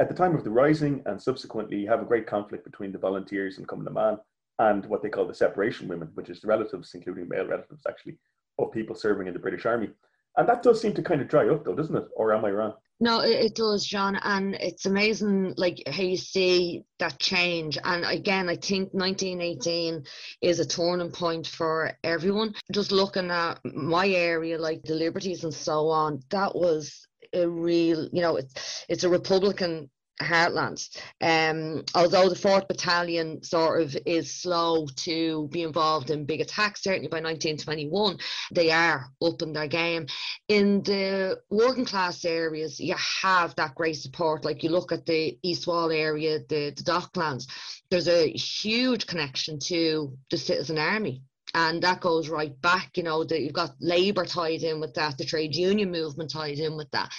at 0.00 0.08
the 0.08 0.14
time 0.14 0.34
of 0.34 0.44
the 0.44 0.50
rising 0.50 1.02
and 1.06 1.22
subsequently 1.22 1.78
you 1.78 1.88
have 1.88 2.02
a 2.02 2.06
great 2.06 2.26
conflict 2.26 2.64
between 2.64 2.92
the 2.92 2.98
volunteers 2.98 3.58
and 3.58 3.66
Cumann 3.66 3.84
na 3.84 3.90
mBan 3.92 4.18
and 4.58 4.86
what 4.86 5.02
they 5.02 5.08
call 5.08 5.26
the 5.26 5.34
separation 5.34 5.88
women, 5.88 6.10
which 6.14 6.28
is 6.28 6.40
the 6.40 6.48
relatives, 6.48 6.94
including 6.94 7.28
male 7.28 7.46
relatives 7.46 7.84
actually, 7.88 8.18
of 8.58 8.72
people 8.72 8.96
serving 8.96 9.28
in 9.28 9.32
the 9.32 9.38
British 9.38 9.66
Army. 9.66 9.88
And 10.36 10.48
that 10.48 10.62
does 10.62 10.80
seem 10.80 10.94
to 10.94 11.02
kind 11.02 11.20
of 11.20 11.28
dry 11.28 11.48
up 11.48 11.64
though, 11.64 11.74
doesn't 11.74 11.96
it? 11.96 12.08
Or 12.16 12.34
am 12.34 12.44
I 12.44 12.50
wrong? 12.50 12.74
No, 12.98 13.20
it, 13.20 13.44
it, 13.44 13.54
does, 13.54 13.84
John, 13.84 14.16
and 14.16 14.54
it's 14.54 14.86
amazing, 14.86 15.52
like 15.58 15.82
how 15.86 16.02
you 16.02 16.16
see 16.16 16.84
that 16.98 17.18
change. 17.18 17.76
And 17.84 18.06
again, 18.06 18.48
I 18.48 18.56
think 18.56 18.94
1918 18.94 20.02
is 20.40 20.60
a 20.60 20.66
turning 20.66 21.10
point 21.10 21.46
for 21.46 21.92
everyone. 22.02 22.54
Just 22.72 22.92
looking 22.92 23.30
at 23.30 23.60
my 23.64 24.08
area, 24.08 24.58
like 24.58 24.82
the 24.82 24.94
Liberties 24.94 25.44
and 25.44 25.52
so 25.52 25.88
on, 25.88 26.22
that 26.30 26.54
was 26.54 27.06
a 27.34 27.46
real, 27.46 28.08
you 28.12 28.22
know, 28.22 28.36
it's 28.36 28.86
it's 28.88 29.04
a 29.04 29.10
Republican 29.10 29.90
heartlands. 30.20 30.96
Um, 31.20 31.84
although 31.94 32.28
the 32.28 32.34
fourth 32.34 32.68
battalion 32.68 33.42
sort 33.42 33.82
of 33.82 33.96
is 34.06 34.32
slow 34.32 34.86
to 34.96 35.48
be 35.52 35.62
involved 35.62 36.10
in 36.10 36.24
big 36.24 36.40
attacks, 36.40 36.82
certainly 36.82 37.08
by 37.08 37.20
1921, 37.20 38.18
they 38.52 38.70
are 38.70 39.10
up 39.22 39.42
in 39.42 39.52
their 39.52 39.68
game. 39.68 40.06
In 40.48 40.82
the 40.82 41.40
working 41.50 41.84
class 41.84 42.24
areas, 42.24 42.80
you 42.80 42.94
have 43.22 43.54
that 43.56 43.74
great 43.74 43.96
support. 43.96 44.44
Like 44.44 44.62
you 44.62 44.70
look 44.70 44.92
at 44.92 45.06
the 45.06 45.38
East 45.42 45.66
Wall 45.66 45.90
area, 45.90 46.38
the, 46.38 46.72
the 46.76 46.82
Docklands, 46.82 47.46
there's 47.90 48.08
a 48.08 48.30
huge 48.30 49.06
connection 49.06 49.58
to 49.60 50.16
the 50.30 50.38
citizen 50.38 50.78
army 50.78 51.22
and 51.56 51.82
that 51.82 52.00
goes 52.00 52.28
right 52.28 52.60
back 52.62 52.96
you 52.96 53.02
know 53.02 53.24
that 53.24 53.40
you've 53.40 53.52
got 53.52 53.74
labor 53.80 54.24
tied 54.24 54.62
in 54.62 54.78
with 54.78 54.94
that 54.94 55.18
the 55.18 55.24
trade 55.24 55.54
union 55.54 55.90
movement 55.90 56.30
tied 56.30 56.58
in 56.58 56.76
with 56.76 56.90
that. 56.92 57.10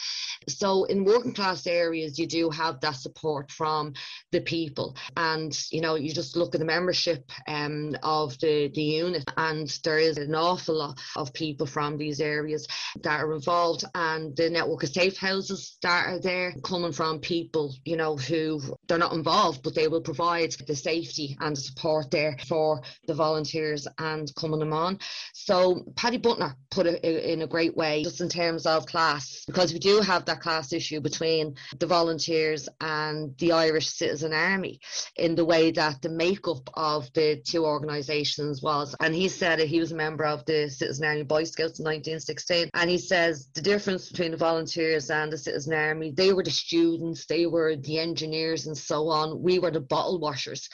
So 0.48 0.86
in 0.86 1.04
working 1.04 1.34
class 1.34 1.68
areas 1.68 2.18
you 2.18 2.28
do 2.28 2.50
have 2.50 2.80
that 2.82 2.96
support 2.96 3.52
from 3.52 3.94
the 4.32 4.42
people. 4.42 4.96
And 5.16 5.58
you 5.72 5.82
know 5.82 5.96
you 5.96 6.14
just 6.14 6.36
look 6.36 6.56
at 6.56 6.60
the 6.60 6.66
membership 6.66 7.30
um, 7.48 7.96
of 8.04 8.38
the 8.40 8.72
the 8.74 8.82
unit 8.82 9.24
and 9.38 9.68
there 9.84 10.00
is 10.00 10.18
an 10.18 10.36
awful 10.36 10.76
lot 10.76 11.00
of 11.16 11.34
people 11.34 11.66
from 11.66 11.98
these 11.98 12.22
areas 12.22 12.68
that 13.04 13.20
are 13.20 13.34
involved 13.34 13.84
and 13.96 14.36
the 14.36 14.50
network 14.50 14.84
of 14.84 14.90
safe 14.90 15.18
houses 15.18 15.78
that 15.82 16.08
are 16.08 16.20
there 16.20 16.54
coming 16.64 16.92
from 16.92 17.20
people 17.20 17.74
you 17.86 17.98
know 17.98 18.16
who 18.16 18.62
they're 18.88 18.98
not 18.98 19.14
involved 19.14 19.62
but 19.64 19.76
they 19.76 19.88
will 19.88 20.02
provide 20.02 20.52
the 20.68 20.76
safety 20.76 21.38
and 21.42 21.56
the 21.56 21.62
support 21.62 22.10
there 22.12 22.38
for 22.48 22.82
the 23.08 23.14
volunteers 23.14 23.88
and 24.00 24.27
Cumann 24.34 24.60
na 24.60 24.66
mBan. 24.66 25.02
So 25.34 25.84
Paddy 25.96 26.18
Butler 26.18 26.56
put 26.72 26.88
it 26.88 27.04
in 27.04 27.42
a 27.42 27.48
great 27.48 27.76
way, 27.76 28.04
just 28.04 28.22
in 28.22 28.30
terms 28.30 28.66
of 28.66 28.86
class, 28.86 29.44
because 29.48 29.74
we 29.74 29.80
do 29.80 30.00
have 30.02 30.26
that 30.26 30.42
class 30.42 30.74
issue 30.74 31.00
between 31.00 31.56
the 31.80 31.88
volunteers 31.88 32.70
and 32.82 33.38
the 33.38 33.52
Irish 33.52 33.88
Citizen 33.88 34.34
Army 34.34 34.80
in 35.16 35.36
the 35.36 35.46
way 35.46 35.72
that 35.72 36.02
the 36.02 36.10
makeup 36.10 36.70
of 36.74 37.12
the 37.14 37.42
two 37.46 37.66
organisations 37.66 38.62
was. 38.62 38.96
And 39.00 39.14
he 39.14 39.30
said 39.30 39.60
he 39.60 39.80
was 39.80 39.92
a 39.92 39.96
member 39.96 40.26
of 40.26 40.46
the 40.46 40.70
Citizen 40.70 41.06
Army 41.06 41.24
Boy 41.24 41.44
Scouts 41.44 41.80
in 41.80 41.86
1916. 41.86 42.70
And 42.74 42.90
he 42.90 42.98
says 42.98 43.50
the 43.54 43.62
difference 43.62 44.10
between 44.10 44.32
the 44.32 44.38
volunteers 44.38 45.10
and 45.10 45.32
the 45.32 45.38
Citizen 45.38 45.74
Army, 45.74 46.12
they 46.12 46.34
were 46.34 46.44
the 46.44 46.52
students, 46.52 47.26
they 47.26 47.46
were 47.46 47.76
the 47.76 48.00
engineers 48.00 48.68
and 48.68 48.78
so 48.78 49.08
on. 49.10 49.42
We 49.42 49.60
were 49.60 49.72
the 49.72 49.80
bottle 49.80 50.20
washers. 50.20 50.70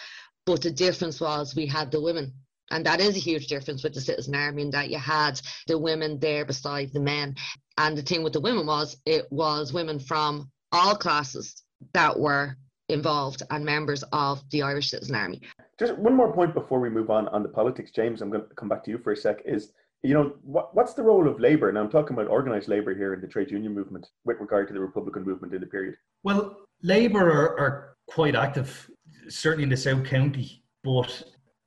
But 0.45 0.61
the 0.61 0.71
difference 0.71 1.21
was 1.21 1.55
we 1.55 1.67
had 1.67 1.91
the 1.91 2.01
women 2.01 2.33
and 2.73 2.83
that 2.88 2.99
is 2.99 3.15
a 3.15 3.19
huge 3.19 3.47
difference 3.47 3.83
with 3.83 3.93
the 3.93 4.01
citizen 4.01 4.33
army 4.33 4.63
in 4.63 4.71
that 4.71 4.89
you 4.89 4.97
had 4.97 5.39
the 5.67 5.77
women 5.77 6.17
there 6.19 6.43
beside 6.43 6.91
the 6.91 6.99
men. 6.99 7.36
And 7.77 7.95
the 7.95 8.01
thing 8.01 8.23
with 8.23 8.33
the 8.33 8.41
women 8.41 8.65
was 8.65 8.97
it 9.05 9.31
was 9.31 9.71
women 9.71 9.99
from 9.99 10.49
all 10.71 10.95
classes 10.95 11.63
that 11.93 12.19
were 12.19 12.57
involved 12.89 13.43
and 13.51 13.63
members 13.63 14.03
of 14.12 14.43
the 14.49 14.63
Irish 14.63 14.89
Citizen 14.89 15.15
Army. 15.15 15.41
Just 15.79 15.97
one 15.97 16.15
more 16.15 16.33
point 16.33 16.55
before 16.55 16.79
we 16.79 16.89
move 16.89 17.12
on 17.12 17.27
on 17.29 17.43
the 17.43 17.49
politics, 17.49 17.91
James. 17.91 18.21
I'm 18.21 18.31
going 18.31 18.47
to 18.47 18.55
come 18.55 18.69
back 18.69 18.83
to 18.86 18.91
you 18.91 18.97
for 18.97 19.12
a 19.12 19.17
sec. 19.17 19.41
Is 19.45 19.73
you 20.01 20.15
know 20.15 20.33
what, 20.41 20.75
what's 20.75 20.95
the 20.95 21.03
role 21.03 21.27
of 21.27 21.39
labour? 21.39 21.69
And 21.69 21.77
I'm 21.77 21.89
talking 21.89 22.15
about 22.15 22.27
organised 22.27 22.67
labour 22.67 22.95
here 22.95 23.13
in 23.13 23.21
the 23.21 23.27
trade 23.27 23.51
union 23.51 23.73
movement 23.73 24.09
with 24.25 24.39
regard 24.39 24.67
to 24.67 24.73
the 24.73 24.79
Republican 24.79 25.23
movement 25.23 25.53
in 25.53 25.62
the 25.62 25.67
period. 25.67 25.95
Well, 26.23 26.57
Labour 26.81 27.31
are, 27.31 27.59
are 27.59 27.95
quite 28.07 28.36
active, 28.36 28.89
certainly 29.29 29.63
in 29.63 29.69
the 29.69 29.77
South 29.77 30.03
County, 30.03 30.63
but 30.83 31.23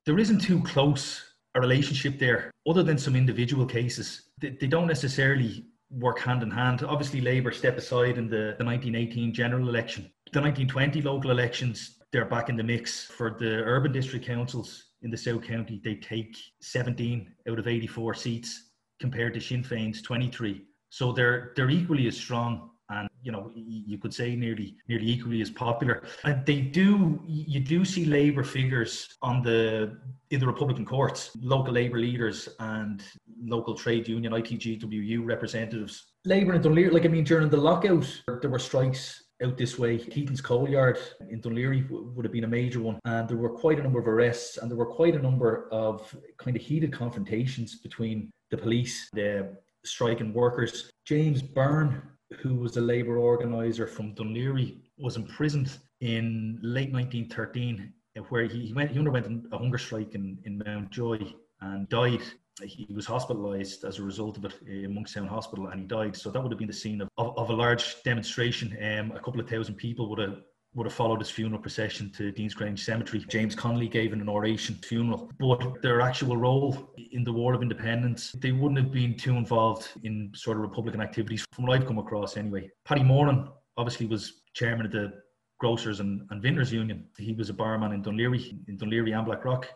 there 0.07 0.19
isn't 0.19 0.39
too 0.39 0.63
close 0.63 1.23
a 1.57 1.61
relationship 1.61 2.19
there, 2.19 2.51
other 2.69 2.83
than 2.83 2.99
some 2.99 3.17
individual 3.17 3.67
cases. 3.67 4.29
They, 4.41 4.51
they 4.51 4.67
don't 4.67 4.87
necessarily 4.87 5.65
work 5.91 6.19
hand 6.19 6.43
in 6.43 6.51
hand. 6.51 6.83
Obviously, 6.85 7.21
Labour 7.21 7.51
step 7.51 7.77
aside 7.77 8.19
in 8.19 8.29
the, 8.29 8.55
the 8.59 8.65
1918 8.65 9.35
general 9.35 9.69
election. 9.69 10.11
The 10.33 10.41
1920 10.41 11.03
local 11.03 11.31
elections, 11.31 11.99
they're 12.13 12.25
back 12.25 12.49
in 12.49 12.57
the 12.57 12.63
mix. 12.63 13.05
For 13.05 13.37
the 13.39 13.63
urban 13.65 13.93
district 13.93 14.27
councils 14.27 14.85
in 15.03 15.11
the 15.11 15.17
South 15.17 15.43
County, 15.43 15.81
they 15.83 15.95
take 15.97 16.37
17 16.61 17.33
out 17.49 17.59
of 17.59 17.67
84 17.67 18.15
seats 18.15 18.71
compared 19.01 19.35
to 19.35 19.41
Sinn 19.41 19.63
Féin's 19.63 20.03
23. 20.03 20.63
So 20.91 21.13
they're 21.13 21.53
they're 21.57 21.71
equally 21.71 22.07
as 22.07 22.17
strong 22.17 22.71
and 22.91 23.09
you 23.23 23.33
know 23.33 23.51
you 23.55 23.99
could 23.99 24.15
say 24.15 24.37
nearly 24.37 24.77
nearly 24.89 25.07
equally 25.07 25.41
as 25.43 25.51
popular 25.51 26.03
and 26.25 26.45
they 26.47 26.61
do 26.61 27.21
you 27.27 27.61
do 27.61 27.85
see 27.85 28.05
labor 28.05 28.45
figures 28.45 29.17
on 29.23 29.43
the 29.43 29.97
in 30.31 30.41
the 30.41 30.47
republican 30.47 30.85
courts 30.85 31.31
local 31.41 31.73
labor 31.73 31.99
leaders 31.99 32.49
and 32.61 33.03
local 33.45 33.75
trade 33.75 34.07
union 34.07 34.33
itgwu 34.33 35.25
representatives 35.25 36.13
labor 36.25 36.55
in 36.55 36.63
dunleary 36.63 36.91
like 36.91 37.05
i 37.05 37.09
mean 37.09 37.25
during 37.25 37.49
the 37.49 37.57
lockout 37.57 38.07
there 38.41 38.51
were 38.51 38.59
strikes 38.59 39.23
out 39.43 39.59
this 39.59 39.79
way. 39.79 39.99
Keaton's 39.99 40.41
coal 40.41 40.69
yard 40.69 40.99
in 41.29 41.41
Dunleary 41.41 41.87
would 41.91 42.25
have 42.25 42.33
been 42.33 42.45
a 42.45 42.49
major 42.49 42.81
one. 42.81 42.99
And 43.05 43.29
there 43.29 43.37
were 43.37 43.51
quite 43.51 43.79
a 43.79 43.83
number 43.83 43.99
of 43.99 44.09
arrests 44.09 44.59
and 44.59 44.71
there 44.71 44.79
were 44.79 44.87
quite 44.87 45.15
a 45.15 45.23
number 45.23 45.69
of 45.71 46.15
kind 46.39 46.57
of 46.57 46.63
heated 46.63 46.93
confrontations 46.93 47.77
between 47.77 48.31
the 48.51 48.57
police, 48.57 49.09
the 49.13 49.57
striking 49.85 50.33
workers. 50.33 50.91
James 51.05 51.43
Byrne 51.43 52.03
who 52.41 52.55
was 52.55 52.77
a 52.77 52.81
labour 52.81 53.19
organiser 53.19 53.87
from 53.87 54.15
Dunleary, 54.15 54.79
was 54.99 55.17
imprisoned 55.17 55.79
in 56.01 56.59
late 56.63 56.93
1913, 56.93 57.93
where 58.29 58.45
he, 58.45 58.73
went 58.73 58.91
he 58.91 58.99
underwent 58.99 59.47
a 59.53 59.59
hunger 59.59 59.79
strike 59.79 60.15
in, 60.15 60.39
in 60.45 60.63
Mountjoy 60.65 61.19
and 61.61 61.89
died. 61.89 62.23
He 62.63 62.87
was 62.95 63.07
hospitalised 63.07 63.85
as 63.85 63.99
a 63.99 64.03
result 64.03 64.39
of 64.39 64.47
it 64.47 64.55
in 64.67 64.95
Monkstown 64.95 65.29
Hospital, 65.29 65.69
and 65.69 65.81
he 65.81 65.87
died. 65.87 66.17
So 66.17 66.31
that 66.31 66.43
would 66.43 66.51
have 66.51 66.59
been 66.59 66.67
the 66.67 66.73
scene 66.73 67.03
of, 67.03 67.09
of, 67.19 67.37
of 67.37 67.51
a 67.51 67.53
large 67.53 68.03
demonstration. 68.03 68.77
Um, 68.83 69.13
a 69.13 69.21
couple 69.21 69.41
of 69.41 69.49
thousand 69.49 69.75
people 69.77 70.09
would 70.09 70.19
have 70.19 70.41
would 70.77 70.87
have 70.87 70.93
followed 70.93 71.21
his 71.21 71.31
funeral 71.31 71.61
procession 71.61 72.11
to 72.11 72.31
Deansgrange 72.33 72.81
Cemetery. 72.81 73.25
James 73.29 73.55
Connolly 73.55 73.89
gave 73.89 74.13
an 74.13 74.29
oration 74.29 74.75
funeral, 74.75 75.33
but 75.41 75.81
their 75.81 76.03
actual 76.03 76.37
role 76.37 76.93
in 77.13 77.25
the 77.25 77.33
War 77.33 77.55
of 77.55 77.63
Independence, 77.63 78.33
they 78.33 78.53
wouldn't 78.53 78.79
have 78.79 78.93
been 78.93 79.17
too 79.17 79.37
involved 79.37 79.89
in 80.05 80.31
sort 80.35 80.59
of 80.59 80.63
Republican 80.63 81.01
activities 81.01 81.47
from 81.53 81.65
what 81.65 81.75
I've 81.75 81.87
come 81.87 81.99
across 81.99 82.37
anyway. 82.37 82.71
Paddy 82.85 83.03
Moran 83.03 83.49
obviously 83.79 84.05
was 84.05 84.43
chairman 84.53 84.85
of 84.85 84.93
the 84.93 85.15
Grocers 85.59 86.01
and, 86.01 86.21
and 86.31 86.43
Vintners 86.43 86.71
Union. 86.71 87.07
He 87.17 87.33
was 87.33 87.49
a 87.49 87.55
barman 87.55 87.93
in 87.93 88.03
Dunleary, 88.03 88.59
in 88.69 88.77
Dunleary 88.77 89.13
and 89.13 89.25
Blackrock, 89.25 89.71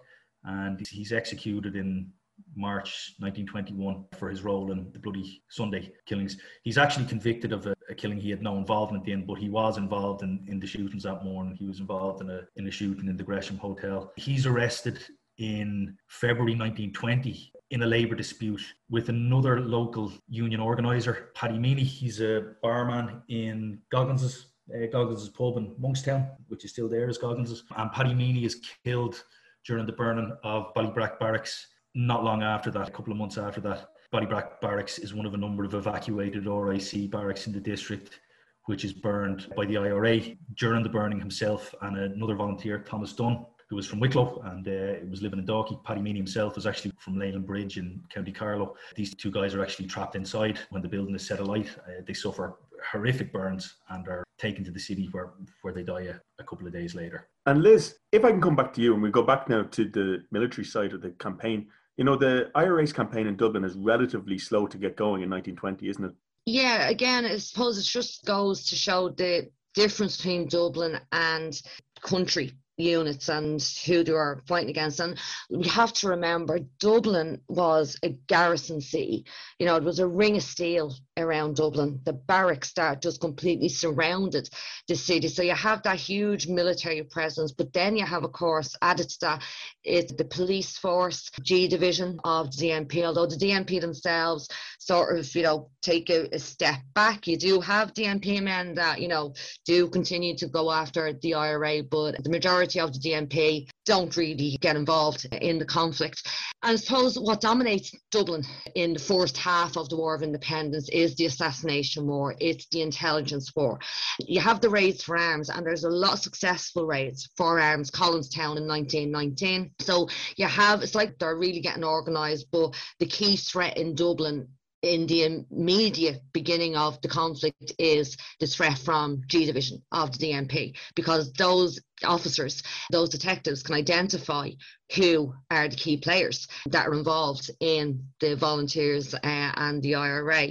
and 0.44 0.86
he's 0.86 1.12
executed 1.12 1.76
in 1.76 2.12
March 2.54 3.14
1921 3.18 4.04
for 4.18 4.28
his 4.28 4.42
role 4.42 4.72
in 4.72 4.90
the 4.92 4.98
Bloody 4.98 5.42
Sunday 5.48 5.92
killings. 6.04 6.36
He's 6.62 6.78
actually 6.78 7.06
convicted 7.06 7.52
of 7.52 7.66
a, 7.66 7.74
a, 7.90 7.94
killing 7.94 8.18
he 8.18 8.30
had 8.30 8.42
no 8.42 8.56
involvement 8.56 9.06
in, 9.08 9.26
but 9.26 9.34
he 9.34 9.48
was 9.48 9.76
involved 9.76 10.22
in, 10.22 10.44
in 10.48 10.60
the 10.60 10.66
shootings 10.66 11.02
that 11.02 11.24
morning. 11.24 11.54
He 11.54 11.66
was 11.66 11.80
involved 11.80 12.22
in 12.22 12.30
a, 12.30 12.42
in 12.56 12.66
a 12.66 12.70
shooting 12.70 13.08
in 13.08 13.16
the 13.16 13.22
Gresham 13.22 13.58
Hotel. 13.58 14.12
He's 14.16 14.46
arrested 14.46 14.98
in 15.38 15.96
February 16.08 16.54
1920 16.54 17.52
in 17.70 17.82
a 17.82 17.86
labour 17.86 18.14
dispute 18.14 18.62
with 18.88 19.08
another 19.08 19.60
local 19.60 20.12
union 20.28 20.60
organiser, 20.60 21.30
Paddy 21.34 21.58
Meany. 21.58 21.84
He's 21.84 22.20
a 22.20 22.54
barman 22.62 23.22
in 23.28 23.78
Goggins's, 23.90 24.46
uh, 24.74 24.86
pub 24.92 25.56
in 25.56 25.74
Monkstown, 25.80 26.30
which 26.48 26.64
is 26.64 26.72
still 26.72 26.88
there 26.88 27.08
as 27.08 27.18
Goggins's. 27.18 27.64
And 27.76 27.90
Paddy 27.92 28.14
Meany 28.14 28.44
is 28.44 28.60
killed 28.84 29.22
during 29.66 29.86
the 29.86 29.92
burning 29.92 30.36
of 30.42 30.72
Ballybrack 30.74 31.18
Barracks 31.18 31.66
not 31.94 32.24
long 32.24 32.42
after 32.42 32.70
that, 32.70 32.88
a 32.88 32.92
couple 32.92 33.12
of 33.12 33.18
months 33.18 33.38
after 33.38 33.60
that, 33.62 33.88
Ballybrack 34.12 34.60
Barracks 34.60 34.98
is 34.98 35.14
one 35.14 35.24
of 35.24 35.34
a 35.34 35.36
number 35.36 35.62
of 35.62 35.74
evacuated 35.74 36.46
RIC 36.46 37.10
barracks 37.12 37.46
in 37.46 37.52
the 37.52 37.60
district, 37.60 38.18
which 38.64 38.84
is 38.84 38.92
burned 38.92 39.46
by 39.56 39.64
the 39.66 39.76
IRA. 39.76 40.20
During 40.56 40.82
the 40.82 40.88
burning 40.88 41.20
himself 41.20 41.72
and 41.82 41.96
another 41.96 42.34
volunteer, 42.34 42.80
Thomas 42.80 43.12
Dunn, 43.12 43.46
who 43.68 43.76
was 43.76 43.86
from 43.86 44.00
Wicklow 44.00 44.42
and 44.46 44.66
uh, 44.66 45.06
was 45.08 45.22
living 45.22 45.38
in 45.38 45.46
Dalkey. 45.46 45.84
Paddy 45.84 46.02
Meany 46.02 46.18
himself 46.18 46.56
was 46.56 46.66
actually 46.66 46.92
from 46.98 47.14
Leighlinbridge 47.14 47.76
in 47.76 48.02
County 48.12 48.32
Carlow. 48.32 48.74
These 48.96 49.14
two 49.14 49.30
guys 49.30 49.54
are 49.54 49.62
actually 49.62 49.86
trapped 49.86 50.16
inside 50.16 50.58
when 50.70 50.82
the 50.82 50.88
building 50.88 51.14
is 51.14 51.24
set 51.24 51.38
alight. 51.38 51.68
Uh, 51.78 52.02
they 52.04 52.12
suffer 52.12 52.56
horrific 52.90 53.32
burns 53.32 53.76
and 53.90 54.08
are 54.08 54.24
taken 54.38 54.64
to 54.64 54.72
the 54.72 54.80
city 54.80 55.08
where, 55.12 55.30
where 55.62 55.72
they 55.72 55.84
die 55.84 56.02
a, 56.02 56.14
a, 56.40 56.44
couple 56.44 56.66
of 56.66 56.72
days 56.72 56.96
later. 56.96 57.28
And 57.46 57.62
Liz, 57.62 57.98
if 58.10 58.24
I 58.24 58.30
can 58.30 58.40
come 58.40 58.56
back 58.56 58.72
to 58.74 58.80
you 58.80 58.94
and 58.94 59.02
we 59.02 59.10
go 59.10 59.22
back 59.22 59.48
now 59.48 59.62
to 59.62 59.84
the 59.84 60.24
military 60.32 60.64
side 60.64 60.94
of 60.94 61.02
the 61.02 61.10
campaign, 61.10 61.68
you 62.00 62.04
know, 62.06 62.16
the 62.16 62.50
IRA's 62.54 62.94
campaign 62.94 63.26
in 63.26 63.36
Dublin 63.36 63.62
is 63.62 63.74
relatively 63.74 64.38
slow 64.38 64.66
to 64.66 64.78
get 64.78 64.96
going 64.96 65.20
in 65.20 65.28
1920, 65.28 65.86
isn't 65.86 66.04
it? 66.06 66.12
Yeah, 66.46 66.88
again, 66.88 67.26
I 67.26 67.36
suppose 67.36 67.76
it 67.76 67.82
just 67.82 68.24
goes 68.24 68.70
to 68.70 68.74
show 68.74 69.10
the 69.10 69.50
difference 69.74 70.16
between 70.16 70.48
Dublin 70.48 70.98
and 71.12 71.60
country 72.00 72.52
units 72.78 73.28
and 73.28 73.62
who 73.84 74.02
they 74.02 74.12
were 74.12 74.40
fighting 74.46 74.70
against. 74.70 74.98
And 75.00 75.18
we 75.50 75.68
have 75.68 75.92
to 75.92 76.08
remember 76.08 76.60
Dublin 76.78 77.42
was 77.48 77.98
a 78.02 78.16
garrison 78.28 78.80
city. 78.80 79.26
You 79.58 79.66
know, 79.66 79.76
it 79.76 79.84
was 79.84 79.98
a 79.98 80.08
ring 80.08 80.38
of 80.38 80.42
steel 80.42 80.94
around 81.20 81.56
Dublin. 81.56 82.00
The 82.04 82.12
barracks 82.12 82.72
that 82.74 83.02
just 83.02 83.20
completely 83.20 83.68
surrounded 83.68 84.48
the 84.88 84.96
city. 84.96 85.28
So 85.28 85.42
you 85.42 85.54
have 85.54 85.82
that 85.82 85.96
huge 85.96 86.46
military 86.48 87.02
presence, 87.02 87.52
but 87.52 87.72
then 87.72 87.96
you 87.96 88.04
have, 88.04 88.24
of 88.24 88.32
course, 88.32 88.74
added 88.82 89.08
to 89.10 89.20
that, 89.20 89.42
it's 89.84 90.12
the 90.12 90.24
police 90.24 90.76
force, 90.78 91.30
G 91.42 91.68
division 91.68 92.18
of 92.24 92.56
the 92.56 92.70
DMP, 92.70 93.04
although 93.04 93.26
the 93.26 93.36
DMP 93.36 93.80
themselves 93.80 94.48
sort 94.78 95.18
of, 95.18 95.34
you 95.34 95.42
know, 95.42 95.70
take 95.82 96.10
a, 96.10 96.28
a 96.34 96.38
step 96.38 96.78
back. 96.94 97.26
You 97.26 97.36
do 97.36 97.60
have 97.60 97.94
DMP 97.94 98.42
men 98.42 98.74
that, 98.74 99.00
you 99.00 99.08
know, 99.08 99.34
do 99.66 99.88
continue 99.88 100.36
to 100.36 100.46
go 100.46 100.70
after 100.70 101.12
the 101.12 101.34
IRA, 101.34 101.82
but 101.82 102.22
the 102.22 102.30
majority 102.30 102.80
of 102.80 102.92
the 102.92 102.98
DMP 102.98 103.68
don't 103.86 104.16
really 104.16 104.56
get 104.60 104.76
involved 104.76 105.26
in 105.40 105.58
the 105.58 105.64
conflict. 105.64 106.26
And 106.62 106.72
I 106.72 106.76
suppose 106.76 107.18
what 107.18 107.40
dominates 107.40 107.92
Dublin 108.10 108.44
in 108.74 108.92
the 108.92 108.98
first 108.98 109.36
half 109.36 109.76
of 109.76 109.88
the 109.88 109.96
War 109.96 110.14
of 110.14 110.22
Independence 110.22 110.88
is 110.90 111.09
the 111.16 111.26
assassination 111.26 112.06
war, 112.06 112.34
it's 112.40 112.66
the 112.68 112.82
intelligence 112.82 113.52
war. 113.54 113.78
You 114.18 114.40
have 114.40 114.60
the 114.60 114.70
raids 114.70 115.02
for 115.02 115.16
arms, 115.16 115.50
and 115.50 115.64
there's 115.64 115.84
a 115.84 115.90
lot 115.90 116.14
of 116.14 116.20
successful 116.20 116.86
raids 116.86 117.28
for 117.36 117.60
arms, 117.60 117.90
Collinstown 117.90 118.56
in 118.56 118.66
1919. 118.66 119.72
So 119.80 120.08
you 120.36 120.46
have, 120.46 120.82
it's 120.82 120.94
like 120.94 121.18
they're 121.18 121.36
really 121.36 121.60
getting 121.60 121.84
organised, 121.84 122.50
but 122.50 122.74
the 122.98 123.06
key 123.06 123.36
threat 123.36 123.76
in 123.76 123.94
Dublin 123.94 124.48
in 124.82 125.06
the 125.06 125.44
immediate 125.50 126.22
beginning 126.32 126.76
of 126.76 127.00
the 127.02 127.08
conflict 127.08 127.72
is 127.78 128.16
the 128.38 128.46
threat 128.46 128.78
from 128.78 129.22
G 129.26 129.44
Division 129.44 129.82
of 129.92 130.16
the 130.16 130.32
DMP 130.32 130.74
because 130.94 131.32
those 131.32 131.80
officers, 132.04 132.62
those 132.90 133.08
detectives 133.08 133.62
can 133.62 133.74
identify 133.74 134.50
who 134.94 135.34
are 135.50 135.68
the 135.68 135.76
key 135.76 135.96
players 135.96 136.48
that 136.66 136.86
are 136.86 136.94
involved 136.94 137.50
in 137.60 138.04
the 138.20 138.34
volunteers 138.36 139.14
uh, 139.14 139.18
and 139.22 139.82
the 139.82 139.94
IRA. 139.94 140.48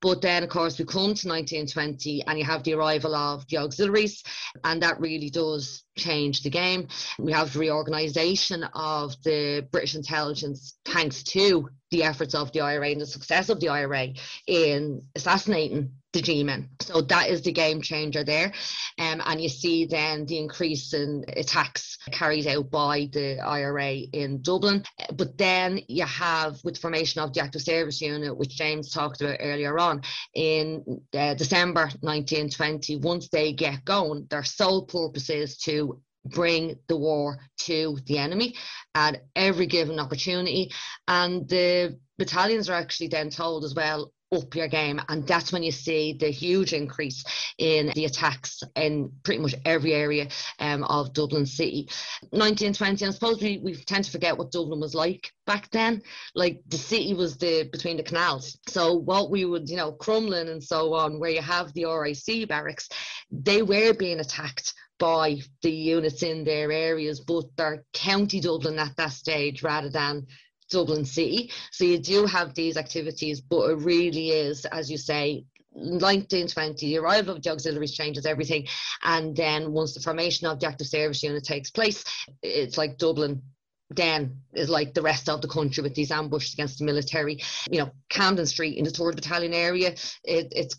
But 0.00 0.22
then, 0.22 0.44
of 0.44 0.48
course, 0.48 0.78
we 0.78 0.84
come 0.84 1.14
to 1.14 1.28
1920 1.28 2.24
and 2.26 2.38
you 2.38 2.44
have 2.44 2.62
the 2.62 2.74
arrival 2.74 3.14
of 3.16 3.46
the 3.48 3.58
auxiliaries, 3.58 4.22
and 4.62 4.82
that 4.82 5.00
really 5.00 5.30
does 5.30 5.82
change 5.96 6.42
the 6.42 6.50
game. 6.50 6.88
We 7.18 7.32
have 7.32 7.52
the 7.52 7.58
reorganisation 7.58 8.62
of 8.74 9.20
the 9.24 9.66
British 9.72 9.96
intelligence 9.96 10.74
thanks 10.84 11.22
to 11.24 11.68
the 11.90 12.04
efforts 12.04 12.34
of 12.34 12.52
the 12.52 12.60
IRA 12.60 12.90
and 12.90 13.00
the 13.00 13.06
success 13.06 13.48
of 13.48 13.60
the 13.60 13.70
IRA 13.70 14.08
in 14.46 15.02
assassinating 15.16 15.92
G-men. 16.22 16.68
So 16.80 17.00
that 17.02 17.28
is 17.28 17.42
the 17.42 17.52
game 17.52 17.82
changer 17.82 18.24
there. 18.24 18.52
Um, 18.98 19.22
and 19.24 19.40
you 19.40 19.48
see 19.48 19.86
then 19.86 20.26
the 20.26 20.38
increase 20.38 20.92
in 20.94 21.24
attacks 21.36 21.98
carried 22.10 22.46
out 22.46 22.70
by 22.70 23.08
the 23.12 23.38
IRA 23.40 23.92
in 24.12 24.42
Dublin. 24.42 24.84
But 25.14 25.38
then 25.38 25.80
you 25.88 26.04
have, 26.04 26.58
with 26.64 26.74
the 26.74 26.80
formation 26.80 27.22
of 27.22 27.32
the 27.32 27.40
Active 27.40 27.62
Service 27.62 28.00
Unit, 28.00 28.36
which 28.36 28.56
James 28.56 28.90
talked 28.90 29.20
about 29.20 29.38
earlier 29.40 29.78
on, 29.78 30.02
in 30.34 30.84
uh, 31.14 31.34
December 31.34 31.90
1920, 32.00 32.96
once 32.96 33.28
they 33.28 33.52
get 33.52 33.84
going, 33.84 34.26
their 34.30 34.44
sole 34.44 34.86
purpose 34.86 35.30
is 35.30 35.58
to 35.58 36.00
bring 36.24 36.78
the 36.88 36.96
war 36.96 37.38
to 37.58 37.98
the 38.06 38.18
enemy 38.18 38.54
at 38.94 39.22
every 39.34 39.66
given 39.66 39.98
opportunity. 39.98 40.72
And 41.06 41.48
the 41.48 41.98
battalions 42.18 42.68
are 42.68 42.74
actually 42.74 43.08
then 43.08 43.30
told 43.30 43.64
as 43.64 43.74
well 43.74 44.12
up 44.32 44.54
your 44.54 44.68
game 44.68 45.00
and 45.08 45.26
that's 45.26 45.52
when 45.52 45.62
you 45.62 45.72
see 45.72 46.12
the 46.12 46.28
huge 46.28 46.72
increase 46.72 47.24
in 47.58 47.90
the 47.94 48.04
attacks 48.04 48.62
in 48.76 49.10
pretty 49.22 49.40
much 49.40 49.54
every 49.64 49.94
area 49.94 50.28
um, 50.58 50.84
of 50.84 51.12
Dublin 51.12 51.46
City. 51.46 51.88
1920 52.30 53.06
I 53.06 53.10
suppose 53.10 53.40
we, 53.40 53.58
we 53.58 53.74
tend 53.74 54.04
to 54.04 54.10
forget 54.10 54.36
what 54.36 54.52
Dublin 54.52 54.80
was 54.80 54.94
like 54.94 55.32
back 55.46 55.70
then. 55.70 56.02
Like 56.34 56.60
the 56.68 56.76
city 56.76 57.14
was 57.14 57.38
the 57.38 57.68
between 57.72 57.96
the 57.96 58.02
canals. 58.02 58.58
So 58.68 58.94
what 58.94 59.30
we 59.30 59.44
would 59.44 59.68
you 59.68 59.76
know 59.76 59.92
Crumlin 59.92 60.50
and 60.50 60.62
so 60.62 60.94
on 60.94 61.18
where 61.18 61.30
you 61.30 61.42
have 61.42 61.72
the 61.72 61.86
RIC 61.86 62.48
barracks 62.48 62.88
they 63.30 63.62
were 63.62 63.94
being 63.94 64.20
attacked 64.20 64.74
by 64.98 65.38
the 65.62 65.70
units 65.70 66.22
in 66.22 66.44
their 66.44 66.72
areas 66.72 67.20
but 67.20 67.44
they're 67.56 67.84
county 67.92 68.40
Dublin 68.40 68.78
at 68.78 68.96
that 68.96 69.12
stage 69.12 69.62
rather 69.62 69.88
than 69.88 70.26
Dublin 70.70 71.04
City. 71.04 71.50
So 71.70 71.84
you 71.84 71.98
do 71.98 72.26
have 72.26 72.54
these 72.54 72.76
activities, 72.76 73.40
but 73.40 73.70
it 73.70 73.78
really 73.78 74.30
is, 74.30 74.64
as 74.66 74.90
you 74.90 74.98
say, 74.98 75.44
1920, 75.72 76.86
the 76.86 76.98
arrival 76.98 77.36
of 77.36 77.42
the 77.42 77.50
auxiliaries 77.50 77.92
changes 77.92 78.26
everything. 78.26 78.66
And 79.02 79.36
then 79.36 79.72
once 79.72 79.94
the 79.94 80.00
formation 80.00 80.46
of 80.46 80.60
the 80.60 80.66
active 80.66 80.86
service 80.86 81.22
unit 81.22 81.44
takes 81.44 81.70
place, 81.70 82.04
it's 82.42 82.76
like 82.76 82.98
Dublin 82.98 83.42
then 83.90 84.42
is 84.52 84.68
like 84.68 84.92
the 84.94 85.02
rest 85.02 85.28
of 85.28 85.40
the 85.40 85.48
country 85.48 85.82
with 85.82 85.94
these 85.94 86.10
ambushes 86.10 86.54
against 86.54 86.78
the 86.78 86.84
military. 86.84 87.40
You 87.70 87.80
know, 87.80 87.90
Camden 88.10 88.46
Street 88.46 88.76
in 88.76 88.84
the 88.84 88.90
3rd 88.90 89.16
Battalion 89.16 89.54
area, 89.54 89.94
it, 90.24 90.52
it's 90.52 90.76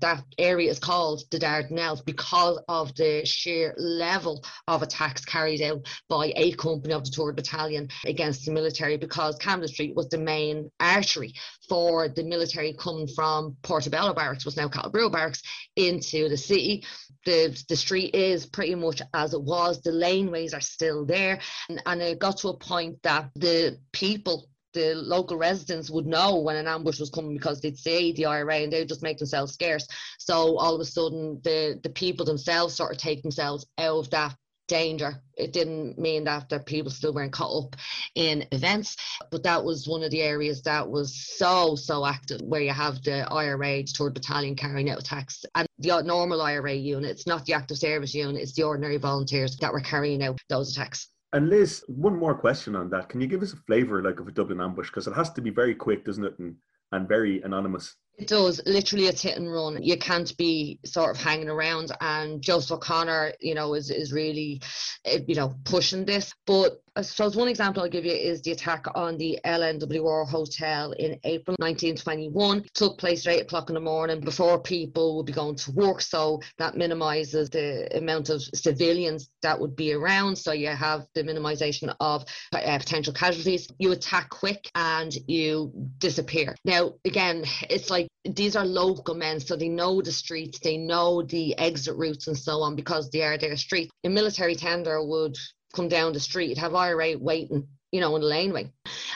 that 0.00 0.24
area 0.38 0.70
is 0.70 0.78
called 0.78 1.22
the 1.30 1.38
Dardanelles 1.38 2.04
because 2.04 2.58
of 2.68 2.94
the 2.96 3.24
sheer 3.24 3.74
level 3.78 4.44
of 4.66 4.82
attacks 4.82 5.24
carried 5.24 5.62
out 5.62 5.86
by 6.08 6.32
a 6.36 6.52
company 6.52 6.92
of 6.92 7.04
the 7.04 7.10
3rd 7.10 7.36
Battalion 7.36 7.88
against 8.04 8.44
the 8.44 8.52
military 8.52 8.96
because 8.96 9.36
Camden 9.36 9.68
Street 9.68 9.94
was 9.94 10.08
the 10.08 10.18
main 10.18 10.70
artery 10.80 11.34
for 11.68 12.08
the 12.08 12.24
military 12.24 12.74
coming 12.74 13.06
from 13.06 13.56
Portobello 13.62 14.12
Barracks, 14.12 14.44
was 14.44 14.56
now 14.56 14.68
Cathal 14.68 14.90
Brugha 14.90 15.12
Barracks, 15.12 15.42
into 15.76 16.28
the 16.28 16.36
city. 16.36 16.84
The, 17.24 17.62
the 17.68 17.76
street 17.76 18.14
is 18.14 18.46
pretty 18.46 18.74
much 18.74 19.02
as 19.14 19.34
it 19.34 19.42
was. 19.42 19.80
The 19.82 19.90
laneways 19.90 20.54
are 20.54 20.60
still 20.60 21.04
there. 21.04 21.38
And, 21.68 21.82
and 21.86 22.02
it 22.02 22.18
got 22.18 22.38
to 22.38 22.49
a 22.50 22.56
point 22.56 23.02
that 23.02 23.30
the 23.34 23.78
people 23.92 24.46
the 24.72 24.94
local 24.94 25.36
residents 25.36 25.90
would 25.90 26.06
know 26.06 26.36
when 26.36 26.54
an 26.54 26.68
ambush 26.68 27.00
was 27.00 27.10
coming 27.10 27.34
because 27.34 27.60
they'd 27.60 27.76
see 27.76 28.12
the 28.12 28.26
IRA 28.26 28.58
and 28.58 28.72
they'd 28.72 28.88
just 28.88 29.02
make 29.02 29.18
themselves 29.18 29.52
scarce. 29.52 29.84
So 30.18 30.58
all 30.58 30.76
of 30.76 30.80
a 30.80 30.84
sudden, 30.84 31.40
the 31.42 31.80
the 31.82 31.90
people 31.90 32.24
themselves 32.24 32.76
sort 32.76 32.92
of 32.92 32.98
take 32.98 33.22
themselves 33.22 33.66
out 33.78 33.98
of 33.98 34.10
that 34.10 34.36
danger. 34.70 35.20
It 35.36 35.52
didn't 35.52 35.98
mean 35.98 36.24
that 36.24 36.48
the 36.48 36.60
people 36.60 36.92
still 36.92 37.12
weren't 37.12 37.32
caught 37.32 37.64
up 37.64 37.76
in 38.14 38.46
events, 38.52 38.96
but 39.32 39.42
that 39.42 39.64
was 39.64 39.88
one 39.88 40.04
of 40.04 40.12
the 40.12 40.22
areas 40.22 40.62
that 40.62 40.88
was 40.88 41.12
so, 41.36 41.74
so 41.74 42.06
active 42.06 42.40
where 42.42 42.60
you 42.60 42.70
have 42.70 43.02
the 43.02 43.26
IRA, 43.32 43.82
the 43.82 43.92
3rd 43.98 44.14
Battalion 44.14 44.54
carrying 44.54 44.88
out 44.88 45.00
attacks, 45.00 45.44
and 45.56 45.66
the 45.80 46.00
normal 46.02 46.40
IRA 46.40 46.74
unit, 46.74 47.10
it's 47.10 47.26
not 47.26 47.44
the 47.46 47.54
active 47.54 47.78
service 47.78 48.14
unit, 48.14 48.40
it's 48.40 48.52
the 48.52 48.62
ordinary 48.62 48.96
volunteers 48.96 49.56
that 49.56 49.72
were 49.72 49.80
carrying 49.80 50.22
out 50.22 50.38
those 50.48 50.70
attacks. 50.70 51.08
And 51.32 51.48
Liz, 51.48 51.84
one 51.86 52.18
more 52.18 52.34
question 52.34 52.74
on 52.74 52.90
that. 52.90 53.08
Can 53.08 53.20
you 53.20 53.26
give 53.26 53.42
us 53.42 53.52
a 53.52 53.56
flavour 53.56 54.02
like 54.02 54.18
of 54.18 54.26
a 54.26 54.32
Dublin 54.32 54.60
ambush? 54.60 54.88
Because 54.88 55.06
it 55.06 55.14
has 55.14 55.30
to 55.32 55.40
be 55.40 55.50
very 55.50 55.74
quick, 55.74 56.04
doesn't 56.04 56.24
it? 56.24 56.38
And 56.38 56.56
and 56.92 57.08
very 57.08 57.40
anonymous. 57.42 57.96
It 58.18 58.28
does 58.28 58.60
literally 58.66 59.08
a 59.08 59.12
hit 59.12 59.38
and 59.38 59.50
run. 59.50 59.82
You 59.82 59.96
can't 59.96 60.36
be 60.36 60.78
sort 60.84 61.16
of 61.16 61.22
hanging 61.22 61.48
around. 61.48 61.90
And 62.00 62.42
Joseph 62.42 62.72
O'Connor, 62.72 63.32
you 63.40 63.54
know, 63.54 63.74
is 63.74 63.90
is 63.90 64.12
really, 64.12 64.60
eh, 65.06 65.20
you 65.26 65.36
know, 65.36 65.54
pushing 65.64 66.04
this. 66.04 66.34
But 66.46 66.82
I 66.96 67.02
suppose 67.02 67.36
one 67.36 67.48
example 67.48 67.82
I'll 67.82 67.88
give 67.88 68.04
you 68.04 68.12
is 68.12 68.42
the 68.42 68.50
attack 68.50 68.84
on 68.96 69.16
the 69.16 69.38
LNWR 69.44 70.28
Hotel 70.28 70.90
in 70.92 71.20
April 71.22 71.56
1921. 71.60 72.58
It 72.58 72.74
took 72.74 72.98
place 72.98 73.26
at 73.26 73.34
8 73.34 73.40
o'clock 73.42 73.70
in 73.70 73.74
the 73.74 73.80
morning 73.80 74.20
before 74.20 74.60
people 74.60 75.16
would 75.16 75.26
be 75.26 75.32
going 75.32 75.54
to 75.54 75.72
work. 75.72 76.00
So 76.00 76.40
that 76.58 76.76
minimises 76.76 77.48
the 77.48 77.96
amount 77.96 78.28
of 78.28 78.42
civilians 78.42 79.30
that 79.42 79.60
would 79.60 79.76
be 79.76 79.92
around. 79.92 80.36
So 80.36 80.52
you 80.52 80.68
have 80.68 81.06
the 81.14 81.22
minimisation 81.22 81.94
of 82.00 82.24
uh, 82.52 82.78
potential 82.78 83.12
casualties. 83.12 83.68
You 83.78 83.92
attack 83.92 84.28
quick 84.28 84.68
and 84.74 85.16
you 85.28 85.72
disappear. 85.98 86.56
Now, 86.64 86.94
again, 87.04 87.44
it's 87.68 87.88
like 87.88 88.08
these 88.24 88.56
are 88.56 88.66
local 88.66 89.14
men, 89.14 89.38
so 89.40 89.56
they 89.56 89.68
know 89.68 90.02
the 90.02 90.12
streets, 90.12 90.58
they 90.58 90.76
know 90.76 91.22
the 91.22 91.56
exit 91.56 91.96
routes 91.96 92.26
and 92.26 92.36
so 92.36 92.60
on 92.62 92.74
because 92.74 93.10
they 93.10 93.22
are 93.22 93.38
their 93.38 93.56
streets. 93.56 93.90
A 94.04 94.08
military 94.08 94.54
tender 94.56 95.04
would 95.04 95.36
come 95.74 95.88
down 95.88 96.12
the 96.12 96.20
street, 96.20 96.50
you 96.50 96.60
have 96.60 96.74
IRA 96.74 97.16
waiting, 97.18 97.68
you 97.92 98.00
know, 98.00 98.14
in 98.16 98.22
the 98.22 98.28
laneway. 98.28 98.72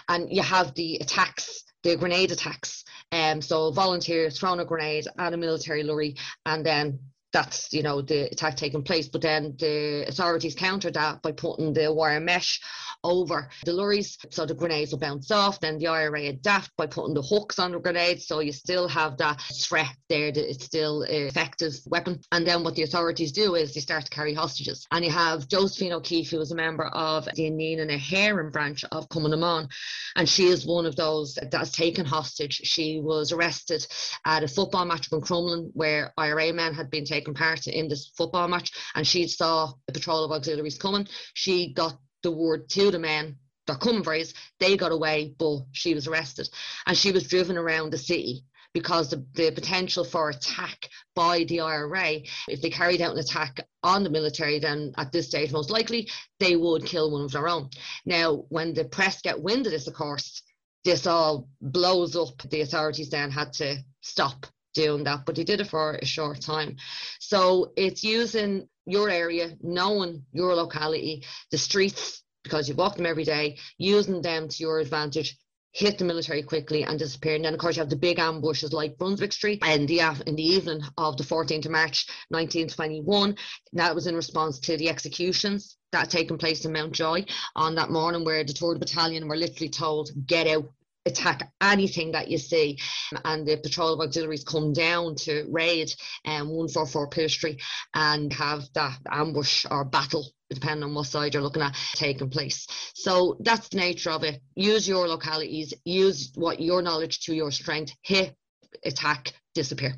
And 0.08 0.30
you 0.30 0.42
have 0.42 0.74
the 0.74 0.96
attacks, 0.96 1.64
the 1.82 1.96
grenade 1.96 2.32
attacks. 2.32 2.84
Um, 3.12 3.40
so 3.40 3.70
volunteers 3.70 4.38
throwing 4.38 4.60
a 4.60 4.64
grenade 4.64 5.06
at 5.18 5.32
a 5.32 5.36
military 5.36 5.82
lorry 5.82 6.16
and 6.46 6.64
then 6.64 6.98
that's 7.34 7.72
you 7.72 7.82
know 7.82 8.00
the 8.00 8.30
attack 8.32 8.56
taking 8.56 8.82
place. 8.82 9.08
But 9.08 9.20
then 9.20 9.54
the 9.58 10.06
authorities 10.08 10.54
countered 10.54 10.94
that 10.94 11.20
by 11.20 11.32
putting 11.32 11.74
the 11.74 11.92
wire 11.92 12.20
mesh 12.20 12.60
over 13.02 13.50
the 13.66 13.72
lorries, 13.74 14.16
so 14.30 14.46
the 14.46 14.54
grenades 14.54 14.92
will 14.92 14.98
bounce 14.98 15.30
off. 15.30 15.60
Then 15.60 15.76
the 15.76 15.88
IRA 15.88 16.28
adapt 16.28 16.74
by 16.78 16.86
putting 16.86 17.12
the 17.12 17.20
hooks 17.20 17.58
on 17.58 17.72
the 17.72 17.78
grenades, 17.78 18.26
so 18.26 18.40
you 18.40 18.52
still 18.52 18.88
have 18.88 19.18
that 19.18 19.42
threat 19.52 19.94
there 20.08 20.32
that 20.32 20.50
it's 20.50 20.64
still 20.64 21.02
an 21.02 21.26
effective 21.26 21.74
weapon. 21.86 22.20
And 22.32 22.46
then 22.46 22.64
what 22.64 22.76
the 22.76 22.84
authorities 22.84 23.32
do 23.32 23.56
is 23.56 23.74
they 23.74 23.80
start 23.80 24.06
to 24.06 24.10
carry 24.10 24.32
hostages, 24.32 24.86
and 24.90 25.04
you 25.04 25.10
have 25.10 25.48
Josephine 25.48 25.92
O'Keefe, 25.92 26.30
who 26.30 26.38
was 26.38 26.52
a 26.52 26.56
member 26.56 26.86
of 26.86 27.26
the 27.34 27.50
Inghinidhe 27.50 27.86
na 27.86 27.98
hÉireann 27.98 28.52
branch 28.52 28.84
of 28.90 29.08
Cumann 29.10 29.68
and 30.16 30.28
she 30.28 30.46
is 30.46 30.66
one 30.66 30.86
of 30.86 30.96
those 30.96 31.38
that's 31.50 31.70
taken 31.70 32.06
hostage. 32.06 32.60
She 32.64 33.00
was 33.00 33.32
arrested 33.32 33.86
at 34.24 34.44
a 34.44 34.48
football 34.48 34.84
match 34.84 35.10
in 35.10 35.20
Crumlin 35.20 35.70
where 35.74 36.12
IRA 36.16 36.52
men 36.52 36.74
had 36.74 36.90
been 36.90 37.04
taken 37.04 37.23
taking 37.24 37.34
part 37.34 37.66
in 37.66 37.88
this 37.88 38.10
football 38.16 38.48
match 38.48 38.72
and 38.94 39.06
she 39.06 39.26
saw 39.26 39.72
a 39.88 39.92
patrol 39.92 40.24
of 40.24 40.32
auxiliaries 40.32 40.78
coming. 40.78 41.08
She 41.32 41.72
got 41.72 41.98
the 42.22 42.30
word 42.30 42.68
to 42.70 42.90
the 42.90 42.98
men 42.98 43.36
they're 43.66 43.76
coming 43.76 44.02
for 44.02 44.14
us. 44.14 44.34
They 44.60 44.76
got 44.76 44.92
away, 44.92 45.34
but 45.38 45.60
she 45.72 45.94
was 45.94 46.06
arrested. 46.06 46.48
And 46.86 46.96
she 46.96 47.12
was 47.12 47.28
driven 47.28 47.56
around 47.56 47.90
the 47.90 47.98
city 47.98 48.44
because 48.74 49.08
the, 49.08 49.24
the 49.34 49.52
potential 49.52 50.04
for 50.04 50.30
attack 50.30 50.88
by 51.14 51.44
the 51.44 51.60
IRA, 51.60 52.20
if 52.48 52.60
they 52.60 52.70
carried 52.70 53.00
out 53.00 53.12
an 53.12 53.20
attack 53.20 53.66
on 53.82 54.02
the 54.02 54.10
military, 54.10 54.58
then 54.58 54.92
at 54.98 55.12
this 55.12 55.28
stage, 55.28 55.52
most 55.52 55.70
likely, 55.70 56.10
they 56.40 56.56
would 56.56 56.84
kill 56.84 57.12
one 57.12 57.24
of 57.24 57.32
their 57.32 57.48
own. 57.48 57.70
Now, 58.04 58.44
when 58.48 58.74
the 58.74 58.84
press 58.84 59.22
get 59.22 59.40
wind 59.40 59.66
of 59.66 59.72
this, 59.72 59.86
of 59.86 59.94
course, 59.94 60.42
this 60.84 61.06
all 61.06 61.48
blows 61.60 62.16
up. 62.16 62.42
The 62.50 62.60
authorities 62.60 63.08
then 63.08 63.30
had 63.30 63.52
to 63.54 63.76
stop 64.02 64.46
doing 64.74 65.04
that, 65.04 65.24
but 65.24 65.36
he 65.36 65.44
did 65.44 65.60
it 65.60 65.68
for 65.68 65.98
a 66.00 66.04
short 66.04 66.40
time. 66.40 66.76
So 67.20 67.72
it's 67.76 68.04
using 68.04 68.68
your 68.86 69.08
area, 69.08 69.56
knowing 69.62 70.24
your 70.32 70.54
locality, 70.54 71.24
the 71.50 71.58
streets, 71.58 72.22
because 72.42 72.68
you 72.68 72.74
walk 72.74 72.96
them 72.96 73.06
every 73.06 73.24
day, 73.24 73.58
using 73.78 74.20
them 74.20 74.48
to 74.48 74.56
your 74.62 74.78
advantage, 74.78 75.38
hit 75.72 75.98
the 75.98 76.04
military 76.04 76.42
quickly 76.42 76.84
and 76.84 76.98
disappear. 76.98 77.34
And 77.34 77.44
then, 77.44 77.54
of 77.54 77.58
course, 77.58 77.76
you 77.76 77.80
have 77.80 77.90
the 77.90 77.96
big 77.96 78.18
ambushes 78.18 78.72
like 78.72 78.98
Brunswick 78.98 79.32
Street 79.32 79.60
and 79.62 79.88
the 79.88 80.02
uh, 80.02 80.14
in 80.26 80.36
the 80.36 80.42
evening 80.42 80.82
of 80.96 81.16
the 81.16 81.24
14th 81.24 81.66
of 81.66 81.72
March 81.72 82.06
1921. 82.28 83.36
That 83.72 83.94
was 83.94 84.06
in 84.06 84.14
response 84.14 84.60
to 84.60 84.76
the 84.76 84.88
executions 84.88 85.76
that 85.90 86.00
had 86.00 86.10
taken 86.10 86.38
place 86.38 86.64
in 86.64 86.72
Mountjoy 86.72 87.24
on 87.56 87.74
that 87.74 87.90
morning, 87.90 88.24
where 88.24 88.44
the 88.44 88.52
3rd 88.52 88.78
Battalion 88.78 89.26
were 89.26 89.36
literally 89.36 89.70
told, 89.70 90.10
get 90.26 90.46
out, 90.46 90.70
attack 91.06 91.52
anything 91.60 92.12
that 92.12 92.28
you 92.28 92.38
see. 92.38 92.78
And 93.24 93.46
the 93.46 93.56
patrol 93.56 93.94
of 93.94 94.00
auxiliaries 94.00 94.44
come 94.44 94.72
down 94.72 95.16
to 95.16 95.46
raid 95.50 95.94
um, 96.24 96.48
144 96.48 97.08
Pill 97.08 97.28
Street 97.28 97.62
and 97.94 98.32
have 98.32 98.64
that 98.74 98.98
ambush 99.10 99.66
or 99.70 99.84
battle 99.84 100.26
depending 100.50 100.84
on 100.84 100.94
what 100.94 101.06
side 101.06 101.34
you're 101.34 101.42
looking 101.42 101.62
at 101.62 101.76
taking 101.94 102.30
place. 102.30 102.66
So 102.94 103.36
that's 103.40 103.68
the 103.68 103.78
nature 103.78 104.10
of 104.10 104.22
it. 104.22 104.40
Use 104.54 104.86
your 104.86 105.08
localities, 105.08 105.74
use 105.84 106.32
what 106.34 106.60
your 106.60 106.82
knowledge 106.82 107.20
to 107.20 107.34
your 107.34 107.50
strength, 107.50 107.92
hit, 108.02 108.36
attack, 108.84 109.32
disappear. 109.54 109.94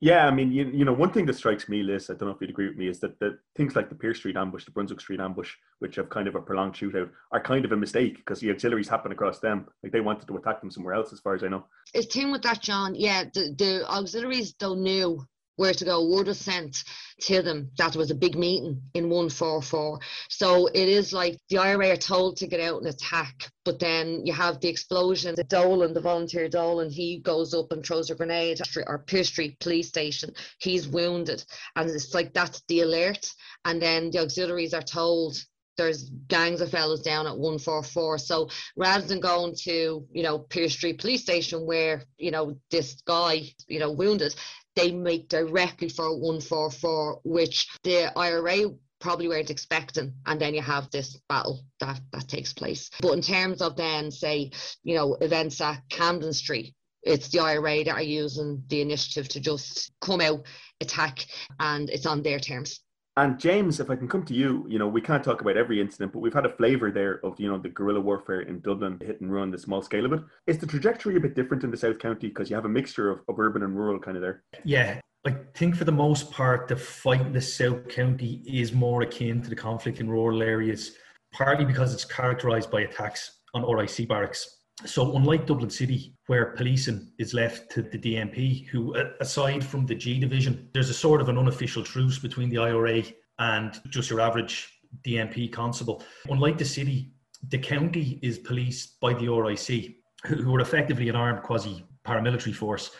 Yeah, 0.00 0.26
I 0.26 0.30
mean, 0.30 0.52
you, 0.52 0.70
you 0.74 0.84
know, 0.84 0.92
one 0.92 1.10
thing 1.10 1.24
that 1.24 1.36
strikes 1.36 1.70
me, 1.70 1.82
Liz, 1.82 2.10
I 2.10 2.14
don't 2.14 2.28
know 2.28 2.34
if 2.34 2.40
you'd 2.40 2.50
agree 2.50 2.68
with 2.68 2.76
me, 2.76 2.86
is 2.88 3.00
that 3.00 3.18
the 3.18 3.38
things 3.54 3.74
like 3.74 3.88
the 3.88 3.94
Pearse 3.94 4.18
Street 4.18 4.36
ambush, 4.36 4.66
the 4.66 4.70
Brunswick 4.70 5.00
Street 5.00 5.20
ambush, 5.20 5.54
which 5.78 5.96
have 5.96 6.10
kind 6.10 6.28
of 6.28 6.34
a 6.34 6.40
prolonged 6.40 6.74
shootout, 6.74 7.08
are 7.32 7.40
kind 7.40 7.64
of 7.64 7.72
a 7.72 7.76
mistake 7.76 8.16
because 8.16 8.40
the 8.40 8.50
auxiliaries 8.50 8.88
happen 8.88 9.10
across 9.10 9.40
them. 9.40 9.66
Like 9.82 9.92
they 9.92 10.00
wanted 10.00 10.28
to 10.28 10.36
attack 10.36 10.60
them 10.60 10.70
somewhere 10.70 10.94
else, 10.94 11.14
as 11.14 11.20
far 11.20 11.34
as 11.34 11.42
I 11.42 11.48
know. 11.48 11.64
It's 11.94 12.12
thing 12.12 12.30
with 12.30 12.42
that, 12.42 12.60
John, 12.60 12.94
yeah, 12.94 13.24
the, 13.32 13.54
the 13.56 13.88
auxiliaries 13.88 14.52
don't 14.52 14.82
know 14.82 15.24
where 15.56 15.74
to 15.74 15.84
go. 15.84 16.06
Word 16.06 16.26
was 16.26 16.38
sent 16.38 16.84
to 17.22 17.42
them 17.42 17.70
that 17.78 17.96
was 17.96 18.10
a 18.10 18.14
big 18.14 18.36
meeting 18.36 18.82
in 18.94 19.04
144. 19.04 19.98
So 20.28 20.66
it 20.66 20.88
is 20.88 21.12
like 21.12 21.38
the 21.48 21.58
IRA 21.58 21.90
are 21.90 21.96
told 21.96 22.36
to 22.38 22.46
get 22.46 22.60
out 22.60 22.80
and 22.80 22.88
attack, 22.88 23.50
but 23.64 23.78
then 23.78 24.24
you 24.24 24.32
have 24.32 24.60
the 24.60 24.68
explosion. 24.68 25.34
The 25.34 25.44
Dolan, 25.44 25.94
the 25.94 26.00
volunteer 26.00 26.48
Dolan, 26.48 26.90
he 26.90 27.18
goes 27.20 27.54
up 27.54 27.72
and 27.72 27.84
throws 27.84 28.10
a 28.10 28.14
grenade 28.14 28.60
or 28.86 28.98
Pearse 28.98 29.28
Street 29.28 29.58
police 29.60 29.88
station. 29.88 30.30
He's 30.58 30.88
wounded. 30.88 31.44
And 31.74 31.88
it's 31.88 32.14
like 32.14 32.32
that's 32.34 32.62
the 32.68 32.80
alert. 32.80 33.26
And 33.64 33.80
then 33.80 34.10
the 34.10 34.20
auxiliaries 34.20 34.74
are 34.74 34.82
told 34.82 35.36
there's 35.76 36.10
gangs 36.28 36.60
of 36.60 36.70
fellas 36.70 37.02
down 37.02 37.26
at 37.26 37.36
144. 37.36 38.18
So 38.18 38.48
rather 38.76 39.06
than 39.06 39.20
going 39.20 39.54
to, 39.64 40.06
you 40.10 40.22
know, 40.22 40.38
Pearse 40.38 40.72
Street 40.72 40.98
police 40.98 41.22
station 41.22 41.66
where, 41.66 42.02
you 42.16 42.30
know, 42.30 42.56
this 42.70 43.02
guy, 43.06 43.42
you 43.68 43.78
know, 43.78 43.92
wounded, 43.92 44.34
they 44.76 44.92
make 44.92 45.28
directly 45.28 45.88
for 45.88 46.12
144, 46.12 47.20
which 47.24 47.68
the 47.82 48.16
IRA 48.16 48.70
probably 49.00 49.28
weren't 49.28 49.50
expecting. 49.50 50.12
And 50.26 50.40
then 50.40 50.54
you 50.54 50.62
have 50.62 50.90
this 50.90 51.18
battle 51.28 51.64
that 51.80 52.00
that 52.12 52.28
takes 52.28 52.52
place. 52.52 52.90
But 53.00 53.12
in 53.12 53.22
terms 53.22 53.60
of 53.60 53.76
then 53.76 54.10
say 54.10 54.52
you 54.84 54.94
know 54.94 55.14
events 55.20 55.60
at 55.60 55.82
camden 55.88 56.32
street 56.32 56.74
it's 57.06 57.28
the 57.28 57.38
IRA 57.38 57.84
that 57.84 57.94
are 57.94 58.02
using 58.02 58.62
the 58.66 58.80
initiative 58.80 59.28
to 59.28 59.40
just 59.40 59.92
come 60.00 60.20
out 60.20 60.44
attack 60.80 61.24
and 61.60 61.88
it's 61.88 62.04
on 62.04 62.22
their 62.22 62.40
terms 62.40 62.80
and 63.16 63.38
James, 63.38 63.80
if 63.80 63.88
I 63.88 63.96
can 63.96 64.08
come 64.08 64.24
to 64.26 64.34
you, 64.34 64.66
you 64.68 64.78
know, 64.78 64.86
we 64.86 65.00
can't 65.00 65.24
talk 65.24 65.40
about 65.40 65.56
every 65.56 65.80
incident, 65.80 66.12
but 66.12 66.18
we've 66.18 66.34
had 66.34 66.44
a 66.44 66.54
flavour 66.56 66.90
there 66.90 67.24
of, 67.24 67.40
you 67.40 67.48
know, 67.48 67.56
the 67.56 67.70
guerrilla 67.70 68.00
warfare 68.00 68.42
in 68.42 68.60
Dublin, 68.60 68.98
hit 69.00 69.22
and 69.22 69.32
run, 69.32 69.50
the 69.50 69.58
small 69.58 69.80
scale 69.80 70.04
of 70.04 70.12
it. 70.12 70.20
Is 70.46 70.58
the 70.58 70.66
trajectory 70.66 71.16
a 71.16 71.20
bit 71.20 71.34
different 71.34 71.64
in 71.64 71.70
the 71.70 71.78
South 71.78 71.98
County 71.98 72.28
because 72.28 72.50
you 72.50 72.56
have 72.56 72.66
a 72.66 72.68
mixture 72.68 73.10
of, 73.10 73.20
of 73.28 73.38
urban 73.38 73.62
and 73.62 73.74
rural 73.74 73.98
kind 73.98 74.18
of 74.18 74.22
there? 74.22 74.42
Yeah, 74.64 75.00
I 75.26 75.34
think 75.54 75.76
for 75.76 75.84
the 75.84 75.92
most 75.92 76.30
part, 76.30 76.68
the 76.68 76.76
fight 76.76 77.22
in 77.22 77.32
the 77.32 77.40
South 77.40 77.88
County 77.88 78.42
is 78.46 78.74
more 78.74 79.02
akin 79.02 79.40
to 79.42 79.48
the 79.48 79.56
conflict 79.56 79.98
in 79.98 80.10
rural 80.10 80.42
areas, 80.42 80.96
partly 81.32 81.64
because 81.64 81.94
it's 81.94 82.04
characterised 82.04 82.70
by 82.70 82.82
attacks 82.82 83.38
on 83.54 83.62
RIC 83.62 84.08
barracks 84.08 84.55
so, 84.84 85.16
unlike 85.16 85.46
Dublin 85.46 85.70
City, 85.70 86.14
where 86.26 86.52
policing 86.52 87.10
is 87.18 87.32
left 87.32 87.70
to 87.72 87.82
the 87.82 87.98
DMP, 87.98 88.66
who, 88.66 88.94
aside 89.20 89.64
from 89.64 89.86
the 89.86 89.94
G 89.94 90.20
division, 90.20 90.68
there's 90.74 90.90
a 90.90 90.94
sort 90.94 91.22
of 91.22 91.30
an 91.30 91.38
unofficial 91.38 91.82
truce 91.82 92.18
between 92.18 92.50
the 92.50 92.58
IRA 92.58 93.02
and 93.38 93.80
just 93.88 94.10
your 94.10 94.20
average 94.20 94.70
DMP 95.06 95.50
constable. 95.50 96.02
Unlike 96.28 96.58
the 96.58 96.64
city, 96.66 97.12
the 97.48 97.58
county 97.58 98.18
is 98.22 98.38
policed 98.38 99.00
by 99.00 99.14
the 99.14 99.28
RIC, 99.28 99.96
who 100.26 100.54
are 100.54 100.60
effectively 100.60 101.08
an 101.08 101.16
armed 101.16 101.42
quasi 101.42 101.86
paramilitary 102.06 102.54
force, 102.54 102.90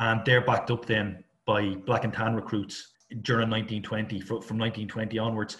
and 0.00 0.20
they're 0.26 0.44
backed 0.44 0.70
up 0.70 0.84
then 0.84 1.24
by 1.46 1.74
black 1.86 2.04
and 2.04 2.12
tan 2.12 2.34
recruits 2.34 2.92
during 3.22 3.48
1920, 3.48 4.20
from 4.20 4.58
1920 4.58 5.18
onwards. 5.18 5.56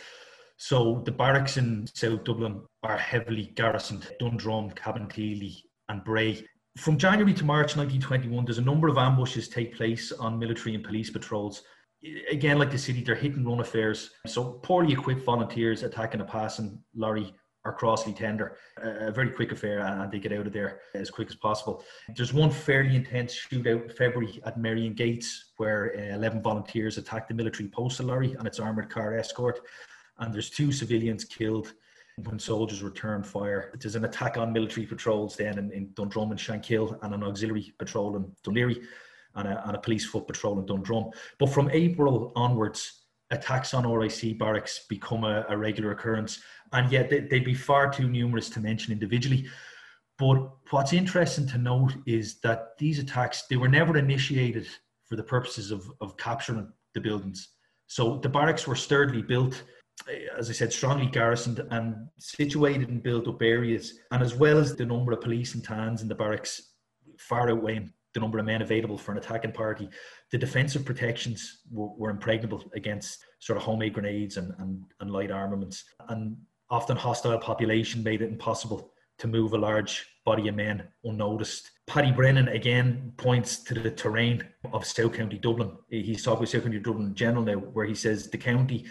So 0.57 1.03
the 1.05 1.13
barracks 1.13 1.57
in 1.57 1.87
South 1.95 2.25
Dublin 2.25 2.63
are 2.83 2.97
heavily 2.97 3.53
garrisoned, 3.55 4.09
Dundrum, 4.21 4.71
Cabinteely 4.71 5.57
and 5.89 6.05
Bray. 6.05 6.47
From 6.79 6.99
January 6.99 7.35
to 7.35 7.45
March 7.45 7.77
1921, 7.77 8.45
there's 8.45 8.59
a 8.59 8.63
number 8.63 8.89
of 8.89 8.99
ambushes 8.99 9.49
take 9.49 9.77
place 9.77 10.13
on 10.13 10.39
military 10.39 10.75
and 10.75 10.85
police 10.85 11.11
patrols. 11.11 11.63
Again, 12.31 12.59
like 12.59 12.71
the 12.71 12.79
city, 12.79 13.03
they're 13.03 13.15
hit 13.15 13.35
and 13.35 13.47
run 13.47 13.61
affairs. 13.61 14.11
So 14.27 14.55
poorly 14.63 14.93
equipped 14.93 15.25
volunteers 15.25 15.83
attacking 15.83 16.21
a 16.21 16.25
passing 16.25 16.79
lorry 16.95 17.35
or 17.65 17.73
Crossley 17.73 18.13
tender. 18.13 18.59
A 18.79 19.11
very 19.11 19.31
quick 19.31 19.53
affair 19.53 19.81
and 19.81 20.11
they 20.11 20.19
get 20.19 20.33
out 20.33 20.47
of 20.47 20.53
there 20.53 20.81
as 20.95 21.11
quick 21.11 21.29
as 21.29 21.37
possible. 21.37 21.83
There's 22.15 22.35
one 22.35 22.51
fairly 22.51 22.95
intense 22.95 23.35
shootout 23.35 23.85
in 23.85 23.89
February 23.89 24.41
at 24.45 24.59
Merrion 24.59 24.93
Gates 24.93 25.53
where 25.57 25.95
uh, 25.97 26.15
11 26.15 26.43
volunteers 26.43 26.99
attacked 26.99 27.29
the 27.29 27.35
military 27.35 27.69
postal 27.69 28.07
lorry 28.07 28.35
and 28.39 28.47
its 28.47 28.61
armoured 28.61 28.91
car 28.91 29.17
escort 29.17 29.61
and 30.19 30.33
there's 30.33 30.51
two 30.51 30.73
civilians 30.73 31.25
killed 31.25 31.73
when 32.25 32.39
soldiers 32.39 32.83
returned 32.83 33.27
fire. 33.27 33.73
There's 33.81 33.97
an 33.97 34.05
attack 34.05 34.37
on 34.37 34.53
military 34.53 34.87
patrols 34.87 35.37
then 35.37 35.59
in, 35.59 35.73
in 35.73 35.93
Dundrum 35.95 36.31
and 36.31 36.39
Shankill 36.39 36.99
and 37.03 37.15
an 37.15 37.25
auxiliary 37.25 37.73
patrol 37.79 38.17
in 38.17 38.31
Laoghaire 38.47 38.77
and 39.35 39.49
a, 39.49 39.67
and 39.67 39.77
a 39.77 39.81
police 39.81 40.07
foot 40.07 40.27
patrol 40.27 40.59
in 40.61 40.67
Dundrum. 40.67 41.11
But 41.39 41.49
from 41.49 41.71
April 41.71 42.33
onwards, 42.37 43.01
attacks 43.31 43.75
on 43.75 43.91
RIC 43.91 44.39
barracks 44.39 44.87
become 44.89 45.25
a, 45.25 45.45
a 45.49 45.57
regular 45.57 45.91
occurrence 45.91 46.41
and 46.73 46.93
yet 46.93 47.11
they, 47.11 47.21
they'd 47.21 47.45
be 47.45 47.55
far 47.55 47.91
too 47.91 48.09
numerous 48.09 48.49
to 48.51 48.61
mention 48.61 48.93
individually. 48.93 49.47
But 50.19 50.49
what's 50.71 50.93
interesting 50.93 51.47
to 51.49 51.59
note 51.59 51.95
is 52.07 52.39
that 52.41 52.79
these 52.79 53.01
attacks, 53.01 53.45
they 53.49 53.57
were 53.57 53.69
never 53.69 53.97
initiated 53.97 54.69
for 55.05 55.17
the 55.17 55.23
purposes 55.23 55.71
of, 55.73 55.91
of 56.01 56.17
capturing 56.17 56.73
the 56.93 57.01
buildings. 57.01 57.49
So 57.89 58.19
the 58.19 58.29
barracks 58.29 58.67
were 58.67 58.77
sturdily 58.77 59.23
built 59.23 59.65
as 60.37 60.51
I 60.51 60.53
said, 60.53 60.73
strongly 60.73 61.07
garrisoned 61.07 61.61
and 61.71 62.09
situated 62.19 62.89
in 62.89 63.01
built 63.01 63.29
up 63.29 63.43
areas, 63.43 63.99
and 64.11 64.23
as 64.23 64.35
well 64.35 64.59
as 64.59 64.77
the 64.77 64.85
number 64.85 65.13
of 65.13 65.21
police 65.21 65.55
and 65.55 65.65
TANs 65.65 66.03
in 66.03 66.09
the 66.09 66.15
barracks 66.15 66.73
far 67.19 67.51
outweighing 67.51 67.93
the 68.13 68.21
number 68.21 68.39
of 68.39 68.47
men 68.47 68.63
available 68.63 68.97
for 68.97 69.13
an 69.13 69.19
attacking 69.19 69.53
party, 69.53 69.89
the 70.31 70.39
defensive 70.39 70.85
protections 70.85 71.63
were, 71.71 71.89
were 71.97 72.11
impregnable 72.11 72.63
against 72.75 73.25
sort 73.41 73.57
of 73.57 73.63
homemade 73.63 73.93
grenades 73.93 74.37
and, 74.37 74.53
and, 74.59 74.85
and 75.01 75.11
light 75.11 75.31
armaments. 75.31 75.85
And 76.09 76.37
often 76.71 76.97
hostile 76.97 77.39
population 77.39 78.03
made 78.03 78.23
it 78.23 78.31
impossible 78.31 78.93
to 79.19 79.27
move 79.27 79.53
a 79.53 79.59
large 79.59 80.07
body 80.25 80.49
of 80.49 80.55
men 80.55 80.85
unnoticed. 81.05 81.71
Paddy 81.87 82.13
Brennan 82.13 82.49
again 82.49 83.13
points 83.17 83.59
to 83.65 83.75
the 83.75 83.91
terrain 83.91 84.45
of 84.73 84.85
South 84.85 85.13
County 85.13 85.39
Dublin. 85.39 85.73
He's 85.89 86.23
talking 86.23 86.39
about 86.39 86.49
South 86.49 86.63
County 86.63 86.79
Dublin 86.79 87.09
in 87.09 87.15
general 87.15 87.45
now, 87.45 87.55
where 87.55 87.85
he 87.87 87.95
says 87.95 88.31
the 88.31 88.39
county 88.39 88.87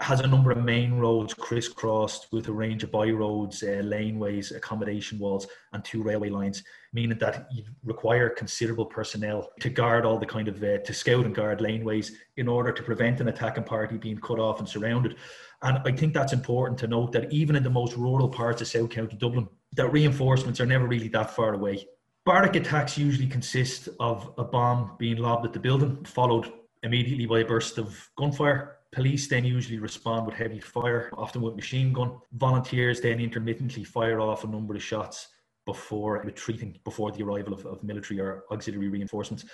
has 0.00 0.20
a 0.20 0.26
number 0.26 0.50
of 0.50 0.64
main 0.64 0.94
roads 0.94 1.34
crisscrossed 1.34 2.28
with 2.32 2.48
a 2.48 2.52
range 2.52 2.82
of 2.82 2.90
by 2.90 3.08
roads, 3.10 3.62
uh, 3.62 3.82
laneways, 3.84 4.54
accommodation 4.54 5.18
walls, 5.18 5.46
and 5.72 5.84
two 5.84 6.02
railway 6.02 6.30
lines, 6.30 6.62
meaning 6.92 7.18
that 7.18 7.48
you 7.52 7.64
require 7.84 8.28
considerable 8.28 8.86
personnel 8.86 9.50
to 9.60 9.68
guard 9.68 10.04
all 10.04 10.18
the 10.18 10.26
kind 10.26 10.48
of 10.48 10.62
uh, 10.62 10.78
to 10.78 10.94
scout 10.94 11.24
and 11.24 11.34
guard 11.34 11.60
laneways 11.60 12.12
in 12.36 12.48
order 12.48 12.72
to 12.72 12.82
prevent 12.82 13.20
an 13.20 13.28
attacking 13.28 13.64
party 13.64 13.96
being 13.96 14.18
cut 14.18 14.38
off 14.38 14.58
and 14.58 14.68
surrounded. 14.68 15.16
And 15.62 15.78
I 15.84 15.92
think 15.92 16.12
that's 16.12 16.32
important 16.32 16.78
to 16.80 16.86
note 16.86 17.12
that 17.12 17.32
even 17.32 17.56
in 17.56 17.62
the 17.62 17.70
most 17.70 17.96
rural 17.96 18.28
parts 18.28 18.60
of 18.60 18.68
South 18.68 18.90
County 18.90 19.16
Dublin, 19.16 19.48
that 19.72 19.88
reinforcements 19.88 20.60
are 20.60 20.66
never 20.66 20.86
really 20.86 21.08
that 21.08 21.30
far 21.30 21.54
away. 21.54 21.86
Barrack 22.26 22.56
attacks 22.56 22.96
usually 22.96 23.26
consist 23.26 23.88
of 24.00 24.32
a 24.38 24.44
bomb 24.44 24.96
being 24.98 25.18
lobbed 25.18 25.44
at 25.44 25.52
the 25.52 25.58
building, 25.58 26.04
followed 26.04 26.50
immediately 26.82 27.26
by 27.26 27.40
a 27.40 27.44
burst 27.44 27.78
of 27.78 28.10
gunfire. 28.16 28.73
Police 28.94 29.26
then 29.26 29.44
usually 29.44 29.80
respond 29.80 30.24
with 30.24 30.36
heavy 30.36 30.60
fire, 30.60 31.10
often 31.14 31.42
with 31.42 31.56
machine 31.56 31.92
gun. 31.92 32.16
Volunteers 32.34 33.00
then 33.00 33.18
intermittently 33.18 33.82
fire 33.82 34.20
off 34.20 34.44
a 34.44 34.46
number 34.46 34.76
of 34.76 34.82
shots 34.82 35.28
before 35.66 36.22
retreating, 36.24 36.78
before 36.84 37.10
the 37.10 37.24
arrival 37.24 37.52
of, 37.52 37.66
of 37.66 37.82
military 37.82 38.20
or 38.20 38.44
auxiliary 38.52 38.88
reinforcements. 38.88 39.46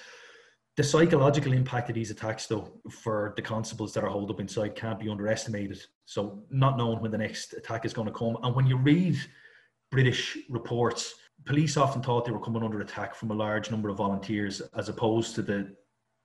The 0.76 0.84
psychological 0.84 1.54
impact 1.54 1.88
of 1.88 1.94
these 1.94 2.10
attacks, 2.10 2.46
though, 2.46 2.70
for 2.90 3.32
the 3.34 3.40
constables 3.40 3.94
that 3.94 4.04
are 4.04 4.10
holed 4.10 4.30
up 4.30 4.40
inside 4.40 4.76
can't 4.76 5.00
be 5.00 5.08
underestimated. 5.08 5.80
So, 6.04 6.42
not 6.50 6.76
knowing 6.76 7.00
when 7.00 7.10
the 7.10 7.18
next 7.18 7.54
attack 7.54 7.86
is 7.86 7.94
going 7.94 8.08
to 8.08 8.14
come. 8.14 8.36
And 8.42 8.54
when 8.54 8.66
you 8.66 8.76
read 8.76 9.16
British 9.90 10.36
reports, 10.50 11.14
police 11.46 11.78
often 11.78 12.02
thought 12.02 12.26
they 12.26 12.30
were 12.30 12.40
coming 12.40 12.62
under 12.62 12.82
attack 12.82 13.14
from 13.14 13.30
a 13.30 13.34
large 13.34 13.70
number 13.70 13.88
of 13.88 13.96
volunteers 13.96 14.60
as 14.74 14.90
opposed 14.90 15.34
to 15.36 15.42
the, 15.42 15.74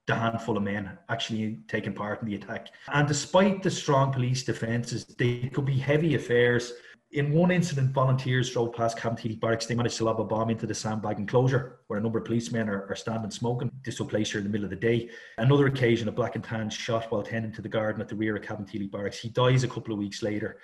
the 0.08 0.16
handful 0.16 0.58
of 0.58 0.64
men 0.64 0.98
actually 1.10 1.60
taking 1.68 1.94
part 1.94 2.22
in 2.22 2.28
the 2.28 2.36
attack. 2.36 2.68
And 2.94 3.08
despite 3.08 3.64
the 3.64 3.72
strong 3.72 4.12
police 4.12 4.44
defences, 4.44 5.06
they 5.06 5.50
could 5.54 5.66
be 5.66 5.78
heavy 5.78 6.16
affairs. 6.16 6.74
In 7.12 7.32
one 7.32 7.50
incident, 7.50 7.92
volunteers 7.92 8.52
drove 8.52 8.74
past 8.74 8.98
Cabinteely 8.98 9.40
Barracks. 9.40 9.66
They 9.66 9.76
managed 9.76 9.98
to 9.98 10.04
lob 10.04 10.20
a 10.20 10.24
bomb 10.24 10.50
into 10.50 10.68
the 10.68 10.76
sandbag 10.76 11.18
enclosure 11.18 11.80
where 11.88 11.98
a 11.98 12.02
number 12.02 12.20
of 12.20 12.26
policemen 12.26 12.70
are, 12.70 12.88
are 12.90 12.96
standing 12.96 13.32
smoking. 13.32 13.72
This 13.84 13.98
took 13.98 14.10
place 14.10 14.32
here 14.32 14.40
in 14.40 14.44
the 14.44 14.52
middle 14.52 14.66
of 14.66 14.70
the 14.70 14.76
day. 14.76 15.10
Another 15.38 15.68
occasion, 15.68 16.08
a 16.08 16.12
black 16.12 16.36
and 16.36 16.44
tan 16.44 16.70
shot 16.70 17.12
while 17.12 17.24
tending 17.24 17.54
to 17.54 17.62
the 17.62 17.70
garden 17.70 18.02
at 18.02 18.10
the 18.10 18.16
rear 18.16 18.36
of 18.36 18.44
Cabinteely 18.44 18.92
Barracks. 18.92 19.20
He 19.20 19.30
dies 19.30 19.64
a 19.64 19.68
couple 19.68 19.94
of 19.94 20.00
weeks 20.00 20.22
later 20.22 20.58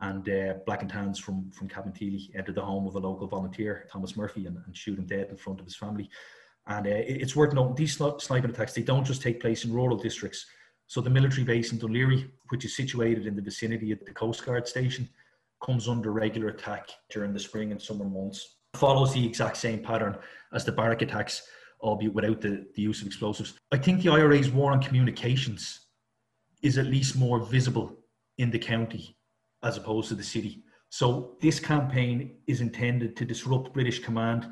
and 0.00 0.28
uh, 0.28 0.54
Black 0.66 0.82
and 0.82 0.90
Tans 0.90 1.18
from 1.18 1.50
from 1.50 1.68
Cabinteely 1.68 2.30
entered 2.34 2.54
the 2.54 2.64
home 2.64 2.86
of 2.86 2.94
a 2.94 2.98
local 2.98 3.26
volunteer, 3.26 3.86
Thomas 3.92 4.16
Murphy, 4.16 4.46
and, 4.46 4.56
and 4.64 4.76
shoot 4.76 4.98
him 4.98 5.06
dead 5.06 5.28
in 5.30 5.36
front 5.36 5.60
of 5.60 5.66
his 5.66 5.76
family. 5.76 6.08
And 6.70 6.86
uh, 6.86 6.90
it's 6.94 7.34
worth 7.34 7.52
noting 7.52 7.74
these 7.74 7.96
sniping 7.96 8.50
attacks 8.50 8.72
they 8.72 8.82
don't 8.82 9.04
just 9.04 9.20
take 9.20 9.40
place 9.40 9.64
in 9.64 9.72
rural 9.72 9.96
districts. 9.96 10.46
So 10.86 11.00
the 11.00 11.10
military 11.10 11.44
base 11.44 11.72
in 11.72 11.78
Laoghaire, 11.80 12.30
which 12.48 12.64
is 12.64 12.76
situated 12.76 13.26
in 13.26 13.34
the 13.34 13.42
vicinity 13.42 13.90
of 13.90 13.98
the 14.06 14.12
Coast 14.12 14.46
Guard 14.46 14.68
station, 14.68 15.08
comes 15.62 15.88
under 15.88 16.12
regular 16.12 16.48
attack 16.48 16.88
during 17.10 17.32
the 17.32 17.40
spring 17.40 17.72
and 17.72 17.82
summer 17.82 18.04
months. 18.04 18.56
Follows 18.74 19.12
the 19.12 19.26
exact 19.26 19.56
same 19.56 19.80
pattern 19.82 20.16
as 20.52 20.64
the 20.64 20.70
barrack 20.70 21.02
attacks, 21.02 21.42
albeit 21.82 22.14
without 22.14 22.40
the, 22.40 22.66
the 22.76 22.82
use 22.82 23.00
of 23.00 23.08
explosives. 23.08 23.54
I 23.72 23.76
think 23.76 24.02
the 24.02 24.10
IRA's 24.10 24.50
war 24.50 24.70
on 24.70 24.80
communications 24.80 25.86
is 26.62 26.78
at 26.78 26.86
least 26.86 27.16
more 27.16 27.40
visible 27.40 27.98
in 28.38 28.50
the 28.50 28.58
county 28.60 29.16
as 29.64 29.76
opposed 29.76 30.08
to 30.08 30.14
the 30.14 30.22
city. 30.22 30.62
So 30.88 31.36
this 31.40 31.58
campaign 31.58 32.36
is 32.46 32.60
intended 32.60 33.16
to 33.16 33.24
disrupt 33.24 33.74
British 33.74 33.98
command 33.98 34.48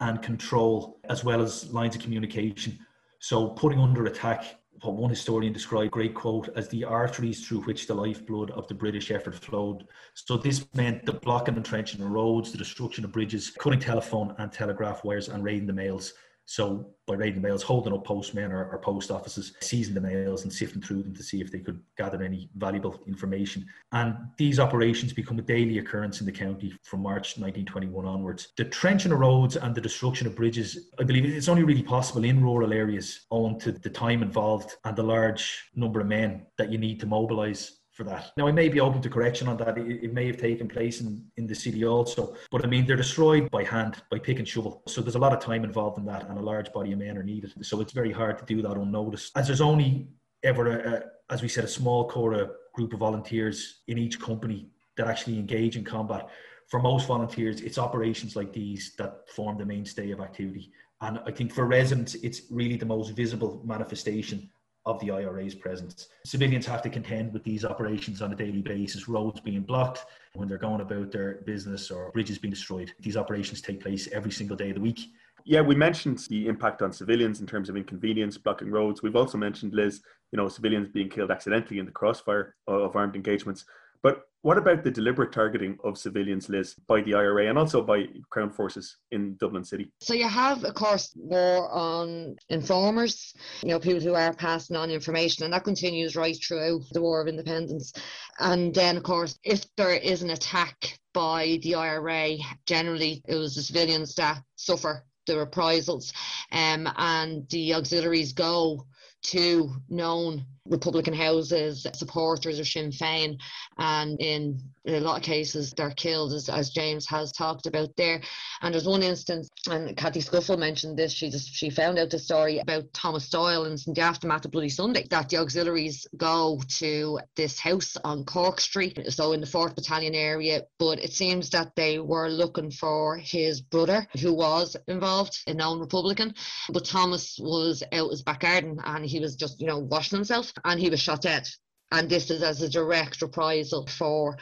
and 0.00 0.22
control, 0.22 1.00
as 1.04 1.24
well 1.24 1.42
as 1.42 1.72
lines 1.72 1.96
of 1.96 2.02
communication. 2.02 2.78
So 3.18 3.48
putting 3.48 3.80
under 3.80 4.06
attack 4.06 4.56
what 4.82 4.94
one 4.94 5.10
historian 5.10 5.52
described, 5.52 5.90
great 5.90 6.14
quote, 6.14 6.50
as 6.54 6.68
the 6.68 6.84
arteries 6.84 7.46
through 7.46 7.62
which 7.62 7.86
the 7.86 7.94
lifeblood 7.94 8.50
of 8.50 8.68
the 8.68 8.74
British 8.74 9.10
effort 9.10 9.34
flowed. 9.34 9.86
So 10.14 10.36
this 10.36 10.66
meant 10.74 11.06
the 11.06 11.14
blocking 11.14 11.56
and 11.56 11.64
trenching 11.64 12.02
of 12.02 12.10
roads, 12.10 12.52
the 12.52 12.58
destruction 12.58 13.04
of 13.04 13.12
bridges, 13.12 13.50
cutting 13.50 13.80
telephone 13.80 14.34
and 14.38 14.52
telegraph 14.52 15.02
wires, 15.02 15.28
and 15.28 15.42
raiding 15.42 15.66
the 15.66 15.72
mails. 15.72 16.12
So 16.46 16.94
by 17.06 17.14
raiding 17.14 17.42
the 17.42 17.46
mails, 17.46 17.62
holding 17.62 17.92
up 17.92 18.04
postmen 18.04 18.52
or, 18.52 18.70
or, 18.70 18.78
post 18.78 19.10
offices, 19.10 19.52
seizing 19.60 19.94
the 19.94 20.00
mails 20.00 20.44
and 20.44 20.52
sifting 20.52 20.80
through 20.80 21.02
them 21.02 21.14
to 21.14 21.22
see 21.22 21.40
if 21.40 21.50
they 21.50 21.58
could 21.58 21.80
gather 21.96 22.22
any 22.22 22.48
valuable 22.56 23.00
information. 23.06 23.66
And 23.92 24.16
these 24.36 24.60
operations 24.60 25.12
become 25.12 25.38
a 25.38 25.42
daily 25.42 25.78
occurrence 25.78 26.20
in 26.20 26.26
the 26.26 26.32
county 26.32 26.72
from 26.84 27.02
March 27.02 27.36
1921 27.36 28.06
onwards. 28.06 28.48
The 28.56 28.64
trenching 28.64 29.12
of 29.12 29.18
roads 29.18 29.56
and 29.56 29.74
the 29.74 29.80
destruction 29.80 30.28
of 30.28 30.36
bridges, 30.36 30.90
I 31.00 31.04
believe 31.04 31.24
it's 31.24 31.48
only 31.48 31.64
really 31.64 31.82
possible 31.82 32.24
in 32.24 32.42
rural 32.42 32.72
areas 32.72 33.26
owing 33.30 33.58
to 33.60 33.72
the 33.72 33.90
time 33.90 34.22
involved 34.22 34.76
and 34.84 34.96
the 34.96 35.02
large 35.02 35.70
number 35.74 36.00
of 36.00 36.06
men 36.06 36.46
that 36.58 36.70
you 36.70 36.78
need 36.78 37.00
to 37.00 37.06
mobilise 37.06 37.80
for 37.96 38.04
that. 38.04 38.32
Now, 38.36 38.46
I 38.46 38.52
may 38.52 38.68
be 38.68 38.78
open 38.78 39.00
to 39.00 39.08
correction 39.08 39.48
on 39.48 39.56
that. 39.56 39.78
It, 39.78 40.04
it, 40.04 40.12
may 40.12 40.26
have 40.26 40.36
taken 40.36 40.68
place 40.68 41.00
in, 41.00 41.24
in 41.38 41.46
the 41.46 41.54
city 41.54 41.84
also, 41.84 42.36
but 42.50 42.62
I 42.62 42.68
mean, 42.68 42.86
they're 42.86 42.94
destroyed 42.94 43.50
by 43.50 43.64
hand, 43.64 44.02
by 44.10 44.18
pick 44.18 44.38
and 44.38 44.46
shovel. 44.46 44.82
So 44.86 45.00
there's 45.00 45.14
a 45.14 45.18
lot 45.18 45.32
of 45.32 45.40
time 45.40 45.64
involved 45.64 45.98
in 45.98 46.04
that, 46.04 46.28
and 46.28 46.38
a 46.38 46.42
large 46.42 46.70
body 46.72 46.92
of 46.92 46.98
men 46.98 47.16
are 47.16 47.22
needed. 47.22 47.54
So 47.64 47.80
it's 47.80 47.92
very 47.92 48.12
hard 48.12 48.38
to 48.38 48.44
do 48.44 48.60
that 48.62 48.76
unnoticed. 48.76 49.32
As 49.34 49.46
there's 49.46 49.62
only 49.62 50.08
ever, 50.42 50.78
a, 50.78 50.92
a, 50.92 51.02
as 51.32 51.40
we 51.40 51.48
said, 51.48 51.64
a 51.64 51.68
small 51.68 52.06
core 52.06 52.34
a 52.34 52.50
group 52.74 52.92
of 52.92 53.00
volunteers 53.00 53.80
in 53.88 53.96
each 53.96 54.20
company 54.20 54.68
that 54.98 55.06
actually 55.06 55.38
engage 55.38 55.76
in 55.76 55.84
combat. 55.84 56.28
For 56.68 56.80
most 56.80 57.08
volunteers, 57.08 57.62
it's 57.62 57.78
operations 57.78 58.36
like 58.36 58.52
these 58.52 58.92
that 58.98 59.30
form 59.30 59.56
the 59.56 59.64
mainstay 59.64 60.10
of 60.10 60.20
activity. 60.20 60.70
And 61.00 61.20
I 61.26 61.30
think 61.30 61.52
for 61.52 61.64
residents, 61.66 62.14
it's 62.16 62.42
really 62.50 62.76
the 62.76 62.86
most 62.86 63.10
visible 63.10 63.62
manifestation 63.64 64.50
of 64.86 64.98
the 65.00 65.10
IRA's 65.10 65.54
presence. 65.54 66.08
Civilians 66.24 66.64
have 66.66 66.80
to 66.82 66.88
contend 66.88 67.32
with 67.32 67.42
these 67.42 67.64
operations 67.64 68.22
on 68.22 68.32
a 68.32 68.36
daily 68.36 68.62
basis, 68.62 69.08
roads 69.08 69.40
being 69.40 69.62
blocked 69.62 70.06
when 70.34 70.48
they're 70.48 70.58
going 70.58 70.80
about 70.80 71.10
their 71.10 71.42
business 71.44 71.90
or 71.90 72.10
bridges 72.12 72.38
being 72.38 72.54
destroyed. 72.54 72.92
These 73.00 73.16
operations 73.16 73.60
take 73.60 73.82
place 73.82 74.08
every 74.12 74.30
single 74.30 74.56
day 74.56 74.70
of 74.70 74.76
the 74.76 74.80
week. 74.80 75.00
Yeah, 75.44 75.60
we 75.60 75.74
mentioned 75.74 76.18
the 76.28 76.48
impact 76.48 76.82
on 76.82 76.92
civilians 76.92 77.40
in 77.40 77.46
terms 77.46 77.68
of 77.68 77.76
inconvenience, 77.76 78.38
blocking 78.38 78.70
roads. 78.70 79.02
We've 79.02 79.14
also 79.14 79.38
mentioned, 79.38 79.74
Liz, 79.74 80.02
you 80.32 80.36
know, 80.36 80.48
civilians 80.48 80.88
being 80.88 81.08
killed 81.08 81.30
accidentally 81.30 81.78
in 81.78 81.86
the 81.86 81.92
crossfire 81.92 82.54
of 82.66 82.96
armed 82.96 83.14
engagements. 83.14 83.64
But 84.02 84.22
what 84.46 84.58
about 84.58 84.84
the 84.84 84.90
deliberate 84.92 85.32
targeting 85.32 85.76
of 85.82 85.98
civilians, 85.98 86.48
Liz, 86.48 86.76
by 86.86 87.00
the 87.00 87.14
IRA 87.14 87.48
and 87.48 87.58
also 87.58 87.82
by 87.82 88.04
Crown 88.30 88.48
forces 88.48 88.98
in 89.10 89.36
Dublin 89.40 89.64
City? 89.64 89.90
So 90.00 90.14
you 90.14 90.28
have, 90.28 90.62
of 90.62 90.72
course, 90.74 91.12
war 91.16 91.68
on 91.68 92.36
informers, 92.48 93.34
you 93.64 93.70
know, 93.70 93.80
people 93.80 94.00
who 94.00 94.14
are 94.14 94.32
passing 94.32 94.76
on 94.76 94.88
information, 94.88 95.42
and 95.42 95.52
that 95.52 95.64
continues 95.64 96.14
right 96.14 96.36
throughout 96.40 96.82
the 96.92 97.02
War 97.02 97.20
of 97.20 97.26
Independence. 97.26 97.92
And 98.38 98.72
then, 98.72 98.96
of 98.96 99.02
course, 99.02 99.36
if 99.42 99.64
there 99.76 99.90
is 99.90 100.22
an 100.22 100.30
attack 100.30 100.96
by 101.12 101.58
the 101.64 101.74
IRA, 101.74 102.36
generally 102.66 103.22
it 103.26 103.34
was 103.34 103.56
the 103.56 103.62
civilians 103.62 104.14
that 104.14 104.40
suffer 104.54 105.04
the 105.26 105.38
reprisals, 105.38 106.12
um, 106.52 106.88
and 106.96 107.50
the 107.50 107.74
auxiliaries 107.74 108.32
go 108.32 108.86
to 109.22 109.72
known 109.88 110.46
Republican 110.68 111.14
houses, 111.14 111.86
supporters 111.92 112.58
of 112.58 112.66
Sinn 112.66 112.90
Féin, 112.90 113.38
and 113.78 114.20
in 114.20 114.60
a 114.86 115.00
lot 115.00 115.18
of 115.18 115.22
cases 115.22 115.72
they're 115.76 115.90
killed, 115.90 116.32
as, 116.32 116.48
as 116.48 116.70
James 116.70 117.06
has 117.06 117.32
talked 117.32 117.66
about 117.66 117.96
there. 117.96 118.20
And 118.62 118.72
there's 118.72 118.86
one 118.86 119.02
instance, 119.02 119.48
and 119.68 119.96
Cathy 119.96 120.20
Scuffil 120.20 120.58
mentioned 120.58 120.98
this. 120.98 121.12
She 121.12 121.30
just 121.30 121.54
she 121.54 121.70
found 121.70 121.98
out 121.98 122.10
the 122.10 122.18
story 122.18 122.58
about 122.58 122.92
Thomas 122.92 123.28
Doyle 123.28 123.64
and 123.64 123.78
the 123.78 124.00
aftermath 124.00 124.44
of 124.44 124.50
Bloody 124.50 124.68
Sunday 124.68 125.06
that 125.10 125.28
the 125.28 125.38
auxiliaries 125.38 126.06
go 126.16 126.60
to 126.78 127.20
this 127.36 127.58
house 127.58 127.96
on 128.04 128.24
Cork 128.24 128.60
Street, 128.60 128.98
so 129.12 129.32
in 129.32 129.40
the 129.40 129.46
Fourth 129.46 129.74
Battalion 129.74 130.14
area. 130.14 130.62
But 130.78 131.02
it 131.02 131.12
seems 131.12 131.50
that 131.50 131.74
they 131.76 131.98
were 131.98 132.28
looking 132.28 132.70
for 132.70 133.16
his 133.16 133.60
brother, 133.60 134.06
who 134.20 134.34
was 134.34 134.76
involved, 134.88 135.38
a 135.46 135.54
known 135.54 135.80
Republican. 135.80 136.34
But 136.70 136.84
Thomas 136.84 137.38
was 137.40 137.82
out 137.92 138.10
his 138.10 138.22
back 138.22 138.40
garden 138.40 138.78
and 138.84 139.04
he 139.04 139.20
was 139.20 139.36
just 139.36 139.60
you 139.60 139.66
know 139.66 139.78
washing 139.78 140.16
himself 140.16 140.52
and 140.64 140.80
he 140.80 140.90
was 140.90 141.00
shot 141.00 141.22
dead. 141.22 141.48
And 141.92 142.08
this 142.08 142.30
is 142.30 142.42
as 142.42 142.62
a 142.62 142.68
direct 142.68 143.22
reprisal 143.22 143.86
for 143.86 144.36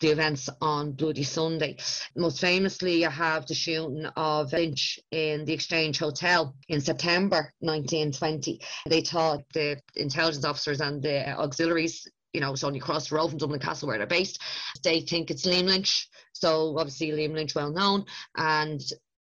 the 0.00 0.08
events 0.08 0.48
on 0.60 0.92
Bloody 0.92 1.22
Sunday. 1.22 1.76
Most 2.16 2.40
famously, 2.40 3.02
you 3.02 3.08
have 3.08 3.46
the 3.46 3.54
shooting 3.54 4.06
of 4.16 4.52
Lynch 4.52 4.98
in 5.10 5.44
the 5.44 5.52
Exchange 5.52 5.98
Hotel 5.98 6.54
in 6.68 6.80
September 6.80 7.52
1920. 7.60 8.60
They 8.88 9.02
thought 9.02 9.44
the 9.52 9.78
intelligence 9.96 10.44
officers 10.44 10.80
and 10.80 11.02
the 11.02 11.30
auxiliaries 11.38 12.06
you 12.32 12.40
know, 12.40 12.52
it's 12.52 12.64
only 12.64 12.78
across 12.78 13.08
the 13.08 13.16
road 13.16 13.28
from 13.28 13.38
Dublin 13.38 13.60
Castle 13.60 13.88
where 13.88 13.98
they're 13.98 14.06
based. 14.06 14.40
They 14.84 15.00
think 15.00 15.30
it's 15.30 15.46
Liam 15.46 15.64
Lynch. 15.64 16.08
So 16.32 16.78
obviously 16.78 17.10
Liam 17.10 17.34
Lynch 17.34 17.54
well 17.54 17.72
known. 17.72 18.04
And 18.36 18.80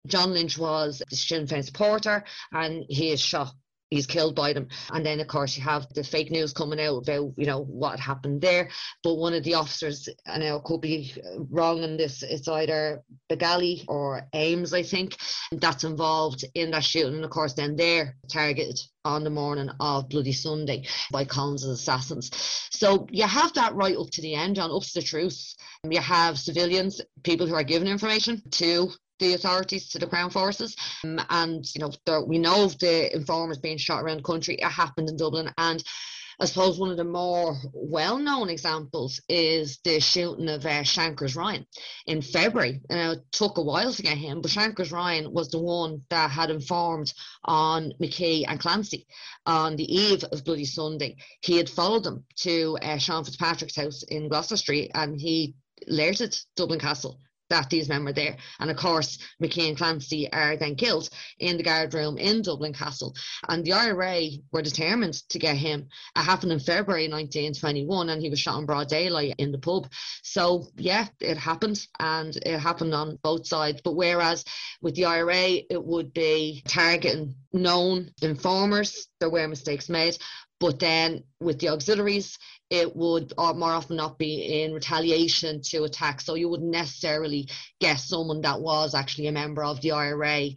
John 0.07 0.33
Lynch 0.33 0.57
was 0.57 1.03
the 1.07 1.15
Sinn 1.15 1.45
Féin 1.45 1.63
supporter 1.63 2.23
and 2.51 2.83
he 2.89 3.11
is 3.11 3.19
shot 3.21 3.53
he's 3.89 4.07
killed 4.07 4.35
by 4.35 4.53
them. 4.53 4.67
And 4.91 5.05
then, 5.05 5.19
of 5.19 5.27
course, 5.27 5.57
you 5.57 5.63
have 5.63 5.87
the 5.93 6.03
fake 6.03 6.31
news 6.31 6.53
coming 6.53 6.79
out 6.79 6.97
about, 6.97 7.33
you 7.37 7.45
know, 7.45 7.63
what 7.63 7.99
happened 7.99 8.41
there. 8.41 8.69
But 9.03 9.15
one 9.15 9.33
of 9.33 9.43
the 9.43 9.53
officers, 9.53 10.09
and 10.25 10.43
I 10.43 10.57
could 10.63 10.81
be 10.81 11.13
wrong 11.49 11.83
in 11.83 11.97
this, 11.97 12.23
it's 12.23 12.47
either 12.47 13.03
Baggallay 13.31 13.85
or 13.87 14.27
Ames, 14.33 14.73
I 14.73 14.83
think, 14.83 15.17
that's 15.51 15.83
involved 15.83 16.45
in 16.55 16.71
that 16.71 16.83
shooting. 16.83 17.15
And 17.15 17.25
of 17.25 17.31
course, 17.31 17.53
then 17.53 17.75
they're 17.75 18.15
targeted 18.31 18.79
on 19.03 19.23
the 19.23 19.29
morning 19.29 19.69
of 19.79 20.09
Bloody 20.09 20.31
Sunday 20.31 20.85
by 21.11 21.25
Collins' 21.25 21.63
assassins. 21.63 22.31
So 22.71 23.07
you 23.11 23.27
have 23.27 23.53
that 23.53 23.75
right 23.75 23.95
up 23.95 24.09
to 24.11 24.21
the 24.21 24.33
end, 24.33 24.55
John, 24.55 24.71
up 24.71 24.81
to 24.81 24.93
the 24.95 25.01
truth. 25.01 25.55
You 25.87 25.99
have 25.99 26.39
civilians, 26.39 27.01
people 27.23 27.45
who 27.45 27.53
are 27.53 27.63
given 27.63 27.87
information 27.87 28.41
to 28.51 28.89
the 29.19 29.33
authorities 29.33 29.89
to 29.89 29.99
the 29.99 30.07
Crown 30.07 30.29
Forces. 30.29 30.75
Um, 31.03 31.21
and, 31.29 31.65
you 31.73 31.81
know, 31.81 31.91
there, 32.05 32.21
we 32.21 32.37
know 32.37 32.65
of 32.65 32.77
the 32.79 33.13
informers 33.15 33.57
being 33.57 33.77
shot 33.77 34.03
around 34.03 34.17
the 34.17 34.23
country. 34.23 34.55
It 34.55 34.65
happened 34.65 35.09
in 35.09 35.17
Dublin. 35.17 35.51
And 35.57 35.83
I 36.39 36.45
suppose 36.45 36.77
one 36.77 36.91
of 36.91 36.97
the 36.97 37.05
more 37.05 37.57
well 37.73 38.17
known 38.17 38.49
examples 38.49 39.21
is 39.29 39.79
the 39.85 40.01
shooting 40.01 40.49
of 40.49 40.65
uh, 40.65 40.83
Shankers 40.83 41.35
Ryan 41.35 41.65
in 42.07 42.21
February. 42.21 42.81
And 42.89 43.17
it 43.17 43.23
took 43.31 43.57
a 43.57 43.63
while 43.63 43.93
to 43.93 44.01
get 44.01 44.17
him, 44.17 44.41
but 44.41 44.51
Shankers 44.51 44.91
Ryan 44.91 45.31
was 45.31 45.49
the 45.49 45.59
one 45.59 46.01
that 46.09 46.29
had 46.29 46.49
informed 46.49 47.13
on 47.45 47.93
McKee 48.01 48.43
and 48.47 48.59
Clancy 48.59 49.07
on 49.45 49.77
the 49.77 49.95
eve 49.95 50.25
of 50.25 50.43
Bloody 50.43 50.65
Sunday. 50.65 51.15
He 51.41 51.55
had 51.55 51.69
followed 51.69 52.03
them 52.03 52.25
to 52.37 52.77
uh, 52.81 52.97
Sean 52.97 53.23
Fitzpatrick's 53.23 53.77
house 53.77 54.03
in 54.03 54.27
Gloucester 54.27 54.57
Street 54.57 54.91
and 54.93 55.19
he 55.19 55.55
alerted 55.87 56.37
Dublin 56.55 56.79
Castle 56.79 57.19
that 57.49 57.69
these 57.69 57.89
men 57.89 58.05
were 58.05 58.13
there. 58.13 58.37
And 58.59 58.69
of 58.69 58.77
course, 58.77 59.17
McKee 59.41 59.69
and 59.69 59.77
Clancy 59.77 60.31
are 60.31 60.57
then 60.57 60.75
killed 60.75 61.09
in 61.39 61.57
the 61.57 61.63
guard 61.63 61.93
room 61.93 62.17
in 62.17 62.41
Dublin 62.41 62.73
Castle. 62.73 63.15
And 63.47 63.63
the 63.63 63.73
IRA 63.73 64.29
were 64.51 64.61
determined 64.61 65.15
to 65.29 65.39
get 65.39 65.55
him. 65.55 65.87
It 66.15 66.23
happened 66.23 66.51
in 66.51 66.59
February 66.59 67.07
1921, 67.07 68.09
and 68.09 68.21
he 68.21 68.29
was 68.29 68.39
shot 68.39 68.59
in 68.59 68.65
broad 68.65 68.87
daylight 68.87 69.35
in 69.37 69.51
the 69.51 69.57
pub. 69.57 69.87
So, 70.23 70.67
yeah, 70.77 71.07
it 71.19 71.37
happened, 71.37 71.85
and 71.99 72.35
it 72.35 72.59
happened 72.59 72.93
on 72.93 73.19
both 73.23 73.47
sides. 73.47 73.81
But 73.83 73.95
whereas 73.95 74.43
with 74.81 74.95
the 74.95 75.05
IRA, 75.05 75.61
it 75.69 75.83
would 75.83 76.13
be 76.13 76.63
targeting 76.67 77.35
known 77.53 78.11
informers, 78.21 79.07
there 79.19 79.29
were 79.29 79.47
mistakes 79.47 79.89
made. 79.89 80.17
But 80.59 80.79
then 80.79 81.23
with 81.39 81.59
the 81.59 81.69
auxiliaries, 81.69 82.37
it 82.69 82.95
would 82.95 83.33
uh, 83.37 83.53
more 83.53 83.71
often 83.71 83.97
not 83.97 84.17
be 84.17 84.63
in 84.63 84.73
retaliation 84.73 85.61
to 85.63 85.83
attack. 85.83 86.21
So 86.21 86.35
you 86.35 86.49
wouldn't 86.49 86.71
necessarily 86.71 87.49
guess 87.79 88.07
someone 88.07 88.41
that 88.41 88.61
was 88.61 88.95
actually 88.95 89.27
a 89.27 89.31
member 89.31 89.63
of 89.63 89.81
the 89.81 89.91
IRA. 89.91 90.49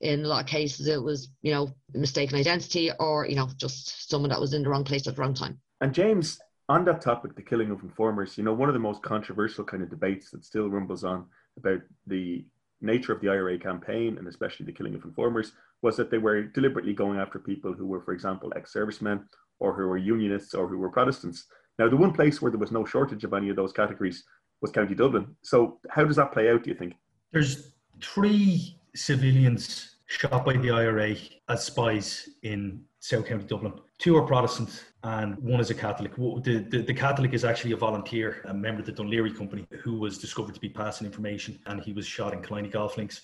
In 0.00 0.24
a 0.24 0.28
lot 0.28 0.44
of 0.44 0.50
cases, 0.50 0.88
it 0.88 1.02
was, 1.02 1.28
you 1.42 1.52
know, 1.52 1.70
mistaken 1.94 2.38
identity 2.38 2.90
or, 2.98 3.26
you 3.26 3.36
know, 3.36 3.48
just 3.56 4.10
someone 4.10 4.30
that 4.30 4.40
was 4.40 4.54
in 4.54 4.62
the 4.62 4.70
wrong 4.70 4.84
place 4.84 5.06
at 5.06 5.16
the 5.16 5.20
wrong 5.20 5.34
time. 5.34 5.60
And 5.80 5.92
James, 5.92 6.40
on 6.68 6.84
that 6.86 7.02
topic, 7.02 7.36
the 7.36 7.42
killing 7.42 7.70
of 7.70 7.82
informers, 7.82 8.38
you 8.38 8.44
know, 8.44 8.54
one 8.54 8.68
of 8.68 8.74
the 8.74 8.80
most 8.80 9.02
controversial 9.02 9.64
kind 9.64 9.82
of 9.82 9.90
debates 9.90 10.30
that 10.30 10.44
still 10.44 10.70
rumbles 10.70 11.04
on 11.04 11.26
about 11.58 11.80
the 12.06 12.44
nature 12.80 13.12
of 13.12 13.20
the 13.20 13.28
IRA 13.28 13.58
campaign 13.58 14.16
and 14.18 14.26
especially 14.26 14.66
the 14.66 14.72
killing 14.72 14.94
of 14.94 15.04
informers 15.04 15.52
was 15.82 15.96
that 15.96 16.10
they 16.10 16.18
were 16.18 16.42
deliberately 16.42 16.94
going 16.94 17.18
after 17.18 17.38
people 17.38 17.72
who 17.72 17.86
were, 17.86 18.00
for 18.00 18.12
example, 18.12 18.52
ex 18.56 18.72
servicemen 18.72 19.28
or 19.58 19.74
who 19.74 19.86
were 19.86 19.98
unionists 19.98 20.54
or 20.54 20.68
who 20.68 20.78
were 20.78 20.90
Protestants. 20.90 21.46
Now, 21.78 21.88
the 21.88 21.96
one 21.96 22.12
place 22.12 22.40
where 22.40 22.50
there 22.50 22.58
was 22.60 22.72
no 22.72 22.84
shortage 22.84 23.24
of 23.24 23.32
any 23.32 23.48
of 23.48 23.56
those 23.56 23.72
categories 23.72 24.24
was 24.60 24.70
County 24.70 24.94
Dublin. 24.94 25.36
So, 25.42 25.78
how 25.90 26.04
does 26.04 26.16
that 26.16 26.32
play 26.32 26.50
out, 26.50 26.62
do 26.62 26.70
you 26.70 26.76
think? 26.76 26.94
There's 27.32 27.72
three 28.00 28.78
civilians 28.94 29.96
shot 30.06 30.44
by 30.44 30.56
the 30.58 30.70
IRA 30.70 31.16
as 31.48 31.64
spies 31.64 32.28
in 32.42 32.82
South 33.00 33.26
County 33.26 33.44
Dublin. 33.44 33.72
Two 33.98 34.16
are 34.16 34.22
Protestant 34.22 34.84
and 35.02 35.36
one 35.38 35.60
is 35.60 35.70
a 35.70 35.74
Catholic. 35.74 36.14
The, 36.14 36.66
the, 36.70 36.82
the, 36.82 36.94
Catholic 36.94 37.32
is 37.32 37.44
actually 37.44 37.72
a 37.72 37.76
volunteer, 37.76 38.42
a 38.44 38.54
member 38.54 38.80
of 38.80 38.86
the 38.86 38.92
Laoghaire 38.92 39.36
Company, 39.36 39.66
who 39.82 39.98
was 39.98 40.18
discovered 40.18 40.54
to 40.54 40.60
be 40.60 40.68
passing 40.68 41.06
information 41.06 41.58
and 41.66 41.80
he 41.80 41.92
was 41.92 42.06
shot 42.06 42.32
in 42.32 42.42
Killiney 42.42 42.68
Golf 42.68 42.96
Links. 42.96 43.22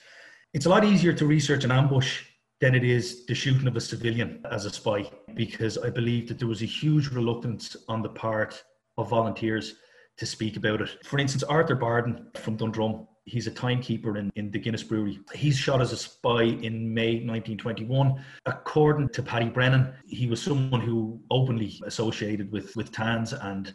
It's 0.54 0.66
a 0.66 0.70
lot 0.70 0.84
easier 0.84 1.12
to 1.12 1.26
research 1.26 1.64
an 1.64 1.70
ambush 1.70 2.24
than 2.60 2.74
it 2.74 2.84
is 2.84 3.24
the 3.26 3.34
shooting 3.34 3.68
of 3.68 3.76
a 3.76 3.80
civilian 3.80 4.44
as 4.50 4.64
a 4.64 4.70
spy, 4.70 5.10
because 5.34 5.78
I 5.78 5.90
believe 5.90 6.28
that 6.28 6.38
there 6.38 6.48
was 6.48 6.62
a 6.62 6.66
huge 6.66 7.08
reluctance 7.08 7.76
on 7.88 8.02
the 8.02 8.08
part 8.08 8.62
of 8.96 9.10
volunteers 9.10 9.74
to 10.16 10.26
speak 10.26 10.56
about 10.56 10.80
it. 10.80 11.04
For 11.04 11.18
instance, 11.18 11.44
Arthur 11.44 11.76
Barden 11.76 12.26
from 12.34 12.56
Dundrum, 12.56 13.06
he's 13.24 13.46
a 13.46 13.52
timekeeper 13.52 14.16
in, 14.16 14.32
in 14.34 14.50
the 14.50 14.58
Guinness 14.58 14.82
Brewery. 14.82 15.20
He's 15.32 15.56
shot 15.56 15.80
as 15.80 15.92
a 15.92 15.96
spy 15.96 16.42
in 16.42 16.92
May 16.92 17.24
1921. 17.24 18.24
According 18.46 19.10
to 19.10 19.22
Paddy 19.22 19.48
Brennan, 19.48 19.92
he 20.06 20.26
was 20.26 20.42
someone 20.42 20.80
who 20.80 21.20
openly 21.30 21.80
associated 21.86 22.50
with, 22.50 22.74
with 22.74 22.90
TANS 22.90 23.32
and 23.32 23.72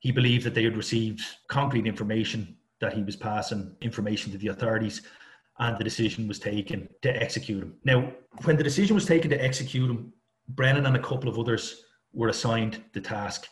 he 0.00 0.10
believed 0.10 0.44
that 0.44 0.54
they 0.54 0.64
had 0.64 0.76
received 0.76 1.22
concrete 1.48 1.86
information 1.86 2.56
that 2.80 2.92
he 2.92 3.02
was 3.02 3.16
passing 3.16 3.74
information 3.80 4.32
to 4.32 4.38
the 4.38 4.48
authorities 4.48 5.02
and 5.58 5.78
the 5.78 5.84
decision 5.84 6.28
was 6.28 6.38
taken 6.38 6.88
to 7.02 7.22
execute 7.22 7.62
him. 7.62 7.74
Now, 7.84 8.12
when 8.44 8.56
the 8.56 8.64
decision 8.64 8.94
was 8.94 9.06
taken 9.06 9.30
to 9.30 9.42
execute 9.42 9.90
him, 9.90 10.12
Brennan 10.48 10.86
and 10.86 10.96
a 10.96 11.02
couple 11.02 11.28
of 11.28 11.38
others 11.38 11.82
were 12.12 12.28
assigned 12.28 12.82
the 12.92 13.00
task. 13.00 13.48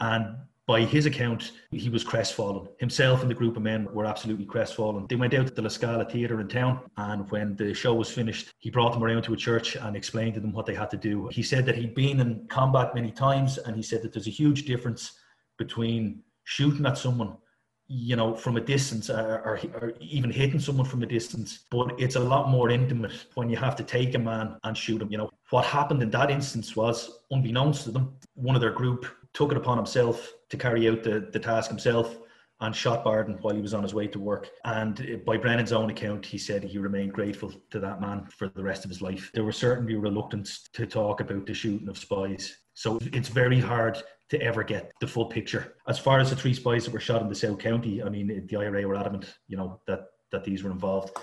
And 0.00 0.36
by 0.66 0.82
his 0.82 1.06
account, 1.06 1.52
he 1.72 1.90
was 1.90 2.04
crestfallen. 2.04 2.68
Himself 2.78 3.22
and 3.22 3.30
the 3.30 3.34
group 3.34 3.56
of 3.56 3.62
men 3.62 3.88
were 3.92 4.06
absolutely 4.06 4.46
crestfallen. 4.46 5.06
They 5.08 5.16
went 5.16 5.34
out 5.34 5.48
to 5.48 5.52
the 5.52 5.62
La 5.62 5.68
Scala 5.68 6.04
Theatre 6.04 6.40
in 6.40 6.48
town, 6.48 6.80
and 6.96 7.28
when 7.30 7.56
the 7.56 7.74
show 7.74 7.94
was 7.94 8.10
finished, 8.10 8.52
he 8.58 8.70
brought 8.70 8.92
them 8.92 9.02
around 9.02 9.22
to 9.24 9.34
a 9.34 9.36
church 9.36 9.74
and 9.74 9.96
explained 9.96 10.34
to 10.34 10.40
them 10.40 10.52
what 10.52 10.66
they 10.66 10.74
had 10.74 10.90
to 10.90 10.96
do. 10.96 11.28
He 11.28 11.42
said 11.42 11.66
that 11.66 11.76
he'd 11.76 11.94
been 11.94 12.20
in 12.20 12.46
combat 12.48 12.94
many 12.94 13.10
times, 13.10 13.58
and 13.58 13.74
he 13.74 13.82
said 13.82 14.02
that 14.02 14.12
there's 14.12 14.28
a 14.28 14.30
huge 14.30 14.64
difference 14.64 15.18
between 15.58 16.22
shooting 16.44 16.86
at 16.86 16.98
someone 16.98 17.36
you 17.94 18.16
know, 18.16 18.34
from 18.34 18.56
a 18.56 18.60
distance 18.60 19.10
or, 19.10 19.42
or, 19.44 19.60
or, 19.74 19.92
even 20.00 20.30
hitting 20.30 20.58
someone 20.58 20.86
from 20.86 21.02
a 21.02 21.06
distance. 21.06 21.66
But 21.70 21.92
it's 21.98 22.16
a 22.16 22.20
lot 22.20 22.48
more 22.48 22.70
intimate 22.70 23.12
when 23.34 23.50
you 23.50 23.56
have 23.58 23.76
to 23.76 23.82
take 23.82 24.14
a 24.14 24.18
man 24.18 24.56
and 24.64 24.74
shoot 24.76 25.02
him. 25.02 25.12
You 25.12 25.18
know, 25.18 25.30
what 25.50 25.66
happened 25.66 26.02
in 26.02 26.10
that 26.10 26.30
instance 26.30 26.74
was, 26.74 27.20
unbeknownst 27.30 27.84
to 27.84 27.90
them, 27.90 28.14
one 28.32 28.56
of 28.56 28.62
their 28.62 28.72
group 28.72 29.04
took 29.34 29.50
it 29.50 29.58
upon 29.58 29.76
himself 29.76 30.32
to 30.48 30.56
carry 30.56 30.88
out 30.88 31.02
the, 31.02 31.28
the 31.32 31.38
task 31.38 31.68
himself 31.68 32.16
and 32.60 32.74
shot 32.74 33.04
Barden 33.04 33.36
while 33.42 33.54
he 33.54 33.60
was 33.60 33.74
on 33.74 33.82
his 33.82 33.92
way 33.92 34.06
to 34.06 34.18
work. 34.18 34.48
And 34.64 34.98
uh, 35.00 35.16
by 35.26 35.36
Brennan's 35.36 35.72
own 35.72 35.90
account, 35.90 36.24
he 36.24 36.38
said 36.38 36.64
he 36.64 36.78
remained 36.78 37.12
grateful 37.12 37.52
to 37.72 37.80
that 37.80 38.00
man 38.00 38.26
for 38.30 38.48
the 38.48 38.62
rest 38.62 38.84
of 38.84 38.90
his 38.90 39.02
life. 39.02 39.30
There 39.34 39.44
was 39.44 39.58
certainly 39.58 39.96
reluctance 39.96 40.66
to 40.72 40.86
talk 40.86 41.20
about 41.20 41.44
the 41.44 41.52
shooting 41.52 41.90
of 41.90 41.98
spies. 41.98 42.56
So 42.72 42.98
it's 43.12 43.28
very 43.28 43.60
hard 43.60 44.02
to 44.32 44.40
ever 44.40 44.64
get 44.64 44.90
the 44.98 45.06
full 45.06 45.26
picture. 45.26 45.74
As 45.86 45.98
far 45.98 46.18
as 46.18 46.30
the 46.30 46.36
three 46.36 46.54
spies 46.54 46.86
that 46.86 46.94
were 46.94 47.00
shot 47.00 47.20
in 47.20 47.28
the 47.28 47.34
South 47.34 47.58
County, 47.58 48.02
I 48.02 48.08
mean, 48.08 48.46
the 48.46 48.56
IRA 48.56 48.88
were 48.88 48.96
adamant, 48.96 49.34
you 49.46 49.58
know, 49.58 49.78
that 49.86 50.06
that 50.30 50.42
these 50.42 50.62
were 50.62 50.70
involved. 50.70 51.14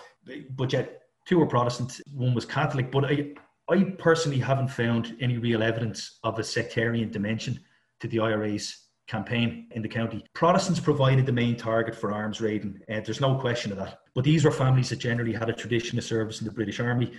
But 0.56 0.72
yet, 0.72 1.02
two 1.28 1.40
were 1.40 1.48
Protestant, 1.48 2.00
one 2.14 2.36
was 2.36 2.46
Catholic. 2.46 2.92
But 2.92 3.06
I, 3.06 3.34
I 3.68 3.96
personally 3.98 4.38
haven't 4.38 4.68
found 4.68 5.18
any 5.20 5.40
real 5.40 5.64
evidence 5.64 6.20
of 6.24 6.38
a 6.38 6.44
sectarian 6.44 7.10
dimension 7.10 7.60
to 8.02 8.08
the 8.08 8.20
IRA's 8.20 8.90
campaign 9.08 9.68
in 9.72 9.82
the 9.82 9.90
county. 9.90 10.24
Protestants 10.36 10.80
provided 10.80 11.26
the 11.26 11.32
main 11.32 11.58
target 11.58 11.96
for 11.96 12.12
arms 12.12 12.40
raiding, 12.40 12.80
and 12.90 13.02
uh, 13.02 13.04
there's 13.04 13.20
no 13.20 13.40
question 13.40 13.72
of 13.72 13.80
that. 13.80 14.02
But 14.14 14.24
these 14.24 14.46
were 14.46 14.52
families 14.52 14.90
that 14.90 15.00
generally 15.00 15.34
had 15.34 15.50
a 15.50 15.54
tradition 15.54 15.98
of 15.98 16.04
service 16.04 16.42
in 16.42 16.46
the 16.46 16.54
British 16.54 16.80
Army. 16.80 17.12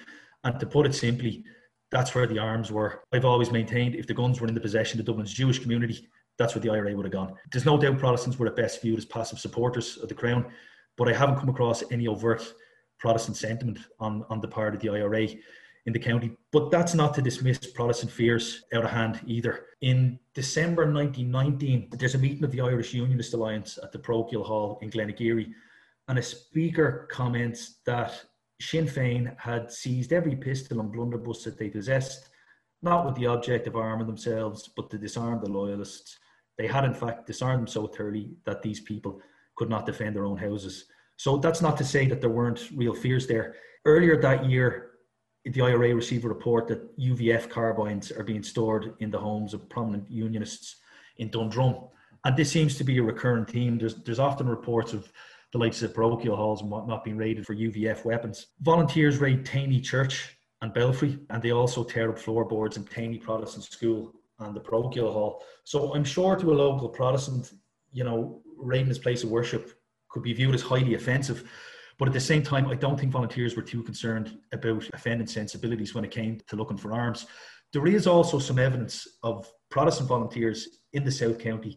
And 0.44 0.60
to 0.60 0.66
put 0.66 0.86
it 0.86 0.94
simply, 0.94 1.42
that's 1.90 2.14
where 2.14 2.26
the 2.26 2.38
arms 2.38 2.70
were. 2.70 3.02
I've 3.12 3.24
always 3.24 3.50
maintained 3.50 3.94
if 3.94 4.06
the 4.06 4.14
guns 4.14 4.40
were 4.40 4.46
in 4.48 4.54
the 4.54 4.60
possession 4.60 5.00
of 5.00 5.06
Dublin's 5.06 5.32
Jewish 5.32 5.58
community, 5.58 6.08
that's 6.38 6.54
where 6.54 6.62
the 6.62 6.70
IRA 6.70 6.94
would 6.94 7.04
have 7.04 7.12
gone. 7.12 7.34
There's 7.52 7.66
no 7.66 7.76
doubt 7.76 7.98
Protestants 7.98 8.38
were 8.38 8.46
at 8.46 8.56
best 8.56 8.80
viewed 8.80 8.98
as 8.98 9.04
passive 9.04 9.38
supporters 9.38 9.98
of 9.98 10.08
the 10.08 10.14
Crown, 10.14 10.46
but 10.96 11.08
I 11.08 11.12
haven't 11.12 11.36
come 11.36 11.48
across 11.48 11.82
any 11.90 12.06
overt 12.06 12.54
Protestant 12.98 13.36
sentiment 13.36 13.78
on, 13.98 14.24
on 14.30 14.40
the 14.40 14.48
part 14.48 14.74
of 14.74 14.80
the 14.80 14.90
IRA 14.90 15.28
in 15.86 15.92
the 15.92 15.98
county. 15.98 16.32
But 16.52 16.70
that's 16.70 16.94
not 16.94 17.14
to 17.14 17.22
dismiss 17.22 17.58
Protestant 17.58 18.12
fears 18.12 18.62
out 18.72 18.84
of 18.84 18.90
hand 18.90 19.20
either. 19.26 19.66
In 19.80 20.18
December 20.34 20.90
1919, 20.90 21.88
there's 21.92 22.14
a 22.14 22.18
meeting 22.18 22.44
of 22.44 22.52
the 22.52 22.60
Irish 22.60 22.92
Unionist 22.94 23.34
Alliance 23.34 23.78
at 23.82 23.92
the 23.92 23.98
Parochial 23.98 24.44
Hall 24.44 24.78
in 24.82 24.90
Glenageary, 24.90 25.52
and 26.08 26.18
a 26.18 26.22
speaker 26.22 27.08
comments 27.10 27.76
that 27.86 28.22
Sinn 28.60 28.86
Féin 28.86 29.34
had 29.38 29.72
seized 29.72 30.12
every 30.12 30.36
pistol 30.36 30.80
and 30.80 30.92
blunderbuss 30.92 31.44
that 31.44 31.58
they 31.58 31.70
possessed, 31.70 32.28
not 32.82 33.06
with 33.06 33.14
the 33.14 33.26
object 33.26 33.66
of 33.66 33.76
arming 33.76 34.06
themselves, 34.06 34.68
but 34.76 34.90
to 34.90 34.98
disarm 34.98 35.40
the 35.40 35.50
loyalists. 35.50 36.18
They 36.58 36.66
had, 36.66 36.84
in 36.84 36.94
fact, 36.94 37.26
disarmed 37.26 37.60
them 37.60 37.66
so 37.66 37.86
thoroughly 37.86 38.32
that 38.44 38.62
these 38.62 38.80
people 38.80 39.22
could 39.56 39.70
not 39.70 39.86
defend 39.86 40.14
their 40.14 40.26
own 40.26 40.36
houses. 40.36 40.84
So 41.16 41.38
that's 41.38 41.62
not 41.62 41.76
to 41.78 41.84
say 41.84 42.06
that 42.06 42.20
there 42.20 42.30
weren't 42.30 42.70
real 42.74 42.94
fears 42.94 43.26
there. 43.26 43.54
Earlier 43.86 44.20
that 44.20 44.44
year, 44.44 44.90
the 45.44 45.62
IRA 45.62 45.94
received 45.94 46.24
a 46.24 46.28
report 46.28 46.68
that 46.68 46.98
UVF 46.98 47.48
carbines 47.48 48.12
are 48.12 48.24
being 48.24 48.42
stored 48.42 48.94
in 49.00 49.10
the 49.10 49.18
homes 49.18 49.54
of 49.54 49.68
prominent 49.70 50.10
unionists 50.10 50.76
in 51.16 51.30
Dundrum. 51.30 51.76
And 52.24 52.36
this 52.36 52.50
seems 52.50 52.76
to 52.76 52.84
be 52.84 52.98
a 52.98 53.02
recurrent 53.02 53.48
theme. 53.48 53.78
There's, 53.78 53.94
there's 53.96 54.18
often 54.18 54.48
reports 54.48 54.92
of 54.92 55.10
the 55.52 55.58
likes 55.58 55.82
of 55.82 55.94
parochial 55.94 56.36
halls 56.36 56.62
and 56.62 56.70
whatnot 56.70 57.04
being 57.04 57.16
raided 57.16 57.46
for 57.46 57.54
UVF 57.54 58.04
weapons. 58.04 58.46
Volunteers 58.60 59.18
raid 59.18 59.44
Taney 59.44 59.80
Church 59.80 60.36
and 60.62 60.72
Belfry, 60.72 61.18
and 61.30 61.42
they 61.42 61.52
also 61.52 61.82
tear 61.82 62.10
up 62.10 62.18
floorboards 62.18 62.76
in 62.76 62.84
Taney 62.84 63.18
Protestant 63.18 63.64
School 63.64 64.12
and 64.38 64.54
the 64.54 64.60
Parochial 64.60 65.12
Hall. 65.12 65.42
So 65.64 65.94
I'm 65.94 66.04
sure 66.04 66.36
to 66.36 66.52
a 66.52 66.54
local 66.54 66.88
Protestant, 66.88 67.52
you 67.92 68.04
know, 68.04 68.42
raiding 68.56 68.88
his 68.88 68.98
place 68.98 69.24
of 69.24 69.30
worship 69.30 69.72
could 70.08 70.22
be 70.22 70.32
viewed 70.32 70.54
as 70.54 70.62
highly 70.62 70.94
offensive. 70.94 71.48
But 71.98 72.08
at 72.08 72.14
the 72.14 72.20
same 72.20 72.42
time, 72.42 72.66
I 72.66 72.74
don't 72.74 72.98
think 72.98 73.12
volunteers 73.12 73.56
were 73.56 73.62
too 73.62 73.82
concerned 73.82 74.38
about 74.52 74.88
offending 74.94 75.26
sensibilities 75.26 75.94
when 75.94 76.04
it 76.04 76.10
came 76.10 76.40
to 76.48 76.56
looking 76.56 76.78
for 76.78 76.92
arms. 76.92 77.26
There 77.72 77.86
is 77.86 78.06
also 78.06 78.38
some 78.38 78.58
evidence 78.58 79.06
of 79.22 79.50
Protestant 79.70 80.08
volunteers 80.08 80.80
in 80.92 81.04
the 81.04 81.12
South 81.12 81.38
County. 81.38 81.76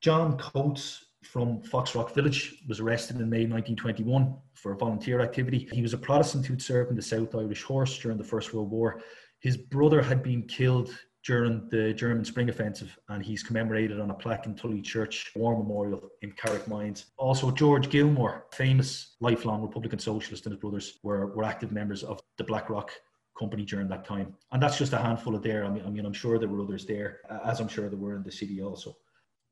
John 0.00 0.36
Coates 0.36 1.05
from 1.26 1.60
Foxrock 1.62 2.14
Village 2.14 2.62
was 2.68 2.80
arrested 2.80 3.16
in 3.16 3.28
May 3.28 3.44
1921 3.46 4.34
for 4.54 4.72
a 4.72 4.76
volunteer 4.76 5.20
activity. 5.20 5.68
He 5.72 5.82
was 5.82 5.92
a 5.92 5.98
Protestant 5.98 6.46
who'd 6.46 6.62
served 6.62 6.90
in 6.90 6.96
the 6.96 7.02
South 7.02 7.34
Irish 7.34 7.62
Horse 7.62 7.98
during 7.98 8.18
the 8.18 8.24
First 8.24 8.54
World 8.54 8.70
War. 8.70 9.02
His 9.40 9.56
brother 9.56 10.00
had 10.00 10.22
been 10.22 10.42
killed 10.42 10.90
during 11.26 11.68
the 11.70 11.92
German 11.92 12.24
Spring 12.24 12.48
Offensive, 12.48 12.96
and 13.08 13.22
he's 13.22 13.42
commemorated 13.42 13.98
on 14.00 14.10
a 14.10 14.14
plaque 14.14 14.46
in 14.46 14.54
Tully 14.54 14.80
Church 14.80 15.32
War 15.34 15.58
Memorial 15.58 16.08
in 16.22 16.30
Carrickmines. 16.32 17.06
Also, 17.18 17.50
George 17.50 17.90
Gilmore, 17.90 18.46
famous 18.52 19.16
lifelong 19.20 19.60
Republican 19.60 19.98
socialist, 19.98 20.46
and 20.46 20.52
his 20.52 20.60
brothers 20.60 21.00
were, 21.02 21.34
were 21.34 21.42
active 21.42 21.72
members 21.72 22.04
of 22.04 22.20
the 22.38 22.44
Blackrock 22.44 22.92
Company 23.36 23.64
during 23.64 23.88
that 23.88 24.04
time. 24.04 24.34
And 24.52 24.62
that's 24.62 24.78
just 24.78 24.92
a 24.92 24.98
handful 24.98 25.34
of 25.34 25.42
there. 25.42 25.64
I 25.64 25.68
mean, 25.68 25.84
I 25.84 25.90
mean, 25.90 26.06
I'm 26.06 26.12
sure 26.12 26.38
there 26.38 26.48
were 26.48 26.62
others 26.62 26.86
there, 26.86 27.20
as 27.44 27.60
I'm 27.60 27.68
sure 27.68 27.88
there 27.88 27.98
were 27.98 28.16
in 28.16 28.22
the 28.22 28.32
city 28.32 28.62
also. 28.62 28.96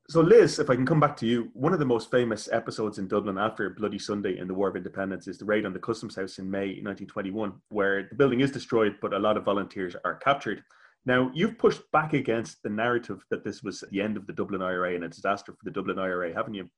So, 0.07 0.21
Liz, 0.21 0.59
if 0.59 0.69
I 0.69 0.75
can 0.75 0.85
come 0.85 0.99
back 0.99 1.17
to 1.17 1.25
you, 1.25 1.49
one 1.53 1.73
of 1.73 1.79
the 1.79 1.85
most 1.85 2.11
famous 2.11 2.47
episodes 2.51 2.99
in 2.99 3.07
Dublin 3.07 3.39
after 3.39 3.71
Bloody 3.71 3.97
Sunday 3.97 4.37
in 4.37 4.47
the 4.47 4.53
War 4.53 4.69
of 4.69 4.75
Independence 4.75 5.27
is 5.27 5.39
the 5.39 5.45
raid 5.45 5.65
on 5.65 5.73
the 5.73 5.79
Customs 5.79 6.15
House 6.15 6.37
in 6.37 6.49
May 6.49 6.79
1921, 6.83 7.53
where 7.69 8.03
the 8.03 8.15
building 8.15 8.41
is 8.41 8.51
destroyed, 8.51 8.97
but 9.01 9.15
a 9.15 9.19
lot 9.19 9.35
of 9.35 9.43
volunteers 9.43 9.95
are 10.05 10.13
captured. 10.13 10.63
Now, 11.07 11.31
you've 11.33 11.57
pushed 11.57 11.81
back 11.91 12.13
against 12.13 12.61
the 12.61 12.69
narrative 12.69 13.25
that 13.31 13.43
this 13.43 13.63
was 13.63 13.83
the 13.89 13.99
end 13.99 14.15
of 14.15 14.27
the 14.27 14.33
Dublin 14.33 14.61
IRA 14.61 14.93
and 14.93 15.05
a 15.05 15.09
disaster 15.09 15.53
for 15.53 15.63
the 15.63 15.71
Dublin 15.71 15.97
IRA, 15.97 16.31
haven't 16.35 16.53
you? 16.53 16.69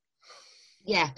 Yeah, 0.88 1.10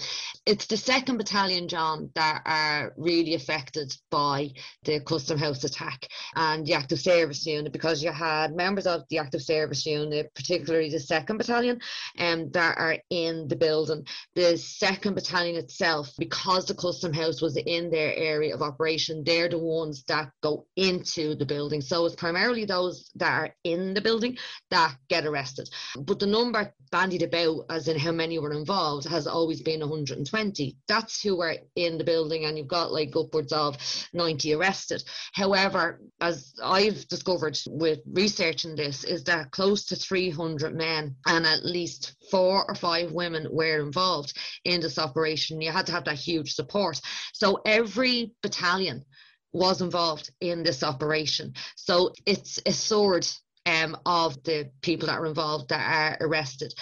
it's 0.47 0.65
the 0.65 0.78
second 0.78 1.17
battalion, 1.17 1.67
John, 1.67 2.09
that 2.15 2.41
are 2.43 2.91
really 2.97 3.36
affected 3.36 3.95
by 4.09 4.49
the 4.84 4.99
Custom 5.01 5.38
House 5.38 5.63
attack 5.63 6.07
and 6.36 6.65
the 6.65 6.74
active 6.74 6.99
service 6.99 7.45
unit 7.45 7.72
because 7.72 8.01
you 8.01 8.11
had 8.11 8.55
members 8.55 8.88
of 8.88 9.03
the 9.11 9.20
active 9.20 9.43
service 9.43 9.86
unit, 9.86 10.34
particularly 10.34 10.89
the 10.89 10.99
second 10.99 11.38
battalion, 11.38 11.80
um, 12.17 12.49
that 12.49 12.80
are 12.80 12.97
in 13.11 13.47
the 13.47 13.55
building. 13.55 14.07
The 14.34 14.57
second 14.57 15.13
battalion 15.13 15.55
itself, 15.55 16.09
because 16.17 16.65
the 16.65 16.74
Custom 16.74 17.13
House 17.13 17.39
was 17.39 17.55
in 17.55 17.91
their 17.91 18.15
area 18.15 18.55
of 18.55 18.63
operation, 18.63 19.24
they're 19.24 19.49
the 19.49 19.59
ones 19.59 20.03
that 20.07 20.32
go 20.41 20.65
into 20.78 21.36
the 21.36 21.45
building. 21.45 21.82
So 21.82 22.07
it's 22.07 22.15
primarily 22.15 22.65
those 22.65 23.11
that 23.17 23.39
are 23.39 23.55
in 23.63 23.93
the 23.93 24.01
building 24.01 24.36
that 24.72 24.95
get 25.09 25.28
arrested. 25.28 25.70
But 25.95 26.17
the 26.17 26.26
number 26.26 26.74
bandied 26.91 27.22
about, 27.22 27.65
as 27.70 27.88
in 27.88 27.99
how 27.99 28.11
many 28.11 28.39
were 28.39 28.53
involved, 28.53 29.07
has 29.07 29.28
always 29.28 29.59
been 29.60 29.82
120. 29.82 30.78
That's 30.88 31.22
who 31.22 31.38
were 31.38 31.55
in 31.76 31.97
the 31.97 32.03
building, 32.03 32.45
and 32.45 32.57
you've 32.57 32.68
got 32.68 32.91
like 32.91 33.16
upwards 33.16 33.51
of 33.53 33.78
90 34.14 34.53
arrested. 34.53 35.03
However, 35.34 36.01
as 36.22 36.53
I've 36.64 37.07
discovered 37.07 37.57
with 37.68 37.99
researching 38.12 38.76
this, 38.76 39.03
is 39.03 39.24
that 39.26 39.51
close 39.51 39.86
to 39.86 39.95
300 39.95 40.76
men 40.76 41.16
and 41.26 41.45
at 41.45 41.66
least 41.66 42.16
four 42.32 42.66
or 42.68 42.76
five 42.76 43.12
women 43.12 43.47
were 43.51 43.80
involved 43.80 44.38
in 44.66 44.82
this 44.82 44.97
operation. 44.97 45.62
You 45.62 45.72
had 45.72 45.86
to 45.88 45.91
have 45.91 46.05
that 46.05 46.18
huge 46.18 46.53
support. 46.53 46.99
So 47.34 47.62
every 47.66 48.34
battalion 48.41 49.05
was 49.51 49.82
involved 49.82 50.30
in 50.41 50.64
this 50.64 50.84
operation. 50.84 51.53
So 51.76 52.14
it's 52.26 52.60
a 52.66 52.72
sword 52.72 53.28
um, 53.66 53.97
of 54.05 54.41
the 54.43 54.72
people 54.82 55.07
that 55.07 55.18
are 55.18 55.26
involved 55.26 55.70
that 55.70 56.18
are 56.22 56.28
arrested. 56.28 56.74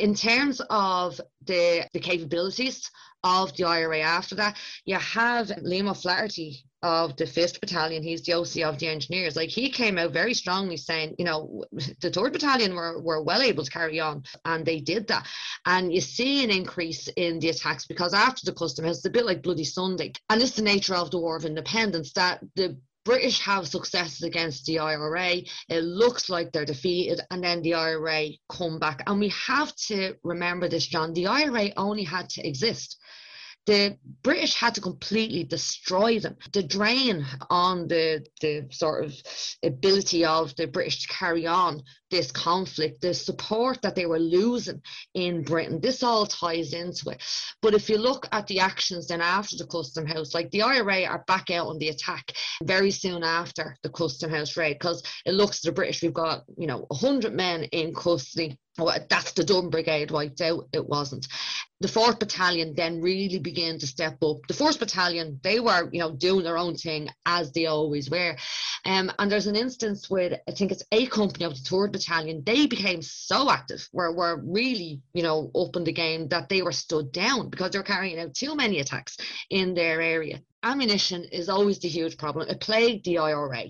In 0.00 0.14
terms 0.14 0.62
of 0.70 1.20
the, 1.44 1.86
the 1.92 2.00
capabilities 2.00 2.90
of 3.22 3.54
the 3.56 3.64
IRA 3.64 4.00
after 4.00 4.34
that, 4.36 4.56
you 4.86 4.96
have 4.96 5.48
Liam 5.48 5.90
O'Doherty 5.90 6.64
of 6.82 7.16
the 7.16 7.24
5th 7.24 7.60
Battalion, 7.60 8.02
he's 8.02 8.22
the 8.22 8.32
OC 8.32 8.62
of 8.62 8.78
the 8.78 8.88
engineers. 8.88 9.36
Like 9.36 9.50
he 9.50 9.68
came 9.68 9.98
out 9.98 10.12
very 10.12 10.32
strongly 10.32 10.78
saying, 10.78 11.16
you 11.18 11.26
know, 11.26 11.64
the 11.72 12.10
3rd 12.10 12.32
Battalion 12.32 12.74
were, 12.74 12.98
were 13.02 13.22
well 13.22 13.42
able 13.42 13.62
to 13.62 13.70
carry 13.70 14.00
on 14.00 14.24
and 14.46 14.64
they 14.64 14.80
did 14.80 15.06
that. 15.08 15.26
And 15.66 15.92
you 15.92 16.00
see 16.00 16.42
an 16.44 16.50
increase 16.50 17.08
in 17.08 17.38
the 17.38 17.50
attacks 17.50 17.84
because 17.84 18.14
after 18.14 18.46
the 18.46 18.56
custom 18.56 18.86
house, 18.86 18.98
it's 18.98 19.06
a 19.06 19.10
bit 19.10 19.26
like 19.26 19.42
Bloody 19.42 19.64
Sunday. 19.64 20.12
And 20.30 20.40
it's 20.40 20.56
the 20.56 20.62
nature 20.62 20.94
of 20.94 21.10
the 21.10 21.18
War 21.18 21.36
of 21.36 21.44
Independence 21.44 22.12
that 22.14 22.40
the 22.56 22.78
British 23.04 23.40
have 23.40 23.66
successes 23.66 24.22
against 24.22 24.66
the 24.66 24.78
IRA. 24.78 25.42
It 25.68 25.84
looks 25.84 26.28
like 26.28 26.52
they're 26.52 26.64
defeated, 26.64 27.20
and 27.30 27.42
then 27.42 27.62
the 27.62 27.74
IRA 27.74 28.28
come 28.50 28.78
back. 28.78 29.02
And 29.06 29.20
we 29.20 29.30
have 29.46 29.74
to 29.88 30.14
remember 30.22 30.68
this, 30.68 30.86
John. 30.86 31.12
The 31.12 31.26
IRA 31.26 31.70
only 31.76 32.04
had 32.04 32.28
to 32.30 32.46
exist 32.46 32.96
the 33.66 33.96
British 34.22 34.54
had 34.54 34.74
to 34.74 34.80
completely 34.80 35.44
destroy 35.44 36.18
them. 36.18 36.36
The 36.52 36.62
drain 36.62 37.24
on 37.50 37.88
the, 37.88 38.26
the 38.40 38.66
sort 38.70 39.04
of 39.04 39.14
ability 39.62 40.24
of 40.24 40.56
the 40.56 40.66
British 40.66 41.02
to 41.02 41.08
carry 41.08 41.46
on 41.46 41.82
this 42.10 42.30
conflict, 42.30 43.00
the 43.00 43.14
support 43.14 43.80
that 43.82 43.94
they 43.94 44.06
were 44.06 44.18
losing 44.18 44.82
in 45.14 45.42
Britain, 45.42 45.80
this 45.80 46.02
all 46.02 46.26
ties 46.26 46.72
into 46.72 47.10
it. 47.10 47.22
But 47.62 47.74
if 47.74 47.88
you 47.88 47.98
look 47.98 48.28
at 48.32 48.46
the 48.46 48.60
actions 48.60 49.08
then 49.08 49.20
after 49.20 49.56
the 49.56 49.66
Custom 49.66 50.06
House, 50.06 50.34
like 50.34 50.50
the 50.50 50.62
IRA 50.62 51.04
are 51.04 51.24
back 51.26 51.50
out 51.50 51.68
on 51.68 51.78
the 51.78 51.88
attack 51.88 52.32
very 52.62 52.90
soon 52.90 53.22
after 53.22 53.76
the 53.82 53.90
Custom 53.90 54.30
House 54.30 54.56
raid, 54.56 54.74
because 54.74 55.02
it 55.24 55.32
looks 55.32 55.60
to 55.60 55.68
the 55.68 55.74
British, 55.74 56.02
we've 56.02 56.12
got, 56.12 56.44
you 56.56 56.66
know, 56.66 56.84
100 56.88 57.32
men 57.32 57.64
in 57.64 57.94
custody 57.94 58.58
that's 59.08 59.32
the 59.32 59.44
Dunn 59.44 59.70
Brigade 59.70 60.10
wiped 60.10 60.40
out. 60.40 60.68
It 60.72 60.86
wasn't. 60.86 61.26
The 61.80 61.88
4th 61.88 62.18
Battalion 62.18 62.74
then 62.74 63.00
really 63.00 63.38
began 63.38 63.78
to 63.78 63.86
step 63.86 64.22
up. 64.22 64.38
The 64.48 64.54
1st 64.54 64.78
Battalion, 64.78 65.40
they 65.42 65.60
were, 65.60 65.88
you 65.92 66.00
know, 66.00 66.12
doing 66.12 66.44
their 66.44 66.58
own 66.58 66.76
thing 66.76 67.08
as 67.24 67.52
they 67.52 67.66
always 67.66 68.10
were. 68.10 68.36
Um, 68.84 69.10
and 69.18 69.30
there's 69.30 69.46
an 69.46 69.56
instance 69.56 70.10
with, 70.10 70.38
I 70.48 70.52
think 70.52 70.72
it's 70.72 70.84
a 70.92 71.06
company 71.06 71.44
of 71.46 71.54
the 71.54 71.68
3rd 71.68 71.92
Battalion, 72.00 72.42
they 72.44 72.66
became 72.66 73.02
so 73.02 73.50
active, 73.50 73.88
were, 73.92 74.12
were 74.12 74.42
really, 74.44 75.00
you 75.12 75.22
know, 75.22 75.50
up 75.54 75.76
in 75.76 75.84
the 75.84 75.92
game 75.92 76.28
that 76.28 76.48
they 76.48 76.62
were 76.62 76.72
stood 76.72 77.12
down 77.12 77.50
because 77.50 77.70
they're 77.70 77.82
carrying 77.82 78.18
out 78.18 78.34
too 78.34 78.56
many 78.56 78.80
attacks 78.80 79.16
in 79.50 79.74
their 79.74 80.00
area 80.00 80.40
ammunition 80.62 81.24
is 81.24 81.48
always 81.48 81.78
the 81.78 81.88
huge 81.88 82.16
problem. 82.16 82.48
It 82.48 82.60
plagued 82.60 83.04
the 83.04 83.18
IRA. 83.18 83.64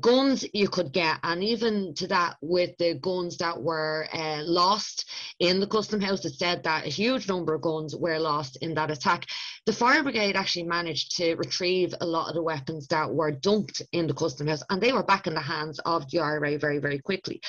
Guns 0.00 0.44
you 0.52 0.68
could 0.68 0.92
get, 0.92 1.18
and 1.22 1.42
even 1.42 1.94
to 1.94 2.06
that, 2.08 2.36
with 2.40 2.76
the 2.78 2.94
guns 2.94 3.36
that 3.38 3.60
were 3.60 4.08
uh, 4.12 4.42
lost 4.44 5.08
in 5.38 5.60
the 5.60 5.66
custom 5.66 6.00
house, 6.00 6.24
it 6.24 6.34
said 6.34 6.62
that 6.64 6.86
a 6.86 6.90
huge 6.90 7.28
number 7.28 7.54
of 7.54 7.62
guns 7.62 7.96
were 7.96 8.18
lost 8.18 8.58
in 8.60 8.74
that 8.74 8.90
attack. 8.90 9.26
The 9.66 9.72
fire 9.72 10.02
brigade 10.02 10.36
actually 10.36 10.64
managed 10.64 11.16
to 11.16 11.34
retrieve 11.34 11.94
a 12.00 12.06
lot 12.06 12.28
of 12.28 12.34
the 12.34 12.42
weapons 12.42 12.86
that 12.88 13.12
were 13.12 13.30
dumped 13.30 13.82
in 13.92 14.06
the 14.06 14.14
custom 14.14 14.46
house, 14.46 14.62
and 14.70 14.80
they 14.80 14.92
were 14.92 15.02
back 15.02 15.26
in 15.26 15.34
the 15.34 15.40
hands 15.40 15.78
of 15.80 16.10
the 16.10 16.20
IRA 16.20 16.58
very, 16.58 16.78
very 16.78 16.98
quickly. 16.98 17.40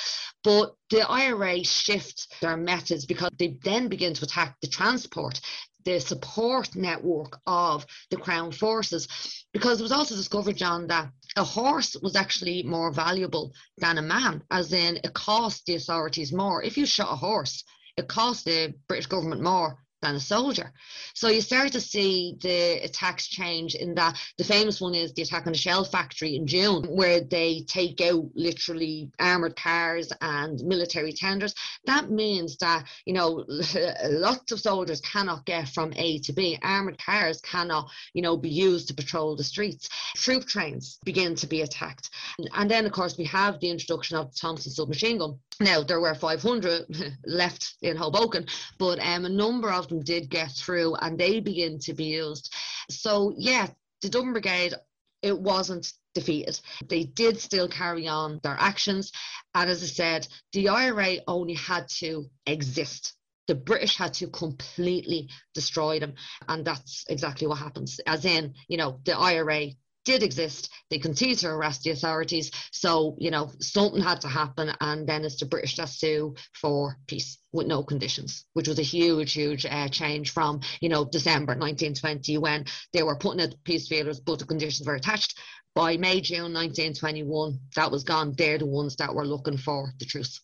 But 0.44 0.74
the 0.90 1.08
IRA 1.08 1.64
shift 1.64 2.34
their 2.40 2.56
methods 2.56 3.06
because 3.06 3.30
they 3.38 3.56
then 3.62 3.88
begin 3.88 4.14
to 4.14 4.24
attack 4.24 4.56
the 4.60 4.68
transport 4.68 5.40
the 5.84 6.00
support 6.00 6.74
network 6.74 7.40
of 7.46 7.86
the 8.10 8.16
Crown 8.16 8.52
forces. 8.52 9.08
Because 9.52 9.80
it 9.80 9.82
was 9.82 9.92
also 9.92 10.14
discovered, 10.14 10.56
John, 10.56 10.86
that 10.88 11.10
a 11.36 11.44
horse 11.44 11.96
was 12.02 12.16
actually 12.16 12.62
more 12.62 12.92
valuable 12.92 13.52
than 13.78 13.98
a 13.98 14.02
man, 14.02 14.42
as 14.50 14.72
in 14.72 14.98
it 15.02 15.14
cost 15.14 15.66
the 15.66 15.74
authorities 15.74 16.32
more. 16.32 16.62
If 16.62 16.76
you 16.76 16.86
shot 16.86 17.12
a 17.12 17.16
horse, 17.16 17.64
it 17.96 18.08
cost 18.08 18.44
the 18.44 18.74
British 18.88 19.06
government 19.06 19.42
more 19.42 19.78
than 20.02 20.16
a 20.16 20.20
soldier. 20.20 20.72
So 21.14 21.28
you 21.28 21.40
start 21.40 21.72
to 21.72 21.80
see 21.80 22.36
the 22.42 22.84
attacks 22.84 23.28
change 23.28 23.74
in 23.74 23.94
that 23.94 24.18
the 24.36 24.44
famous 24.44 24.80
one 24.80 24.94
is 24.94 25.14
the 25.14 25.22
attack 25.22 25.46
on 25.46 25.52
the 25.52 25.58
shell 25.58 25.84
factory 25.84 26.36
in 26.36 26.46
June, 26.46 26.84
where 26.84 27.20
they 27.20 27.64
take 27.66 28.00
out 28.00 28.26
literally 28.34 29.10
armored 29.18 29.56
cars 29.56 30.12
and 30.20 30.60
military 30.64 31.12
tenders. 31.12 31.54
That 31.86 32.10
means 32.10 32.56
that, 32.58 32.84
you 33.06 33.14
know, 33.14 33.44
lots 34.04 34.52
of 34.52 34.60
soldiers 34.60 35.00
cannot 35.00 35.46
get 35.46 35.68
from 35.68 35.92
A 35.96 36.18
to 36.20 36.32
B. 36.32 36.58
Armored 36.62 36.98
cars 36.98 37.40
cannot, 37.40 37.88
you 38.12 38.22
know, 38.22 38.36
be 38.36 38.50
used 38.50 38.88
to 38.88 38.94
patrol 38.94 39.36
the 39.36 39.44
streets. 39.44 39.88
Troop 40.16 40.46
trains 40.46 40.98
begin 41.04 41.34
to 41.36 41.46
be 41.46 41.62
attacked. 41.62 42.10
And 42.54 42.70
then, 42.70 42.86
of 42.86 42.92
course, 42.92 43.16
we 43.16 43.24
have 43.26 43.60
the 43.60 43.70
introduction 43.70 44.16
of 44.16 44.32
the 44.32 44.38
Thompson 44.38 44.72
submachine 44.72 45.18
gun. 45.18 45.38
Now, 45.60 45.82
there 45.82 46.00
were 46.00 46.14
500 46.14 47.18
left 47.26 47.74
in 47.82 47.96
Hoboken, 47.96 48.46
but 48.78 48.98
um, 49.00 49.24
a 49.24 49.28
number 49.28 49.70
of 49.70 49.88
them 49.88 50.02
did 50.02 50.30
get 50.30 50.50
through 50.52 50.94
and 50.96 51.18
they 51.18 51.40
begin 51.40 51.78
to 51.80 51.94
be 51.94 52.04
used. 52.04 52.52
So, 52.90 53.32
yeah, 53.36 53.68
the 54.00 54.08
Dublin 54.08 54.32
Brigade, 54.32 54.74
it 55.22 55.38
wasn't 55.38 55.92
defeated. 56.14 56.60
They 56.88 57.04
did 57.04 57.38
still 57.38 57.68
carry 57.68 58.08
on 58.08 58.40
their 58.42 58.56
actions. 58.58 59.12
And 59.54 59.70
as 59.70 59.82
I 59.82 59.86
said, 59.86 60.28
the 60.52 60.68
IRA 60.68 61.18
only 61.26 61.54
had 61.54 61.88
to 62.00 62.26
exist. 62.46 63.14
The 63.48 63.54
British 63.54 63.96
had 63.96 64.14
to 64.14 64.28
completely 64.28 65.28
destroy 65.54 65.98
them. 65.98 66.14
And 66.48 66.64
that's 66.64 67.04
exactly 67.08 67.46
what 67.46 67.58
happens. 67.58 68.00
As 68.06 68.24
in, 68.24 68.54
you 68.68 68.76
know, 68.76 69.00
the 69.04 69.16
IRA 69.16 69.68
did 70.04 70.22
exist. 70.22 70.70
They 70.90 70.98
continued 70.98 71.38
to 71.38 71.48
arrest 71.48 71.82
the 71.82 71.90
authorities. 71.90 72.50
So, 72.70 73.16
you 73.18 73.30
know, 73.30 73.50
something 73.60 74.02
had 74.02 74.20
to 74.22 74.28
happen. 74.28 74.72
And 74.80 75.06
then 75.06 75.24
it's 75.24 75.38
the 75.38 75.46
British 75.46 75.76
that 75.76 75.88
sue 75.88 76.34
for 76.52 76.98
peace 77.06 77.38
with 77.52 77.66
no 77.66 77.82
conditions, 77.82 78.44
which 78.54 78.68
was 78.68 78.78
a 78.78 78.82
huge, 78.82 79.32
huge 79.32 79.66
uh, 79.66 79.88
change 79.88 80.32
from, 80.32 80.60
you 80.80 80.88
know, 80.88 81.04
December 81.04 81.52
1920 81.52 82.38
when 82.38 82.64
they 82.92 83.02
were 83.02 83.16
putting 83.16 83.42
out 83.42 83.54
peace 83.64 83.88
feelers, 83.88 84.20
but 84.20 84.38
the 84.38 84.44
conditions 84.44 84.86
were 84.86 84.96
attached. 84.96 85.38
By 85.74 85.96
May, 85.96 86.20
June 86.20 86.52
1921, 86.52 87.58
that 87.76 87.90
was 87.90 88.04
gone. 88.04 88.34
They're 88.36 88.58
the 88.58 88.66
ones 88.66 88.96
that 88.96 89.14
were 89.14 89.26
looking 89.26 89.56
for 89.56 89.92
the 89.98 90.04
truth. 90.04 90.38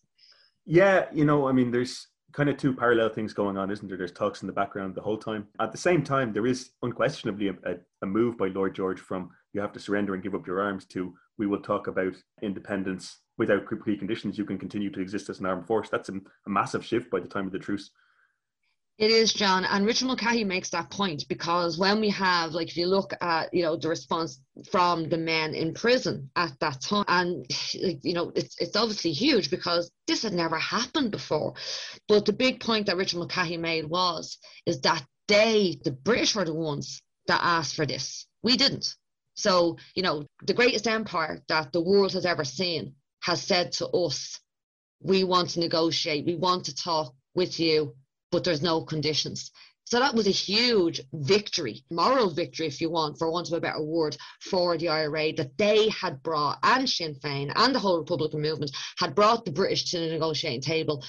Yeah, 0.65 1.05
you 1.13 1.23
know, 1.23 1.47
I 1.47 1.51
mean, 1.51 1.69
there's 1.69 2.07
kind 2.31 2.49
of 2.49 2.57
two 2.57 2.73
parallel 2.73 3.09
things 3.09 3.33
going 3.33 3.57
on, 3.57 3.71
isn't 3.71 3.87
there? 3.87 3.97
There's 3.97 4.11
talks 4.11 4.41
in 4.41 4.47
the 4.47 4.53
background 4.53 4.95
the 4.95 5.01
whole 5.01 5.17
time. 5.17 5.47
At 5.59 5.71
the 5.71 5.77
same 5.77 6.03
time, 6.03 6.33
there 6.33 6.47
is 6.47 6.71
unquestionably 6.83 7.49
a, 7.49 7.75
a, 8.01 8.05
move 8.05 8.37
by 8.37 8.47
Lloyd 8.47 8.75
George 8.75 8.99
from 8.99 9.31
you 9.53 9.61
have 9.61 9.73
to 9.73 9.79
surrender 9.79 10.13
and 10.13 10.21
give 10.21 10.35
up 10.35 10.45
your 10.45 10.61
arms 10.61 10.85
to 10.85 11.13
we 11.37 11.47
will 11.47 11.61
talk 11.61 11.87
about 11.87 12.13
independence 12.41 13.19
without 13.37 13.65
preconditions. 13.65 14.37
You 14.37 14.45
can 14.45 14.57
continue 14.57 14.91
to 14.91 14.99
exist 14.99 15.29
as 15.29 15.39
an 15.39 15.45
armed 15.45 15.65
force. 15.65 15.89
That's 15.89 16.09
a, 16.09 16.13
a 16.45 16.49
massive 16.49 16.85
shift 16.85 17.09
by 17.09 17.19
the 17.19 17.27
time 17.27 17.47
of 17.47 17.51
the 17.51 17.59
truce. 17.59 17.91
It 18.99 19.11
is, 19.11 19.31
John, 19.31 19.63
and 19.63 19.85
Richard 19.85 20.07
Mulcahy 20.07 20.43
makes 20.43 20.71
that 20.71 20.91
point 20.91 21.23
because 21.29 21.77
when 21.77 22.01
we 22.01 22.09
have, 22.09 22.51
like, 22.51 22.67
if 22.67 22.75
you 22.75 22.85
look 22.85 23.13
at, 23.21 23.53
you 23.53 23.63
know, 23.63 23.77
the 23.77 23.87
response 23.87 24.41
from 24.69 25.07
the 25.07 25.17
men 25.17 25.55
in 25.55 25.73
prison 25.73 26.29
at 26.35 26.59
that 26.59 26.81
time, 26.81 27.05
and 27.07 27.45
you 27.71 28.13
know, 28.13 28.33
it's 28.35 28.59
it's 28.59 28.75
obviously 28.75 29.13
huge 29.13 29.49
because 29.49 29.89
this 30.05 30.23
had 30.23 30.33
never 30.33 30.57
happened 30.59 31.11
before. 31.11 31.53
But 32.09 32.25
the 32.25 32.33
big 32.33 32.59
point 32.59 32.87
that 32.87 32.97
Richard 32.97 33.19
Mulcahy 33.19 33.55
made 33.55 33.85
was 33.85 34.37
is 34.65 34.81
that 34.81 35.05
they, 35.29 35.79
the 35.85 35.91
British, 35.91 36.35
were 36.35 36.43
the 36.43 36.53
ones 36.53 37.01
that 37.27 37.39
asked 37.41 37.75
for 37.75 37.85
this. 37.85 38.27
We 38.43 38.57
didn't. 38.57 38.93
So, 39.35 39.77
you 39.95 40.03
know, 40.03 40.25
the 40.41 40.53
greatest 40.53 40.87
empire 40.87 41.41
that 41.47 41.71
the 41.71 41.81
world 41.81 42.11
has 42.11 42.25
ever 42.25 42.43
seen 42.43 42.95
has 43.21 43.41
said 43.41 43.71
to 43.73 43.87
us, 43.87 44.41
"We 44.99 45.23
want 45.23 45.51
to 45.51 45.61
negotiate. 45.61 46.25
We 46.25 46.35
want 46.35 46.65
to 46.65 46.75
talk 46.75 47.15
with 47.33 47.61
you." 47.61 47.95
But 48.31 48.43
there's 48.43 48.61
no 48.61 48.81
conditions. 48.81 49.51
So 49.85 49.99
that 49.99 50.13
was 50.13 50.27
a 50.27 50.31
huge 50.31 51.01
victory, 51.13 51.83
moral 51.89 52.29
victory, 52.29 52.67
if 52.67 52.79
you 52.79 52.91
want, 52.91 53.17
for 53.17 53.31
want 53.31 53.47
of 53.47 53.53
a 53.53 53.61
better 53.61 53.81
word, 53.81 54.15
for 54.39 54.77
the 54.77 54.89
IRA 54.89 55.33
that 55.33 55.57
they 55.57 55.89
had 55.89 56.21
brought, 56.21 56.59
and 56.61 56.87
Sinn 56.87 57.15
Féin 57.15 57.51
and 57.55 57.73
the 57.73 57.79
whole 57.79 57.97
Republican 57.97 58.41
movement 58.41 58.71
had 58.99 59.15
brought 59.15 59.45
the 59.45 59.51
British 59.51 59.89
to 59.89 59.99
the 59.99 60.11
negotiating 60.11 60.61
table 60.61 61.03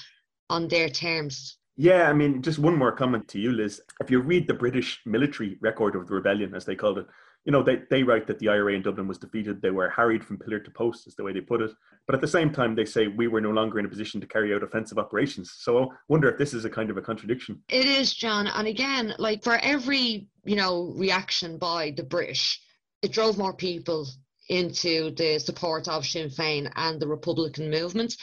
on 0.49 0.67
their 0.67 0.89
terms. 0.89 1.59
Yeah, 1.77 2.09
I 2.09 2.13
mean, 2.13 2.41
just 2.41 2.57
one 2.57 2.75
more 2.75 2.91
comment 2.91 3.27
to 3.29 3.39
you, 3.39 3.51
Liz. 3.51 3.81
If 3.99 4.09
you 4.09 4.19
read 4.19 4.47
the 4.47 4.55
British 4.55 4.99
military 5.05 5.57
record 5.61 5.95
of 5.95 6.07
the 6.07 6.15
rebellion, 6.15 6.55
as 6.55 6.65
they 6.65 6.75
called 6.75 6.97
it, 6.97 7.07
you 7.45 7.51
know, 7.51 7.63
they, 7.63 7.81
they 7.89 8.03
write 8.03 8.27
that 8.27 8.39
the 8.39 8.49
IRA 8.49 8.73
in 8.73 8.83
Dublin 8.83 9.07
was 9.07 9.17
defeated. 9.17 9.61
They 9.61 9.71
were 9.71 9.89
harried 9.89 10.23
from 10.23 10.37
pillar 10.37 10.59
to 10.59 10.71
post, 10.71 11.07
is 11.07 11.15
the 11.15 11.23
way 11.23 11.33
they 11.33 11.41
put 11.41 11.61
it. 11.61 11.71
But 12.05 12.15
at 12.15 12.21
the 12.21 12.27
same 12.27 12.51
time, 12.51 12.75
they 12.75 12.85
say 12.85 13.07
we 13.07 13.27
were 13.27 13.41
no 13.41 13.49
longer 13.49 13.79
in 13.79 13.85
a 13.85 13.89
position 13.89 14.21
to 14.21 14.27
carry 14.27 14.53
out 14.53 14.63
offensive 14.63 14.99
operations. 14.99 15.51
So 15.57 15.83
I 15.83 15.87
wonder 16.07 16.29
if 16.29 16.37
this 16.37 16.53
is 16.53 16.65
a 16.65 16.69
kind 16.69 16.89
of 16.89 16.97
a 16.97 17.01
contradiction. 17.01 17.61
It 17.69 17.85
is, 17.85 18.13
John. 18.13 18.47
And 18.47 18.67
again, 18.67 19.15
like 19.17 19.43
for 19.43 19.57
every, 19.57 20.27
you 20.43 20.55
know, 20.55 20.93
reaction 20.95 21.57
by 21.57 21.93
the 21.95 22.03
British, 22.03 22.61
it 23.01 23.11
drove 23.11 23.37
more 23.37 23.53
people 23.53 24.07
into 24.49 25.11
the 25.11 25.39
support 25.39 25.87
of 25.87 26.05
Sinn 26.05 26.29
Féin 26.29 26.71
and 26.75 26.99
the 26.99 27.07
Republican 27.07 27.71
movement. 27.71 28.17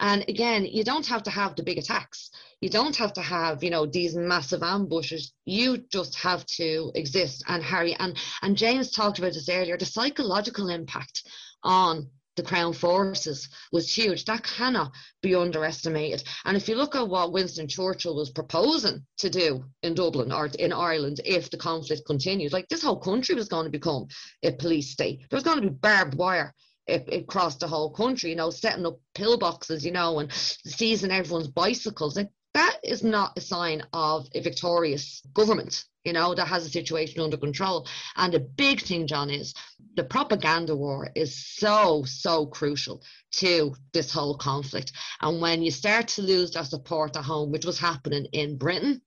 And 0.00 0.24
again, 0.28 0.64
you 0.64 0.82
don't 0.82 1.06
have 1.06 1.22
to 1.24 1.30
have 1.30 1.54
the 1.54 1.62
big 1.62 1.78
attacks. 1.78 2.30
You 2.64 2.70
don't 2.70 2.96
have 2.96 3.12
to 3.12 3.20
have, 3.20 3.62
you 3.62 3.68
know, 3.68 3.84
these 3.84 4.16
massive 4.16 4.62
ambushes. 4.62 5.34
You 5.44 5.84
just 5.92 6.14
have 6.14 6.46
to 6.56 6.90
exist 6.94 7.44
and 7.46 7.62
harry. 7.62 7.94
And 7.98 8.16
and 8.40 8.56
James 8.56 8.90
talked 8.90 9.18
about 9.18 9.34
this 9.34 9.50
earlier. 9.50 9.76
The 9.76 9.84
psychological 9.84 10.70
impact 10.70 11.28
on 11.62 12.08
the 12.36 12.42
Crown 12.42 12.72
forces 12.72 13.50
was 13.70 13.94
huge. 13.94 14.24
That 14.24 14.44
cannot 14.44 14.92
be 15.20 15.34
underestimated. 15.34 16.22
And 16.46 16.56
if 16.56 16.66
you 16.66 16.76
look 16.76 16.94
at 16.94 17.06
what 17.06 17.32
Winston 17.32 17.68
Churchill 17.68 18.16
was 18.16 18.30
proposing 18.30 19.04
to 19.18 19.28
do 19.28 19.66
in 19.82 19.92
Dublin 19.92 20.32
or 20.32 20.46
in 20.58 20.72
Ireland 20.72 21.20
if 21.26 21.50
the 21.50 21.58
conflict 21.58 22.06
continued, 22.06 22.54
like 22.54 22.68
this 22.70 22.82
whole 22.82 22.98
country 22.98 23.34
was 23.34 23.48
going 23.48 23.64
to 23.64 23.78
become 23.78 24.06
a 24.42 24.52
police 24.52 24.90
state. 24.90 25.20
There 25.28 25.36
was 25.36 25.44
going 25.44 25.60
to 25.60 25.68
be 25.68 25.76
barbed 25.82 26.14
wire 26.14 26.54
across 26.88 27.56
the 27.56 27.68
whole 27.68 27.90
country, 27.90 28.30
you 28.30 28.36
know, 28.36 28.48
setting 28.48 28.86
up 28.86 28.98
pillboxes, 29.14 29.84
you 29.84 29.92
know, 29.92 30.20
and 30.20 30.32
seizing 30.32 31.10
everyone's 31.10 31.48
bicycles. 31.48 32.16
Like, 32.16 32.30
that 32.54 32.78
is 32.82 33.02
not 33.02 33.36
a 33.36 33.40
sign 33.40 33.82
of 33.92 34.28
a 34.34 34.40
victorious 34.40 35.22
government, 35.34 35.84
you 36.04 36.12
know, 36.12 36.34
that 36.34 36.46
has 36.46 36.64
a 36.64 36.70
situation 36.70 37.20
under 37.20 37.36
control. 37.36 37.86
And 38.16 38.32
the 38.32 38.40
big 38.40 38.80
thing, 38.80 39.06
John, 39.06 39.28
is 39.28 39.54
the 39.96 40.04
propaganda 40.04 40.74
war 40.74 41.10
is 41.14 41.34
so, 41.34 42.04
so 42.04 42.46
crucial 42.46 43.02
to 43.32 43.74
this 43.92 44.12
whole 44.12 44.36
conflict. 44.36 44.92
And 45.20 45.40
when 45.40 45.62
you 45.62 45.70
start 45.70 46.08
to 46.08 46.22
lose 46.22 46.52
that 46.52 46.66
support 46.66 47.16
at 47.16 47.24
home, 47.24 47.50
which 47.50 47.66
was 47.66 47.78
happening 47.78 48.26
in 48.32 48.56
Britain, 48.56 49.02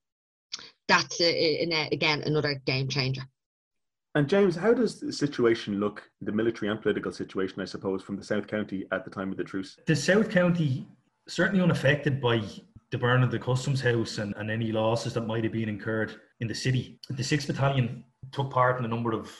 that's, 0.86 1.20
a, 1.20 1.62
a, 1.64 1.88
again, 1.90 2.22
another 2.22 2.60
game 2.66 2.88
changer. 2.88 3.22
And 4.14 4.28
James, 4.28 4.56
how 4.56 4.74
does 4.74 5.00
the 5.00 5.12
situation 5.12 5.80
look, 5.80 6.02
the 6.20 6.32
military 6.32 6.70
and 6.70 6.80
political 6.80 7.12
situation, 7.12 7.60
I 7.60 7.66
suppose, 7.66 8.02
from 8.02 8.16
the 8.16 8.24
South 8.24 8.46
County 8.46 8.86
at 8.90 9.04
the 9.04 9.10
time 9.10 9.30
of 9.30 9.36
the 9.36 9.44
truce? 9.44 9.76
The 9.86 9.94
South 9.94 10.30
County 10.30 10.86
certainly 11.28 11.62
unaffected 11.62 12.20
by 12.20 12.42
the 12.90 12.98
burn 12.98 13.22
of 13.22 13.30
the 13.30 13.38
customs 13.38 13.80
house 13.80 14.18
and, 14.18 14.34
and 14.36 14.50
any 14.50 14.72
losses 14.72 15.14
that 15.14 15.26
might 15.26 15.44
have 15.44 15.52
been 15.52 15.68
incurred 15.68 16.16
in 16.40 16.48
the 16.48 16.54
city. 16.54 16.98
The 17.10 17.22
6th 17.22 17.46
Battalion 17.46 18.04
took 18.32 18.50
part 18.50 18.78
in 18.78 18.84
a 18.84 18.88
number 18.88 19.12
of 19.12 19.30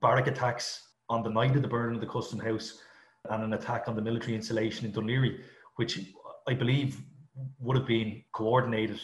barrack 0.00 0.28
attacks 0.28 0.80
on 1.08 1.22
the 1.22 1.30
night 1.30 1.56
of 1.56 1.62
the 1.62 1.68
burning 1.68 1.96
of 1.96 2.00
the 2.00 2.06
custom 2.06 2.38
house 2.38 2.78
and 3.30 3.42
an 3.42 3.52
attack 3.54 3.84
on 3.88 3.96
the 3.96 4.02
military 4.02 4.34
installation 4.34 4.86
in 4.86 4.92
Laoghaire, 4.92 5.40
which 5.76 6.00
I 6.48 6.54
believe 6.54 7.00
would 7.58 7.76
have 7.76 7.86
been 7.86 8.22
coordinated, 8.32 9.00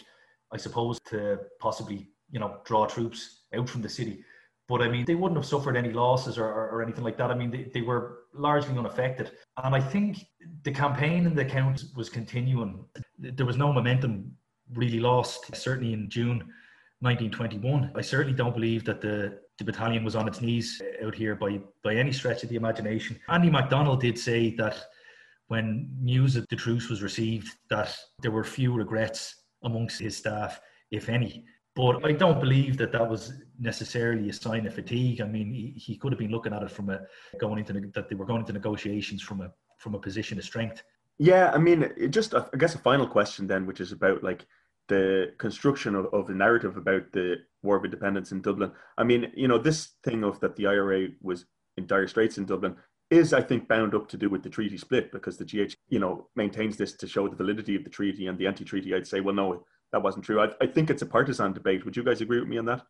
I 0.51 0.57
suppose, 0.57 0.99
to 1.07 1.39
possibly, 1.59 2.09
you 2.31 2.39
know, 2.39 2.59
draw 2.65 2.85
troops 2.85 3.43
out 3.53 3.69
from 3.69 3.81
the 3.81 3.89
city. 3.89 4.23
But 4.67 4.81
I 4.81 4.87
mean, 4.87 5.05
they 5.05 5.15
wouldn't 5.15 5.37
have 5.37 5.47
suffered 5.47 5.75
any 5.75 5.91
losses 5.91 6.37
or, 6.37 6.45
or, 6.45 6.69
or 6.69 6.83
anything 6.83 7.03
like 7.03 7.17
that. 7.17 7.31
I 7.31 7.35
mean, 7.35 7.49
they, 7.49 7.71
they 7.73 7.81
were 7.81 8.19
largely 8.33 8.77
unaffected. 8.77 9.31
And 9.63 9.75
I 9.75 9.81
think 9.81 10.19
the 10.63 10.71
campaign 10.71 11.25
in 11.25 11.33
the 11.33 11.43
count 11.43 11.85
was 11.95 12.07
continuing. 12.09 12.85
There 13.19 13.45
was 13.45 13.57
no 13.57 13.73
momentum 13.73 14.31
really 14.73 14.99
lost, 14.99 15.55
certainly 15.55 15.93
in 15.93 16.09
June 16.09 16.37
1921. 17.01 17.91
I 17.95 18.01
certainly 18.01 18.35
don't 18.35 18.53
believe 18.53 18.83
that 18.85 19.01
the, 19.01 19.39
the 19.57 19.63
battalion 19.63 20.03
was 20.03 20.15
on 20.15 20.27
its 20.27 20.41
knees 20.41 20.81
out 21.03 21.15
here 21.15 21.35
by, 21.35 21.59
by 21.83 21.95
any 21.95 22.11
stretch 22.11 22.43
of 22.43 22.49
the 22.49 22.55
imagination. 22.55 23.19
Andy 23.29 23.49
McDonnell 23.49 23.99
did 23.99 24.17
say 24.17 24.55
that 24.55 24.83
when 25.47 25.89
news 25.99 26.35
of 26.35 26.45
the 26.49 26.55
truce 26.55 26.89
was 26.89 27.01
received, 27.01 27.49
that 27.69 27.95
there 28.21 28.31
were 28.31 28.43
few 28.43 28.73
regrets 28.73 29.43
amongst 29.63 29.99
his 29.99 30.15
staff, 30.15 30.61
if 30.91 31.09
any. 31.09 31.45
But 31.75 32.05
I 32.05 32.11
don't 32.11 32.39
believe 32.39 32.77
that 32.77 32.91
that 32.91 33.09
was 33.09 33.33
necessarily 33.59 34.29
a 34.29 34.33
sign 34.33 34.67
of 34.67 34.73
fatigue. 34.73 35.21
I 35.21 35.25
mean, 35.25 35.51
he, 35.51 35.73
he 35.77 35.97
could 35.97 36.11
have 36.11 36.19
been 36.19 36.31
looking 36.31 36.53
at 36.53 36.63
it 36.63 36.71
from 36.71 36.89
a 36.89 37.01
going 37.39 37.59
into 37.59 37.73
that 37.93 38.09
they 38.09 38.15
were 38.15 38.25
going 38.25 38.41
into 38.41 38.53
negotiations 38.53 39.21
from 39.21 39.41
a 39.41 39.51
from 39.77 39.95
a 39.95 39.99
position 39.99 40.37
of 40.37 40.43
strength. 40.43 40.83
Yeah, 41.19 41.51
I 41.53 41.57
mean, 41.57 41.91
just 42.09 42.33
I 42.33 42.45
guess 42.57 42.75
a 42.75 42.79
final 42.79 43.05
question 43.05 43.45
then, 43.45 43.65
which 43.65 43.81
is 43.81 43.91
about 43.91 44.23
like 44.23 44.45
the 44.87 45.33
construction 45.37 45.93
of, 45.93 46.07
of 46.13 46.27
the 46.27 46.33
narrative 46.33 46.77
about 46.77 47.11
the 47.11 47.35
War 47.61 47.75
of 47.75 47.85
Independence 47.85 48.31
in 48.31 48.41
Dublin. 48.41 48.71
I 48.97 49.03
mean, 49.03 49.31
you 49.35 49.47
know, 49.47 49.57
this 49.57 49.91
thing 50.03 50.23
of 50.23 50.39
that 50.39 50.55
the 50.55 50.67
IRA 50.67 51.09
was 51.21 51.45
in 51.77 51.85
dire 51.85 52.07
straits 52.07 52.37
in 52.37 52.45
Dublin 52.45 52.75
is, 53.09 53.33
I 53.33 53.41
think, 53.41 53.67
bound 53.67 53.95
up 53.95 54.07
to 54.09 54.17
do 54.17 54.29
with 54.29 54.43
the 54.43 54.49
treaty 54.49 54.77
split 54.77 55.11
because 55.11 55.37
the 55.37 55.45
GH, 55.45 55.75
you 55.89 55.99
know, 55.99 56.27
maintains 56.35 56.77
this 56.77 56.93
to 56.93 57.07
show 57.07 57.27
the 57.27 57.35
validity 57.35 57.75
of 57.75 57.83
the 57.83 57.89
treaty 57.89 58.27
and 58.27 58.37
the 58.37 58.47
anti-treaty. 58.47 58.93
I'd 58.93 59.07
say, 59.07 59.19
well, 59.19 59.35
no, 59.35 59.65
that 59.91 60.01
wasn't 60.01 60.25
true. 60.25 60.39
I, 60.39 60.49
I 60.61 60.67
think 60.67 60.89
it's 60.89 61.01
a 61.01 61.07
partisan 61.07 61.53
debate. 61.53 61.85
Would 61.85 61.97
you 61.97 62.03
guys 62.03 62.21
agree 62.21 62.39
with 62.39 62.49
me 62.49 62.59
on 62.59 62.65
that? 62.65 62.81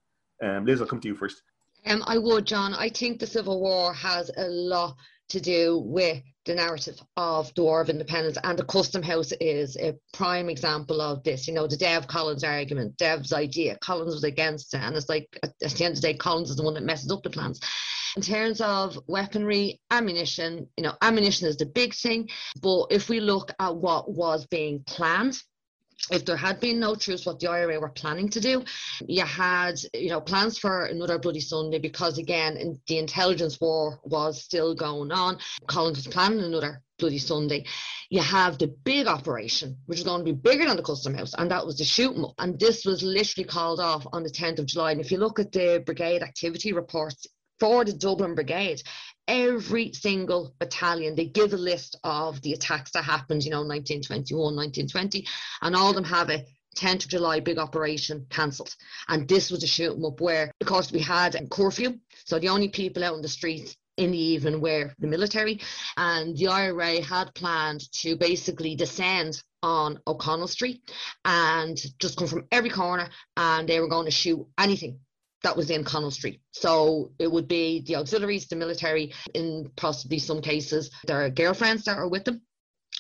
Um, 0.44 0.66
Liz, 0.66 0.82
I'll 0.82 0.88
come 0.88 1.00
to 1.02 1.08
you 1.08 1.16
first. 1.16 1.42
Um, 1.86 2.04
I 2.06 2.18
would, 2.18 2.46
John. 2.46 2.74
I 2.74 2.90
think 2.90 3.20
the 3.20 3.28
Civil 3.28 3.62
War 3.62 3.94
has 3.94 4.30
a 4.36 4.48
lot 4.48 4.98
to 5.30 5.40
do 5.40 5.80
with 5.86 6.22
the 6.46 6.56
narrative 6.56 7.00
of 7.16 7.54
the 7.54 7.64
War 7.64 7.82
of 7.82 7.90
Independence, 7.90 8.38
and 8.44 8.58
the 8.58 8.66
Custom 8.66 9.04
House 9.04 9.32
is 9.40 9.78
a 9.78 9.96
prime 10.14 10.50
example 10.50 11.02
of 11.02 11.24
this. 11.24 11.48
You 11.48 11.54
know, 11.54 11.68
the 11.68 11.78
Dev 11.78 12.08
Collins 12.08 12.44
argument, 12.44 12.98
Dev's 12.98 13.34
idea, 13.34 13.78
Collins 13.82 14.16
was 14.16 14.24
against 14.24 14.74
it, 14.74 14.82
and 14.82 14.96
it's 14.96 15.10
like 15.10 15.28
at, 15.44 15.52
at 15.64 15.72
the 15.72 15.86
end 15.86 15.96
of 15.96 16.02
the 16.02 16.08
day, 16.08 16.14
Collins 16.16 16.50
is 16.50 16.56
the 16.56 16.64
one 16.64 16.74
that 16.74 16.84
messes 16.84 17.12
up 17.12 17.24
the 17.24 17.30
plans. 17.30 17.60
In 18.16 18.24
terms 18.24 18.60
of 18.62 18.98
weaponry, 19.08 19.80
ammunition, 19.92 20.68
you 20.78 20.84
know, 20.84 20.94
ammunition 21.02 21.48
is 21.48 21.58
the 21.58 21.68
big 21.68 21.94
thing, 21.94 22.28
but 22.62 22.88
if 22.90 23.08
we 23.08 23.20
look 23.20 23.52
at 23.60 23.76
what 23.76 24.12
was 24.12 24.48
being 24.48 24.84
planned 24.88 25.40
if 26.12 26.26
there 26.26 26.38
had 26.38 26.60
been 26.60 26.80
no 26.80 26.96
truce, 26.96 27.26
what 27.26 27.40
the 27.40 27.48
IRA 27.48 27.80
were 27.80 27.90
planning 27.90 28.30
to 28.30 28.40
do, 28.40 28.64
you 29.06 29.24
had, 29.26 29.80
you 29.94 30.10
know, 30.10 30.22
plans 30.22 30.58
for 30.58 30.86
another 30.86 31.20
Bloody 31.20 31.40
Sunday 31.40 31.80
because 31.80 32.18
again, 32.18 32.80
the 32.88 32.98
intelligence 32.98 33.60
war 33.60 34.00
was 34.04 34.42
still 34.42 34.74
going 34.74 35.12
on. 35.12 35.38
Collins 35.68 35.98
was 35.98 36.08
planning 36.08 36.40
another 36.40 36.82
Bloody 36.98 37.18
Sunday. 37.18 37.66
You 38.10 38.22
have 38.22 38.58
the 38.58 38.68
big 38.68 39.08
operation, 39.08 39.78
which 39.86 40.00
is 40.00 40.06
going 40.06 40.26
to 40.26 40.32
be 40.34 40.38
bigger 40.38 40.66
than 40.66 40.78
the 40.78 40.84
Custom 40.84 41.14
House, 41.14 41.34
and 41.38 41.52
that 41.52 41.66
was 41.66 41.78
the 41.78 41.86
shoot 41.86 42.18
up. 42.18 42.34
And 42.40 42.60
this 42.60 42.86
was 42.86 43.04
literally 43.04 43.48
called 43.48 43.80
off 43.80 44.06
on 44.12 44.24
the 44.24 44.30
10th 44.30 44.60
of 44.60 44.66
July. 44.66 44.92
And 44.92 45.02
if 45.02 45.12
you 45.12 45.18
look 45.18 45.40
at 45.40 45.52
the 45.52 45.82
brigade 45.86 46.24
activity 46.24 46.74
reports 46.74 47.28
for 47.60 47.84
the 47.86 47.94
Dublin 47.94 48.36
Brigade, 48.36 48.82
every 49.30 49.94
single 49.94 50.54
battalion, 50.60 51.16
they 51.16 51.26
give 51.26 51.54
a 51.54 51.58
list 51.58 51.96
of 52.04 52.42
the 52.42 52.54
attacks 52.54 52.92
that 52.92 53.04
happened, 53.04 53.46
you 53.46 53.52
know, 53.52 53.60
1921, 53.60 54.56
1920, 54.56 55.26
and 55.62 55.76
all 55.76 55.90
of 55.90 55.96
them 55.96 56.04
have 56.04 56.30
a 56.32 56.44
10th 56.76 57.06
of 57.06 57.10
July 57.10 57.40
big 57.40 57.60
operation 57.60 58.26
cancelled. 58.30 58.76
And 59.08 59.28
this 59.28 59.52
was 59.52 59.64
a 59.64 59.68
shoot 59.68 59.94
'em 59.96 60.06
up 60.06 60.20
where, 60.20 60.52
because 60.60 60.92
we 60.92 61.00
had 61.00 61.36
a 61.36 61.48
curfew. 61.48 62.00
So 62.26 62.40
the 62.40 62.50
only 62.50 62.70
people 62.70 63.04
out 63.04 63.16
in 63.16 63.22
the 63.22 63.28
streets 63.28 63.76
in 63.98 64.12
the 64.12 64.18
evening 64.18 64.62
were 64.62 64.94
the 64.98 65.08
military. 65.08 65.62
And 65.98 66.36
the 66.36 66.48
IRA 66.48 67.02
had 67.02 67.34
planned 67.36 67.92
to 68.02 68.16
basically 68.16 68.76
descend 68.76 69.44
on 69.62 70.00
O'Connell 70.08 70.48
Street 70.48 70.90
and 71.26 71.78
just 72.00 72.18
come 72.18 72.28
from 72.28 72.48
every 72.52 72.70
corner 72.70 73.10
and 73.36 73.68
they 73.68 73.80
were 73.80 73.90
going 73.90 74.06
to 74.06 74.12
shoot 74.12 74.48
anything 74.58 75.00
that 75.44 75.56
was 75.56 75.70
in 75.70 75.84
Connell 75.84 76.12
Street. 76.12 76.42
So 76.52 77.12
it 77.20 77.32
would 77.32 77.48
be 77.48 77.84
the 77.86 77.96
auxiliaries, 77.98 78.48
the 78.48 78.56
military, 78.56 79.14
in 79.34 79.72
possibly 79.76 80.20
some 80.20 80.42
cases, 80.42 80.92
their 81.06 81.30
girlfriends 81.30 81.86
that 81.86 81.98
are 81.98 82.08
with 82.08 82.26
them. 82.26 82.42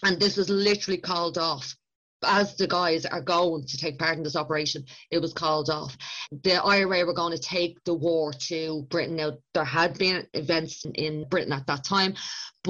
And 0.03 0.19
this 0.19 0.37
was 0.37 0.49
literally 0.49 0.99
called 0.99 1.37
off 1.37 1.75
as 2.23 2.55
the 2.55 2.67
guys 2.67 3.05
are 3.05 3.21
going 3.21 3.65
to 3.65 3.77
take 3.77 3.99
part 3.99 4.17
in 4.17 4.23
this 4.23 4.35
operation, 4.35 4.85
it 5.11 5.19
was 5.19 5.33
called 5.33 5.69
off. 5.69 5.95
The 6.43 6.63
IRA 6.63 7.05
were 7.05 7.13
going 7.13 7.35
to 7.35 7.41
take 7.41 7.83
the 7.83 7.93
war 7.93 8.33
to 8.47 8.85
Britain. 8.89 9.15
Now, 9.15 9.37
there 9.53 9.63
had 9.63 9.97
been 9.97 10.27
events 10.33 10.85
in 10.95 11.27
Britain 11.29 11.53
at 11.53 11.67
that 11.67 11.83
time, 11.83 12.15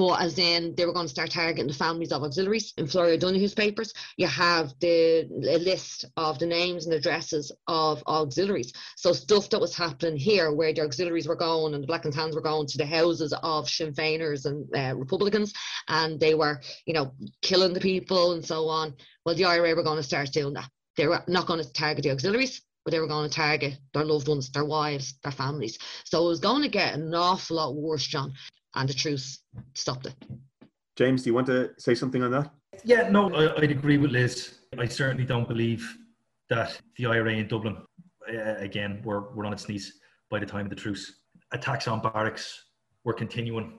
but 0.00 0.22
as 0.22 0.38
in 0.38 0.74
they 0.76 0.86
were 0.86 0.94
going 0.94 1.04
to 1.04 1.12
start 1.12 1.30
targeting 1.30 1.66
the 1.66 1.74
families 1.74 2.10
of 2.10 2.22
auxiliaries. 2.22 2.72
In 2.78 2.86
Florence 2.86 3.22
O'Donoghue's 3.22 3.52
papers, 3.52 3.92
you 4.16 4.26
have 4.28 4.72
the 4.80 5.28
list 5.30 6.06
of 6.16 6.38
the 6.38 6.46
names 6.46 6.86
and 6.86 6.94
addresses 6.94 7.52
of 7.66 8.02
auxiliaries. 8.06 8.72
So 8.96 9.12
stuff 9.12 9.50
that 9.50 9.60
was 9.60 9.76
happening 9.76 10.16
here, 10.16 10.52
where 10.52 10.72
the 10.72 10.84
auxiliaries 10.84 11.28
were 11.28 11.36
going 11.36 11.74
and 11.74 11.82
the 11.82 11.86
Black 11.86 12.06
and 12.06 12.14
Tans 12.14 12.34
were 12.34 12.40
going 12.40 12.66
to 12.68 12.78
the 12.78 12.86
houses 12.86 13.34
of 13.42 13.68
Sinn 13.68 13.92
Féiners 13.92 14.46
and 14.46 14.66
uh, 14.74 14.96
Republicans, 14.96 15.52
and 15.88 16.18
they 16.18 16.34
were, 16.34 16.62
you 16.86 16.94
know, 16.94 17.12
killing 17.42 17.74
the 17.74 17.80
people 17.80 18.32
and 18.32 18.42
so 18.42 18.68
on. 18.68 18.94
Well, 19.26 19.34
the 19.34 19.44
IRA 19.44 19.74
were 19.74 19.82
going 19.82 19.98
to 19.98 20.02
start 20.02 20.32
doing 20.32 20.54
that. 20.54 20.70
They 20.96 21.08
were 21.08 21.22
not 21.28 21.46
going 21.46 21.62
to 21.62 21.70
target 21.74 22.04
the 22.04 22.12
auxiliaries, 22.12 22.62
but 22.86 22.92
they 22.92 23.00
were 23.00 23.06
going 23.06 23.28
to 23.28 23.36
target 23.36 23.76
their 23.92 24.06
loved 24.06 24.28
ones, 24.28 24.50
their 24.50 24.64
wives, 24.64 25.18
their 25.22 25.32
families. 25.32 25.78
So 26.04 26.24
it 26.24 26.28
was 26.28 26.40
going 26.40 26.62
to 26.62 26.70
get 26.70 26.94
an 26.94 27.14
awful 27.14 27.56
lot 27.56 27.76
worse, 27.76 28.06
John 28.06 28.32
and 28.74 28.88
the 28.88 28.94
truce 28.94 29.40
stopped 29.74 30.06
it. 30.06 30.14
James, 30.96 31.22
do 31.22 31.30
you 31.30 31.34
want 31.34 31.46
to 31.46 31.70
say 31.78 31.94
something 31.94 32.22
on 32.22 32.30
that? 32.30 32.50
Yeah, 32.84 33.08
no, 33.08 33.32
I, 33.34 33.60
would 33.60 33.70
agree 33.70 33.98
with 33.98 34.10
Liz. 34.10 34.58
I 34.78 34.86
certainly 34.86 35.24
don't 35.24 35.48
believe 35.48 35.96
that 36.48 36.80
the 36.96 37.06
IRA 37.06 37.34
in 37.34 37.48
Dublin, 37.48 37.76
uh, 38.28 38.54
again, 38.56 39.00
were, 39.04 39.32
were 39.32 39.44
on 39.46 39.52
its 39.52 39.68
knees 39.68 40.00
by 40.30 40.38
the 40.38 40.46
time 40.46 40.66
of 40.66 40.70
the 40.70 40.76
truce. 40.76 41.20
Attacks 41.52 41.88
on 41.88 42.00
barracks 42.00 42.64
were 43.04 43.12
continuing 43.12 43.78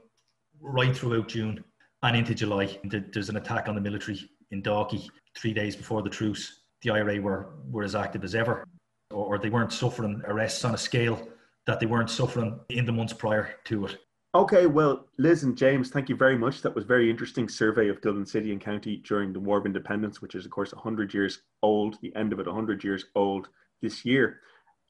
right 0.59 0.95
throughout 0.95 1.27
June 1.27 1.63
and 2.03 2.17
into 2.17 2.35
July. 2.35 2.77
There's 2.83 3.29
an 3.29 3.37
attack 3.37 3.67
on 3.67 3.75
the 3.75 3.81
military 3.81 4.19
in 4.51 4.61
Dalkey 4.61 5.07
three 5.37 5.53
days 5.53 5.75
before 5.75 6.01
the 6.01 6.09
truce. 6.09 6.61
The 6.81 6.91
IRA 6.91 7.21
were, 7.21 7.53
were 7.69 7.83
as 7.83 7.95
active 7.95 8.23
as 8.23 8.35
ever, 8.35 8.65
or 9.11 9.37
they 9.37 9.49
weren't 9.49 9.71
suffering 9.71 10.21
arrests 10.25 10.65
on 10.65 10.73
a 10.73 10.77
scale 10.77 11.27
that 11.67 11.79
they 11.79 11.85
weren't 11.85 12.09
suffering 12.09 12.59
in 12.69 12.85
the 12.85 12.91
months 12.91 13.13
prior 13.13 13.55
to 13.65 13.85
it. 13.85 13.97
Okay, 14.33 14.65
well, 14.65 15.07
Liz 15.17 15.43
and 15.43 15.57
James, 15.57 15.89
thank 15.89 16.07
you 16.07 16.15
very 16.15 16.37
much. 16.37 16.61
That 16.61 16.73
was 16.73 16.85
very 16.85 17.09
interesting 17.09 17.49
survey 17.49 17.89
of 17.89 17.99
Dublin 17.99 18.25
City 18.25 18.53
and 18.53 18.61
County 18.61 19.01
during 19.05 19.33
the 19.33 19.41
War 19.41 19.57
of 19.57 19.65
Independence, 19.65 20.21
which 20.21 20.35
is, 20.35 20.45
of 20.45 20.51
course, 20.51 20.73
100 20.73 21.13
years 21.13 21.41
old, 21.61 21.97
the 22.01 22.15
end 22.15 22.31
of 22.31 22.39
it 22.39 22.47
100 22.47 22.81
years 22.81 23.03
old 23.13 23.49
this 23.81 24.05
year. 24.05 24.39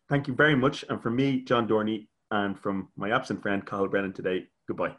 Thank 0.10 0.28
you 0.28 0.36
very 0.36 0.56
much. 0.56 0.86
And 0.90 1.02
from 1.02 1.16
me, 1.16 1.42
John 1.42 1.68
Dorney, 1.68 2.06
and 2.30 2.60
from 2.60 2.90
my 2.96 3.10
absent 3.10 3.42
friend, 3.42 3.66
Cathal 3.66 3.88
Brennan 3.88 4.14
today, 4.14 4.46
goodbye. 4.68 4.96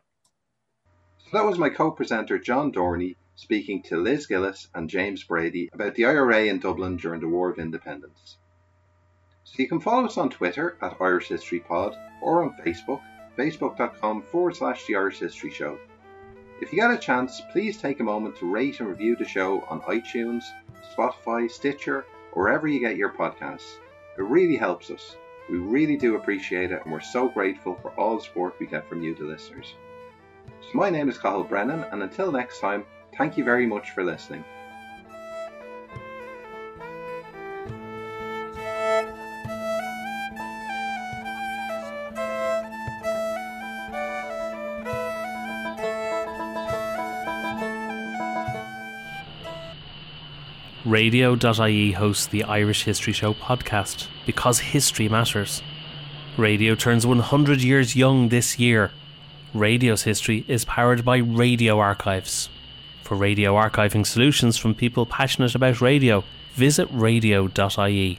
So 1.18 1.28
that 1.34 1.44
was 1.44 1.56
my 1.56 1.68
co-presenter, 1.68 2.40
John 2.40 2.72
Dorney, 2.72 3.14
speaking 3.36 3.80
to 3.84 3.96
Liz 3.96 4.26
Gillis 4.26 4.66
and 4.74 4.90
James 4.90 5.22
Brady 5.22 5.70
about 5.72 5.94
the 5.94 6.06
IRA 6.06 6.46
in 6.46 6.58
Dublin 6.58 6.96
during 6.96 7.20
the 7.20 7.28
War 7.28 7.48
of 7.48 7.60
Independence. 7.60 8.38
So 9.44 9.54
you 9.58 9.68
can 9.68 9.80
follow 9.80 10.06
us 10.06 10.18
on 10.18 10.30
Twitter 10.30 10.76
at 10.82 10.96
Irish 11.00 11.28
History 11.28 11.60
Pod 11.60 11.94
or 12.20 12.42
on 12.42 12.56
Facebook 12.66 13.02
facebook.com 13.36 14.22
forward 14.22 14.56
slash 14.56 14.86
The 14.86 14.96
Irish 14.96 15.18
History 15.18 15.50
Show. 15.50 15.78
If 16.60 16.72
you 16.72 16.78
get 16.78 16.90
a 16.90 16.98
chance, 16.98 17.42
please 17.52 17.76
take 17.76 18.00
a 18.00 18.04
moment 18.04 18.36
to 18.36 18.50
rate 18.50 18.80
and 18.80 18.88
review 18.88 19.16
the 19.16 19.24
show 19.24 19.62
on 19.68 19.80
iTunes, 19.82 20.44
Spotify, 20.96 21.50
Stitcher, 21.50 22.04
or 22.32 22.44
wherever 22.44 22.68
you 22.68 22.80
get 22.80 22.96
your 22.96 23.12
podcasts. 23.12 23.78
It 24.16 24.22
really 24.22 24.56
helps 24.56 24.90
us. 24.90 25.16
We 25.50 25.58
really 25.58 25.96
do 25.96 26.16
appreciate 26.16 26.70
it, 26.70 26.82
and 26.84 26.92
we're 26.92 27.00
so 27.00 27.28
grateful 27.28 27.74
for 27.82 27.90
all 27.98 28.16
the 28.16 28.22
support 28.22 28.54
we 28.60 28.66
get 28.66 28.88
from 28.88 29.02
you, 29.02 29.14
the 29.14 29.24
listeners. 29.24 29.74
So, 30.60 30.78
my 30.78 30.88
name 30.88 31.08
is 31.08 31.18
Cathal 31.18 31.44
Brennan, 31.44 31.84
and 31.90 32.02
until 32.02 32.30
next 32.30 32.60
time, 32.60 32.84
thank 33.18 33.36
you 33.36 33.44
very 33.44 33.66
much 33.66 33.90
for 33.90 34.04
listening. 34.04 34.44
Radio.ie 50.92 51.92
hosts 51.92 52.26
the 52.26 52.44
Irish 52.44 52.84
History 52.84 53.14
Show 53.14 53.32
podcast 53.32 54.08
because 54.26 54.58
history 54.58 55.08
matters. 55.08 55.62
Radio 56.36 56.74
turns 56.74 57.06
100 57.06 57.62
years 57.62 57.96
young 57.96 58.28
this 58.28 58.58
year. 58.58 58.90
Radio's 59.54 60.02
history 60.02 60.44
is 60.48 60.66
powered 60.66 61.02
by 61.02 61.16
Radio 61.16 61.78
Archives. 61.78 62.50
For 63.04 63.14
radio 63.14 63.54
archiving 63.54 64.04
solutions 64.04 64.58
from 64.58 64.74
people 64.74 65.06
passionate 65.06 65.54
about 65.54 65.80
radio, 65.80 66.24
visit 66.52 66.88
radio.ie. 66.90 68.18